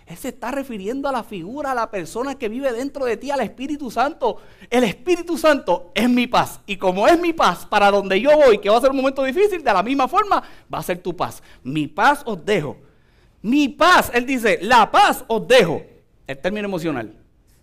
Él 0.05 0.15
se 0.15 0.27
está 0.27 0.51
refiriendo 0.51 1.09
a 1.09 1.11
la 1.11 1.23
figura, 1.23 1.71
a 1.71 1.73
la 1.73 1.89
persona 1.89 2.35
que 2.35 2.49
vive 2.49 2.71
dentro 2.71 3.03
de 3.05 3.17
ti, 3.17 3.31
al 3.31 3.39
Espíritu 3.39 3.89
Santo. 3.89 4.37
El 4.69 4.83
Espíritu 4.83 5.39
Santo 5.39 5.91
es 5.95 6.07
mi 6.07 6.27
paz. 6.27 6.59
Y 6.67 6.77
como 6.77 7.07
es 7.07 7.19
mi 7.19 7.33
paz, 7.33 7.65
para 7.65 7.89
donde 7.89 8.21
yo 8.21 8.29
voy, 8.37 8.59
que 8.59 8.69
va 8.69 8.77
a 8.77 8.81
ser 8.81 8.91
un 8.91 8.97
momento 8.97 9.23
difícil, 9.23 9.63
de 9.63 9.73
la 9.73 9.81
misma 9.81 10.07
forma 10.07 10.43
va 10.71 10.77
a 10.77 10.83
ser 10.83 10.99
tu 10.99 11.17
paz. 11.17 11.41
Mi 11.63 11.87
paz 11.87 12.21
os 12.23 12.45
dejo. 12.45 12.77
Mi 13.41 13.69
paz, 13.69 14.11
él 14.13 14.27
dice, 14.27 14.59
la 14.61 14.91
paz 14.91 15.25
os 15.25 15.47
dejo. 15.47 15.81
El 16.27 16.37
término 16.37 16.67
emocional. 16.67 17.11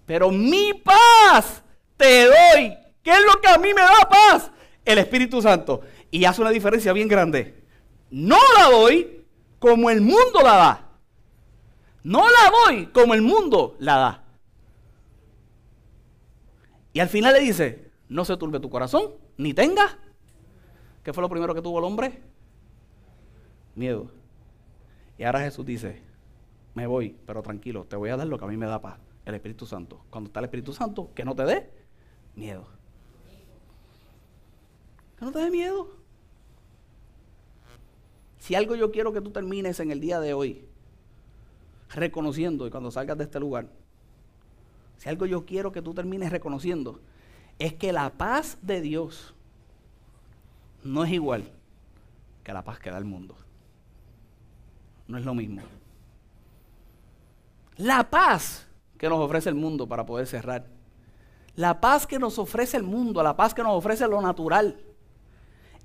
Pero 0.04 0.32
mi 0.32 0.74
paz 0.74 1.62
te 1.96 2.24
doy. 2.24 2.76
¿Qué 3.00 3.12
es 3.12 3.24
lo 3.32 3.40
que 3.40 3.46
a 3.46 3.58
mí 3.58 3.68
me 3.72 3.82
da 3.82 4.08
paz? 4.10 4.50
El 4.84 4.98
Espíritu 4.98 5.40
Santo. 5.40 5.82
Y 6.10 6.24
hace 6.24 6.40
una 6.40 6.50
diferencia 6.50 6.92
bien 6.92 7.08
grande. 7.08 7.64
No 8.10 8.38
la 8.56 8.70
doy 8.70 9.24
como 9.58 9.90
el 9.90 10.00
mundo 10.00 10.40
la 10.42 10.56
da. 10.56 10.88
No 12.02 12.24
la 12.24 12.52
doy 12.66 12.86
como 12.86 13.14
el 13.14 13.22
mundo 13.22 13.76
la 13.78 13.96
da. 13.96 14.24
Y 16.92 17.00
al 17.00 17.08
final 17.08 17.34
le 17.34 17.40
dice, 17.40 17.90
no 18.08 18.24
se 18.24 18.36
turbe 18.36 18.60
tu 18.60 18.70
corazón, 18.70 19.14
ni 19.36 19.52
tenga. 19.52 19.98
¿Qué 21.02 21.12
fue 21.12 21.22
lo 21.22 21.28
primero 21.28 21.54
que 21.54 21.62
tuvo 21.62 21.78
el 21.78 21.84
hombre? 21.84 22.22
Miedo. 23.74 24.10
Y 25.18 25.24
ahora 25.24 25.40
Jesús 25.40 25.66
dice, 25.66 26.02
me 26.74 26.86
voy, 26.86 27.16
pero 27.26 27.42
tranquilo, 27.42 27.84
te 27.84 27.96
voy 27.96 28.10
a 28.10 28.16
dar 28.16 28.26
lo 28.26 28.38
que 28.38 28.44
a 28.44 28.48
mí 28.48 28.56
me 28.56 28.66
da 28.66 28.80
paz, 28.80 28.98
el 29.24 29.34
Espíritu 29.34 29.66
Santo. 29.66 30.04
Cuando 30.10 30.28
está 30.28 30.40
el 30.40 30.44
Espíritu 30.44 30.72
Santo, 30.72 31.10
que 31.14 31.24
no 31.24 31.34
te 31.34 31.44
dé 31.44 31.70
miedo. 32.34 32.66
Que 35.18 35.24
no 35.24 35.32
te 35.32 35.38
dé 35.38 35.50
miedo. 35.50 35.88
Si 38.38 38.54
algo 38.54 38.76
yo 38.76 38.92
quiero 38.92 39.12
que 39.12 39.20
tú 39.20 39.30
termines 39.30 39.80
en 39.80 39.90
el 39.90 40.00
día 40.00 40.20
de 40.20 40.34
hoy, 40.34 40.64
reconociendo, 41.90 42.66
y 42.66 42.70
cuando 42.70 42.90
salgas 42.90 43.18
de 43.18 43.24
este 43.24 43.40
lugar, 43.40 43.68
si 44.98 45.08
algo 45.08 45.26
yo 45.26 45.44
quiero 45.44 45.72
que 45.72 45.82
tú 45.82 45.94
termines 45.94 46.30
reconociendo, 46.30 47.00
es 47.58 47.74
que 47.74 47.92
la 47.92 48.10
paz 48.10 48.58
de 48.62 48.80
Dios 48.80 49.34
no 50.84 51.04
es 51.04 51.12
igual 51.12 51.50
que 52.44 52.52
la 52.52 52.62
paz 52.62 52.78
que 52.78 52.90
da 52.90 52.98
el 52.98 53.04
mundo. 53.04 53.34
No 55.08 55.18
es 55.18 55.24
lo 55.24 55.34
mismo. 55.34 55.62
La 57.76 58.08
paz 58.08 58.66
que 58.96 59.08
nos 59.08 59.18
ofrece 59.18 59.48
el 59.48 59.54
mundo 59.54 59.86
para 59.86 60.06
poder 60.06 60.26
cerrar. 60.26 60.66
La 61.54 61.80
paz 61.80 62.06
que 62.06 62.18
nos 62.18 62.38
ofrece 62.38 62.76
el 62.76 62.82
mundo, 62.82 63.22
la 63.22 63.36
paz 63.36 63.54
que 63.54 63.62
nos 63.62 63.72
ofrece 63.72 64.06
lo 64.06 64.20
natural, 64.20 64.80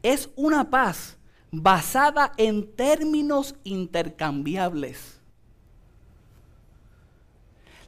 es 0.03 0.29
una 0.35 0.69
paz 0.69 1.17
basada 1.51 2.31
en 2.37 2.71
términos 2.75 3.55
intercambiables. 3.63 5.19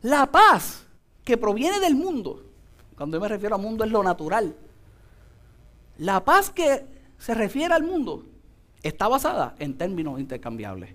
La 0.02 0.32
paz 0.32 0.86
que 1.24 1.38
proviene 1.38 1.80
del 1.80 1.96
mundo, 1.96 2.44
cuando 2.98 3.18
yo 3.18 3.22
me 3.22 3.30
refiero 3.30 3.56
al 3.56 3.62
mundo 3.62 3.84
es 3.84 3.92
lo 3.92 4.04
natural. 4.04 4.56
La 5.98 6.24
paz 6.26 6.50
que 6.50 6.86
se 7.18 7.34
refiere 7.34 7.74
al 7.74 7.84
mundo 7.84 8.26
está 8.82 9.08
basada 9.08 9.56
en 9.60 9.78
términos 9.78 10.20
intercambiables. 10.20 10.94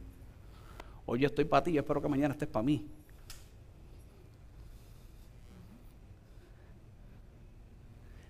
Hoy 1.07 1.21
yo 1.21 1.27
estoy 1.29 1.47
para 1.47 1.65
ti, 1.65 1.73
yo 1.73 1.81
espero 1.81 2.03
que 2.03 2.09
mañana 2.09 2.35
estés 2.35 2.49
para 2.49 2.63
mí. 2.63 2.87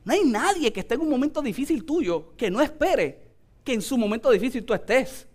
No 0.08 0.14
hay 0.14 0.24
nadie 0.24 0.72
que 0.72 0.80
esté 0.80 0.94
en 0.94 1.02
un 1.02 1.10
momento 1.10 1.42
difícil 1.42 1.84
tuyo 1.84 2.34
que 2.34 2.50
no 2.50 2.62
espere 2.62 3.28
que 3.62 3.74
en 3.74 3.82
su 3.82 3.98
momento 3.98 4.30
difícil 4.30 4.64
tú 4.64 4.72
estés. 4.72 5.28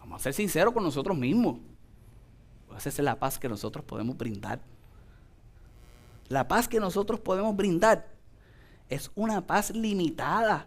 Vamos 0.00 0.20
a 0.20 0.24
ser 0.24 0.34
sinceros 0.34 0.74
con 0.74 0.82
nosotros 0.82 1.16
mismos. 1.16 1.60
Esa 2.76 2.88
es 2.88 2.98
la 2.98 3.20
paz 3.20 3.38
que 3.38 3.48
nosotros 3.48 3.84
podemos 3.84 4.16
brindar. 4.16 4.60
La 6.26 6.48
paz 6.48 6.66
que 6.66 6.80
nosotros 6.80 7.20
podemos 7.20 7.54
brindar 7.54 8.08
es 8.88 9.12
una 9.14 9.46
paz 9.46 9.70
limitada. 9.70 10.66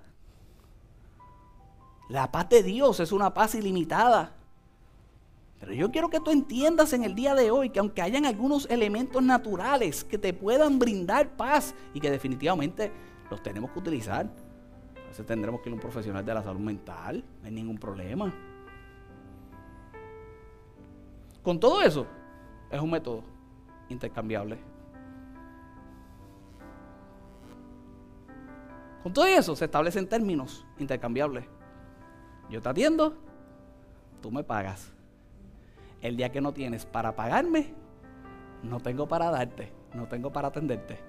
La 2.07 2.31
paz 2.31 2.47
de 2.47 2.63
Dios 2.63 3.01
es 3.01 3.11
una 3.11 3.33
paz 3.33 3.55
ilimitada. 3.55 4.37
Pero 5.63 5.75
yo 5.75 5.91
quiero 5.91 6.09
que 6.09 6.19
tú 6.19 6.29
entiendas 6.29 6.91
en 6.91 7.05
el 7.05 7.15
día 7.15 7.35
de 7.35 7.49
hoy 7.49 7.69
que 7.69 7.79
aunque 7.79 8.01
hayan 8.01 8.25
algunos 8.25 8.69
elementos 8.69 9.23
naturales 9.23 10.03
que 10.03 10.17
te 10.17 10.33
puedan 10.33 10.77
brindar 10.77 11.37
paz 11.37 11.73
y 11.93 12.01
que 12.01 12.11
definitivamente 12.11 12.91
los 13.31 13.41
tenemos 13.41 13.71
que 13.71 13.79
utilizar, 13.79 14.29
veces 15.07 15.25
tendremos 15.25 15.61
que 15.61 15.69
ir 15.69 15.71
a 15.71 15.75
un 15.75 15.79
profesional 15.79 16.25
de 16.25 16.33
la 16.33 16.43
salud 16.43 16.59
mental, 16.59 17.23
no 17.39 17.47
hay 17.47 17.53
ningún 17.53 17.77
problema. 17.77 18.33
Con 21.41 21.57
todo 21.61 21.81
eso, 21.81 22.07
es 22.69 22.81
un 22.81 22.91
método 22.91 23.23
intercambiable. 23.87 24.57
Con 29.01 29.13
todo 29.13 29.27
eso 29.27 29.55
se 29.55 29.63
establecen 29.63 30.09
términos 30.09 30.65
intercambiables. 30.77 31.45
Yo 32.49 32.61
te 32.61 32.67
atiendo, 32.67 33.15
tú 34.21 34.29
me 34.29 34.43
pagas. 34.43 34.92
El 36.03 36.17
día 36.17 36.29
que 36.33 36.41
no 36.41 36.53
tienes 36.53 36.85
para 36.85 37.15
pagarme, 37.15 37.73
no 38.61 38.81
tengo 38.81 39.07
para 39.07 39.31
darte, 39.31 39.71
no 39.93 40.05
tengo 40.05 40.33
para 40.33 40.49
atenderte. 40.49 40.99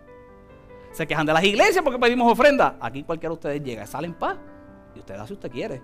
Se 0.92 1.04
quejan 1.04 1.26
de 1.26 1.32
las 1.32 1.42
iglesias 1.42 1.82
porque 1.82 1.98
pedimos 1.98 2.30
ofrenda. 2.30 2.78
Aquí 2.80 3.02
cualquiera 3.02 3.30
de 3.30 3.34
ustedes 3.34 3.62
llega, 3.64 3.84
sale 3.86 4.06
en 4.06 4.14
paz 4.14 4.38
y 4.94 5.00
usted 5.00 5.16
da 5.16 5.26
si 5.26 5.32
usted 5.32 5.50
quiere. 5.50 5.82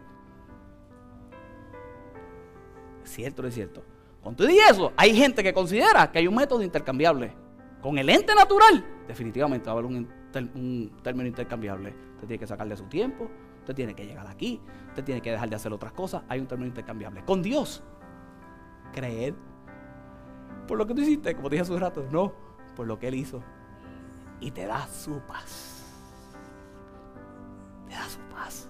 ¿Es 3.03 3.11
cierto 3.11 3.43
no 3.43 3.49
es 3.49 3.55
cierto? 3.55 3.83
Con 4.23 4.37
todo 4.37 4.49
y 4.49 4.59
eso, 4.59 4.93
hay 4.97 5.13
gente 5.13 5.43
que 5.43 5.53
considera 5.53 6.13
que 6.13 6.21
hay 6.21 6.29
un 6.29 6.37
método 6.37 6.63
intercambiable. 6.63 7.33
Con 7.83 7.99
el 7.99 8.09
ente 8.09 8.33
natural, 8.33 8.85
definitivamente 9.09 9.67
va 9.67 9.73
a 9.73 9.79
haber 9.79 9.87
un, 9.87 10.09
un 10.55 10.93
término 11.03 11.27
intercambiable. 11.27 11.93
Usted 12.15 12.29
tiene 12.29 12.39
que 12.39 12.47
sacarle 12.47 12.77
su 12.77 12.85
tiempo, 12.85 13.29
usted 13.59 13.75
tiene 13.75 13.93
que 13.93 14.07
llegar 14.07 14.29
aquí, 14.29 14.61
usted 14.91 15.03
tiene 15.03 15.21
que 15.21 15.33
dejar 15.33 15.51
de 15.51 15.57
hacer 15.57 15.73
otras 15.73 15.93
cosas. 15.95 16.23
Hay 16.29 16.39
un 16.39 16.47
término 16.47 16.69
intercambiable. 16.69 17.25
Con 17.25 17.43
Dios, 17.43 17.83
creer 18.93 19.35
por 20.71 20.79
lo 20.79 20.87
que 20.87 20.95
tú 20.95 21.01
hiciste, 21.01 21.35
como 21.35 21.49
dije 21.49 21.63
hace 21.63 21.73
un 21.73 21.81
rato, 21.81 22.07
no, 22.13 22.33
por 22.77 22.87
lo 22.87 22.97
que 22.97 23.09
Él 23.09 23.17
hizo. 23.17 23.43
Y 24.39 24.53
te 24.53 24.67
da 24.67 24.87
su 24.87 25.19
paz. 25.27 25.85
Te 27.89 27.95
da 27.95 28.09
su 28.09 28.21
paz. 28.33 28.69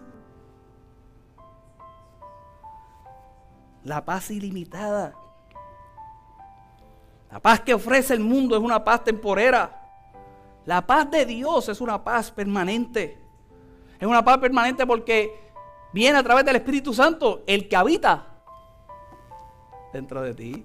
La 3.85 4.03
paz 4.03 4.31
ilimitada. 4.31 5.15
La 7.31 7.39
paz 7.39 7.61
que 7.61 7.75
ofrece 7.75 8.15
el 8.15 8.21
mundo 8.21 8.57
es 8.57 8.63
una 8.63 8.83
paz 8.83 9.05
temporera. 9.05 9.77
La 10.65 10.87
paz 10.87 11.11
de 11.11 11.27
Dios 11.27 11.69
es 11.69 11.83
una 11.83 12.03
paz 12.03 12.31
permanente. 12.31 13.23
Es 13.99 14.09
una 14.09 14.25
paz 14.25 14.39
permanente 14.39 14.87
porque 14.87 15.53
viene 15.93 16.19
a 16.19 16.23
través 16.23 16.47
del 16.47 16.57
Espíritu 16.57 16.95
Santo, 16.95 17.45
el 17.47 17.69
que 17.69 17.77
habita 17.77 18.30
dentro 19.93 20.23
de 20.23 20.35
ti. 20.35 20.65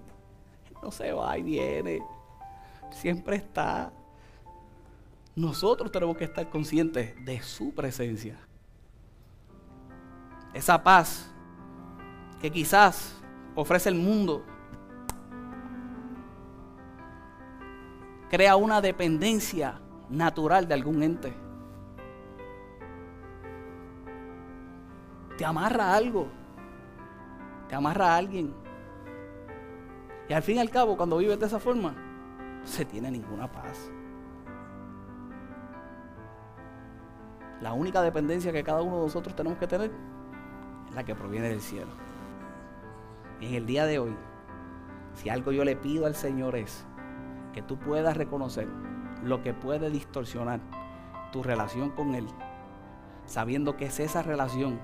No 0.81 0.91
se 0.91 1.11
va 1.11 1.37
y 1.37 1.43
viene. 1.43 2.01
Siempre 2.91 3.37
está. 3.37 3.91
Nosotros 5.35 5.91
tenemos 5.91 6.15
que 6.17 6.25
estar 6.25 6.49
conscientes 6.49 7.13
de 7.25 7.41
su 7.41 7.73
presencia. 7.73 8.37
Esa 10.53 10.81
paz 10.81 11.29
que 12.39 12.51
quizás 12.51 13.21
ofrece 13.55 13.89
el 13.89 13.95
mundo 13.95 14.45
crea 18.29 18.55
una 18.55 18.81
dependencia 18.81 19.79
natural 20.09 20.67
de 20.67 20.73
algún 20.73 21.03
ente. 21.03 21.33
Te 25.37 25.45
amarra 25.45 25.85
a 25.85 25.95
algo. 25.95 26.27
Te 27.67 27.75
amarra 27.75 28.13
a 28.13 28.17
alguien. 28.17 28.64
Y 30.27 30.33
al 30.33 30.41
fin 30.41 30.57
y 30.57 30.59
al 30.59 30.69
cabo, 30.69 30.97
cuando 30.97 31.17
vives 31.17 31.39
de 31.39 31.45
esa 31.45 31.59
forma, 31.59 31.91
no 31.91 32.67
se 32.67 32.85
tiene 32.85 33.11
ninguna 33.11 33.51
paz. 33.51 33.91
La 37.61 37.73
única 37.73 38.01
dependencia 38.01 38.51
que 38.51 38.63
cada 38.63 38.81
uno 38.81 38.97
de 38.97 39.03
nosotros 39.03 39.35
tenemos 39.35 39.57
que 39.57 39.67
tener 39.67 39.91
es 40.87 40.95
la 40.95 41.03
que 41.03 41.15
proviene 41.15 41.49
del 41.49 41.61
cielo. 41.61 41.91
En 43.39 43.53
el 43.53 43.65
día 43.65 43.85
de 43.85 43.99
hoy, 43.99 44.15
si 45.13 45.29
algo 45.29 45.51
yo 45.51 45.63
le 45.63 45.75
pido 45.75 46.05
al 46.05 46.15
Señor 46.15 46.55
es 46.55 46.85
que 47.53 47.61
tú 47.61 47.77
puedas 47.77 48.17
reconocer 48.17 48.67
lo 49.23 49.41
que 49.41 49.53
puede 49.53 49.89
distorsionar 49.89 50.59
tu 51.31 51.43
relación 51.43 51.91
con 51.91 52.15
Él, 52.15 52.27
sabiendo 53.25 53.77
que 53.77 53.85
es 53.85 53.99
esa 53.99 54.23
relación 54.23 54.79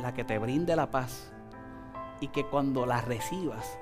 la 0.00 0.14
que 0.14 0.24
te 0.24 0.38
brinde 0.38 0.74
la 0.74 0.90
paz 0.90 1.32
y 2.20 2.28
que 2.28 2.44
cuando 2.44 2.86
la 2.86 3.00
recibas 3.00 3.78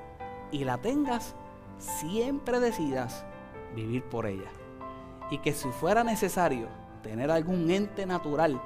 y 0.50 0.64
la 0.64 0.78
tengas, 0.78 1.34
siempre 1.78 2.60
decidas 2.60 3.24
vivir 3.74 4.02
por 4.04 4.26
ella. 4.26 4.50
Y 5.30 5.38
que 5.38 5.52
si 5.52 5.68
fuera 5.70 6.04
necesario 6.04 6.68
tener 7.02 7.30
algún 7.30 7.70
ente 7.70 8.06
natural 8.06 8.60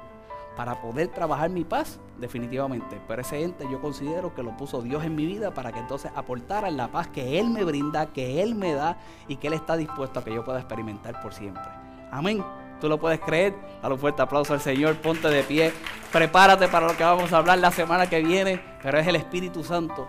para 0.55 0.81
poder 0.81 1.07
trabajar 1.07 1.49
mi 1.49 1.63
paz, 1.63 1.99
definitivamente. 2.17 3.01
Pero 3.07 3.21
ese 3.21 3.41
ente 3.41 3.67
yo 3.69 3.81
considero 3.81 4.33
que 4.33 4.43
lo 4.43 4.55
puso 4.55 4.81
Dios 4.81 5.03
en 5.03 5.15
mi 5.15 5.25
vida 5.25 5.53
para 5.53 5.71
que 5.71 5.79
entonces 5.79 6.11
aportara 6.15 6.69
la 6.71 6.89
paz 6.89 7.07
que 7.07 7.39
Él 7.39 7.49
me 7.49 7.63
brinda, 7.63 8.13
que 8.13 8.41
Él 8.41 8.55
me 8.55 8.73
da 8.73 8.97
y 9.27 9.37
que 9.37 9.47
Él 9.47 9.53
está 9.53 9.75
dispuesto 9.75 10.19
a 10.19 10.23
que 10.23 10.33
yo 10.33 10.43
pueda 10.43 10.59
experimentar 10.59 11.21
por 11.21 11.33
siempre. 11.33 11.63
Amén. 12.11 12.43
Tú 12.79 12.89
lo 12.89 12.99
puedes 12.99 13.19
creer. 13.19 13.55
Dale 13.81 13.93
un 13.93 13.99
fuerte 13.99 14.21
aplauso 14.21 14.53
al 14.53 14.61
Señor. 14.61 14.97
Ponte 14.97 15.27
de 15.29 15.43
pie. 15.43 15.73
Prepárate 16.11 16.67
para 16.67 16.87
lo 16.87 16.97
que 16.97 17.03
vamos 17.03 17.31
a 17.33 17.37
hablar 17.37 17.57
la 17.57 17.71
semana 17.71 18.07
que 18.07 18.21
viene. 18.21 18.61
Pero 18.81 18.99
es 18.99 19.07
el 19.07 19.15
Espíritu 19.15 19.63
Santo. 19.63 20.07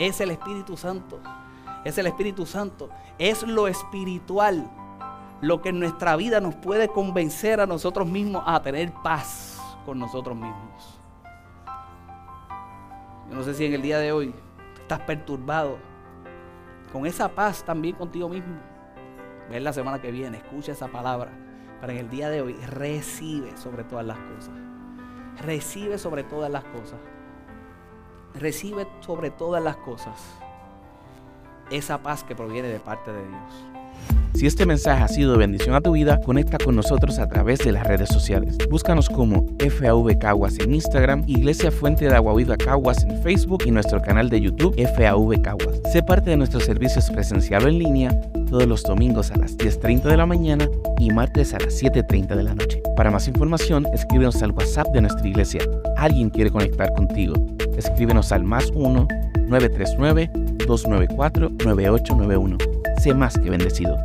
Es 0.00 0.18
el 0.22 0.30
Espíritu 0.30 0.78
Santo. 0.78 1.20
Es 1.84 1.98
el 1.98 2.06
Espíritu 2.06 2.46
Santo. 2.46 2.88
Es 3.18 3.46
lo 3.46 3.68
espiritual 3.68 4.68
lo 5.42 5.60
que 5.60 5.68
en 5.68 5.78
nuestra 5.78 6.16
vida 6.16 6.40
nos 6.40 6.54
puede 6.54 6.88
convencer 6.88 7.60
a 7.60 7.66
nosotros 7.66 8.08
mismos 8.08 8.42
a 8.46 8.62
tener 8.62 8.92
paz 9.02 9.60
con 9.84 9.98
nosotros 9.98 10.34
mismos. 10.34 10.98
Yo 13.28 13.36
no 13.36 13.42
sé 13.42 13.52
si 13.54 13.66
en 13.66 13.74
el 13.74 13.82
día 13.82 13.98
de 13.98 14.10
hoy 14.10 14.34
estás 14.80 15.00
perturbado 15.00 15.76
con 16.92 17.04
esa 17.04 17.28
paz 17.28 17.62
también 17.62 17.94
contigo 17.94 18.28
mismo. 18.28 18.56
Ven 19.50 19.64
la 19.64 19.72
semana 19.74 20.00
que 20.00 20.10
viene, 20.10 20.38
escucha 20.38 20.72
esa 20.72 20.88
palabra. 20.88 21.30
Pero 21.80 21.92
en 21.92 21.98
el 21.98 22.08
día 22.08 22.30
de 22.30 22.40
hoy 22.40 22.54
recibe 22.54 23.54
sobre 23.58 23.84
todas 23.84 24.06
las 24.06 24.18
cosas. 24.18 24.54
Recibe 25.42 25.98
sobre 25.98 26.24
todas 26.24 26.50
las 26.50 26.64
cosas. 26.64 26.98
Recibe 28.34 28.86
sobre 29.00 29.30
todas 29.30 29.62
las 29.62 29.76
cosas 29.76 30.14
esa 31.70 32.02
paz 32.02 32.24
que 32.24 32.34
proviene 32.34 32.68
de 32.68 32.80
parte 32.80 33.12
de 33.12 33.18
Dios. 33.18 33.70
Si 34.34 34.46
este 34.46 34.64
mensaje 34.64 35.02
ha 35.02 35.08
sido 35.08 35.32
de 35.32 35.38
bendición 35.38 35.74
a 35.74 35.80
tu 35.80 35.92
vida, 35.92 36.20
conecta 36.20 36.56
con 36.56 36.76
nosotros 36.76 37.18
a 37.18 37.28
través 37.28 37.58
de 37.58 37.72
las 37.72 37.86
redes 37.86 38.08
sociales. 38.08 38.56
Búscanos 38.70 39.10
como 39.10 39.46
FAV 39.58 40.18
Caguas 40.18 40.58
en 40.60 40.74
Instagram, 40.74 41.24
Iglesia 41.26 41.70
Fuente 41.70 42.06
de 42.06 42.14
Agua 42.14 42.34
Viva 42.34 42.56
Caguas 42.56 43.04
en 43.04 43.20
Facebook 43.22 43.64
y 43.66 43.70
nuestro 43.70 44.00
canal 44.00 44.30
de 44.30 44.40
YouTube 44.40 44.74
FAV 44.76 45.42
Caguas. 45.42 45.80
Sé 45.92 46.02
parte 46.02 46.30
de 46.30 46.36
nuestros 46.36 46.64
servicios 46.64 47.10
presenciales 47.10 47.68
en 47.68 47.78
línea 47.78 48.20
todos 48.48 48.66
los 48.66 48.82
domingos 48.82 49.30
a 49.30 49.36
las 49.36 49.56
10.30 49.58 50.02
de 50.02 50.16
la 50.16 50.26
mañana 50.26 50.68
y 50.98 51.10
martes 51.10 51.52
a 51.52 51.58
las 51.58 51.82
7.30 51.82 52.34
de 52.34 52.42
la 52.42 52.54
noche. 52.54 52.82
Para 52.96 53.10
más 53.10 53.28
información, 53.28 53.86
escríbenos 53.92 54.42
al 54.42 54.52
WhatsApp 54.52 54.88
de 54.88 55.02
nuestra 55.02 55.26
iglesia. 55.26 55.60
Alguien 55.96 56.30
quiere 56.30 56.50
conectar 56.50 56.92
contigo. 56.94 57.34
Escríbenos 57.76 58.32
al 58.32 58.44
más 58.44 58.70
1 58.74 59.08
939 59.48 60.30
294 60.66 61.50
9891. 61.64 62.58
Sé 62.98 63.14
más 63.14 63.38
que 63.38 63.50
bendecido. 63.50 63.96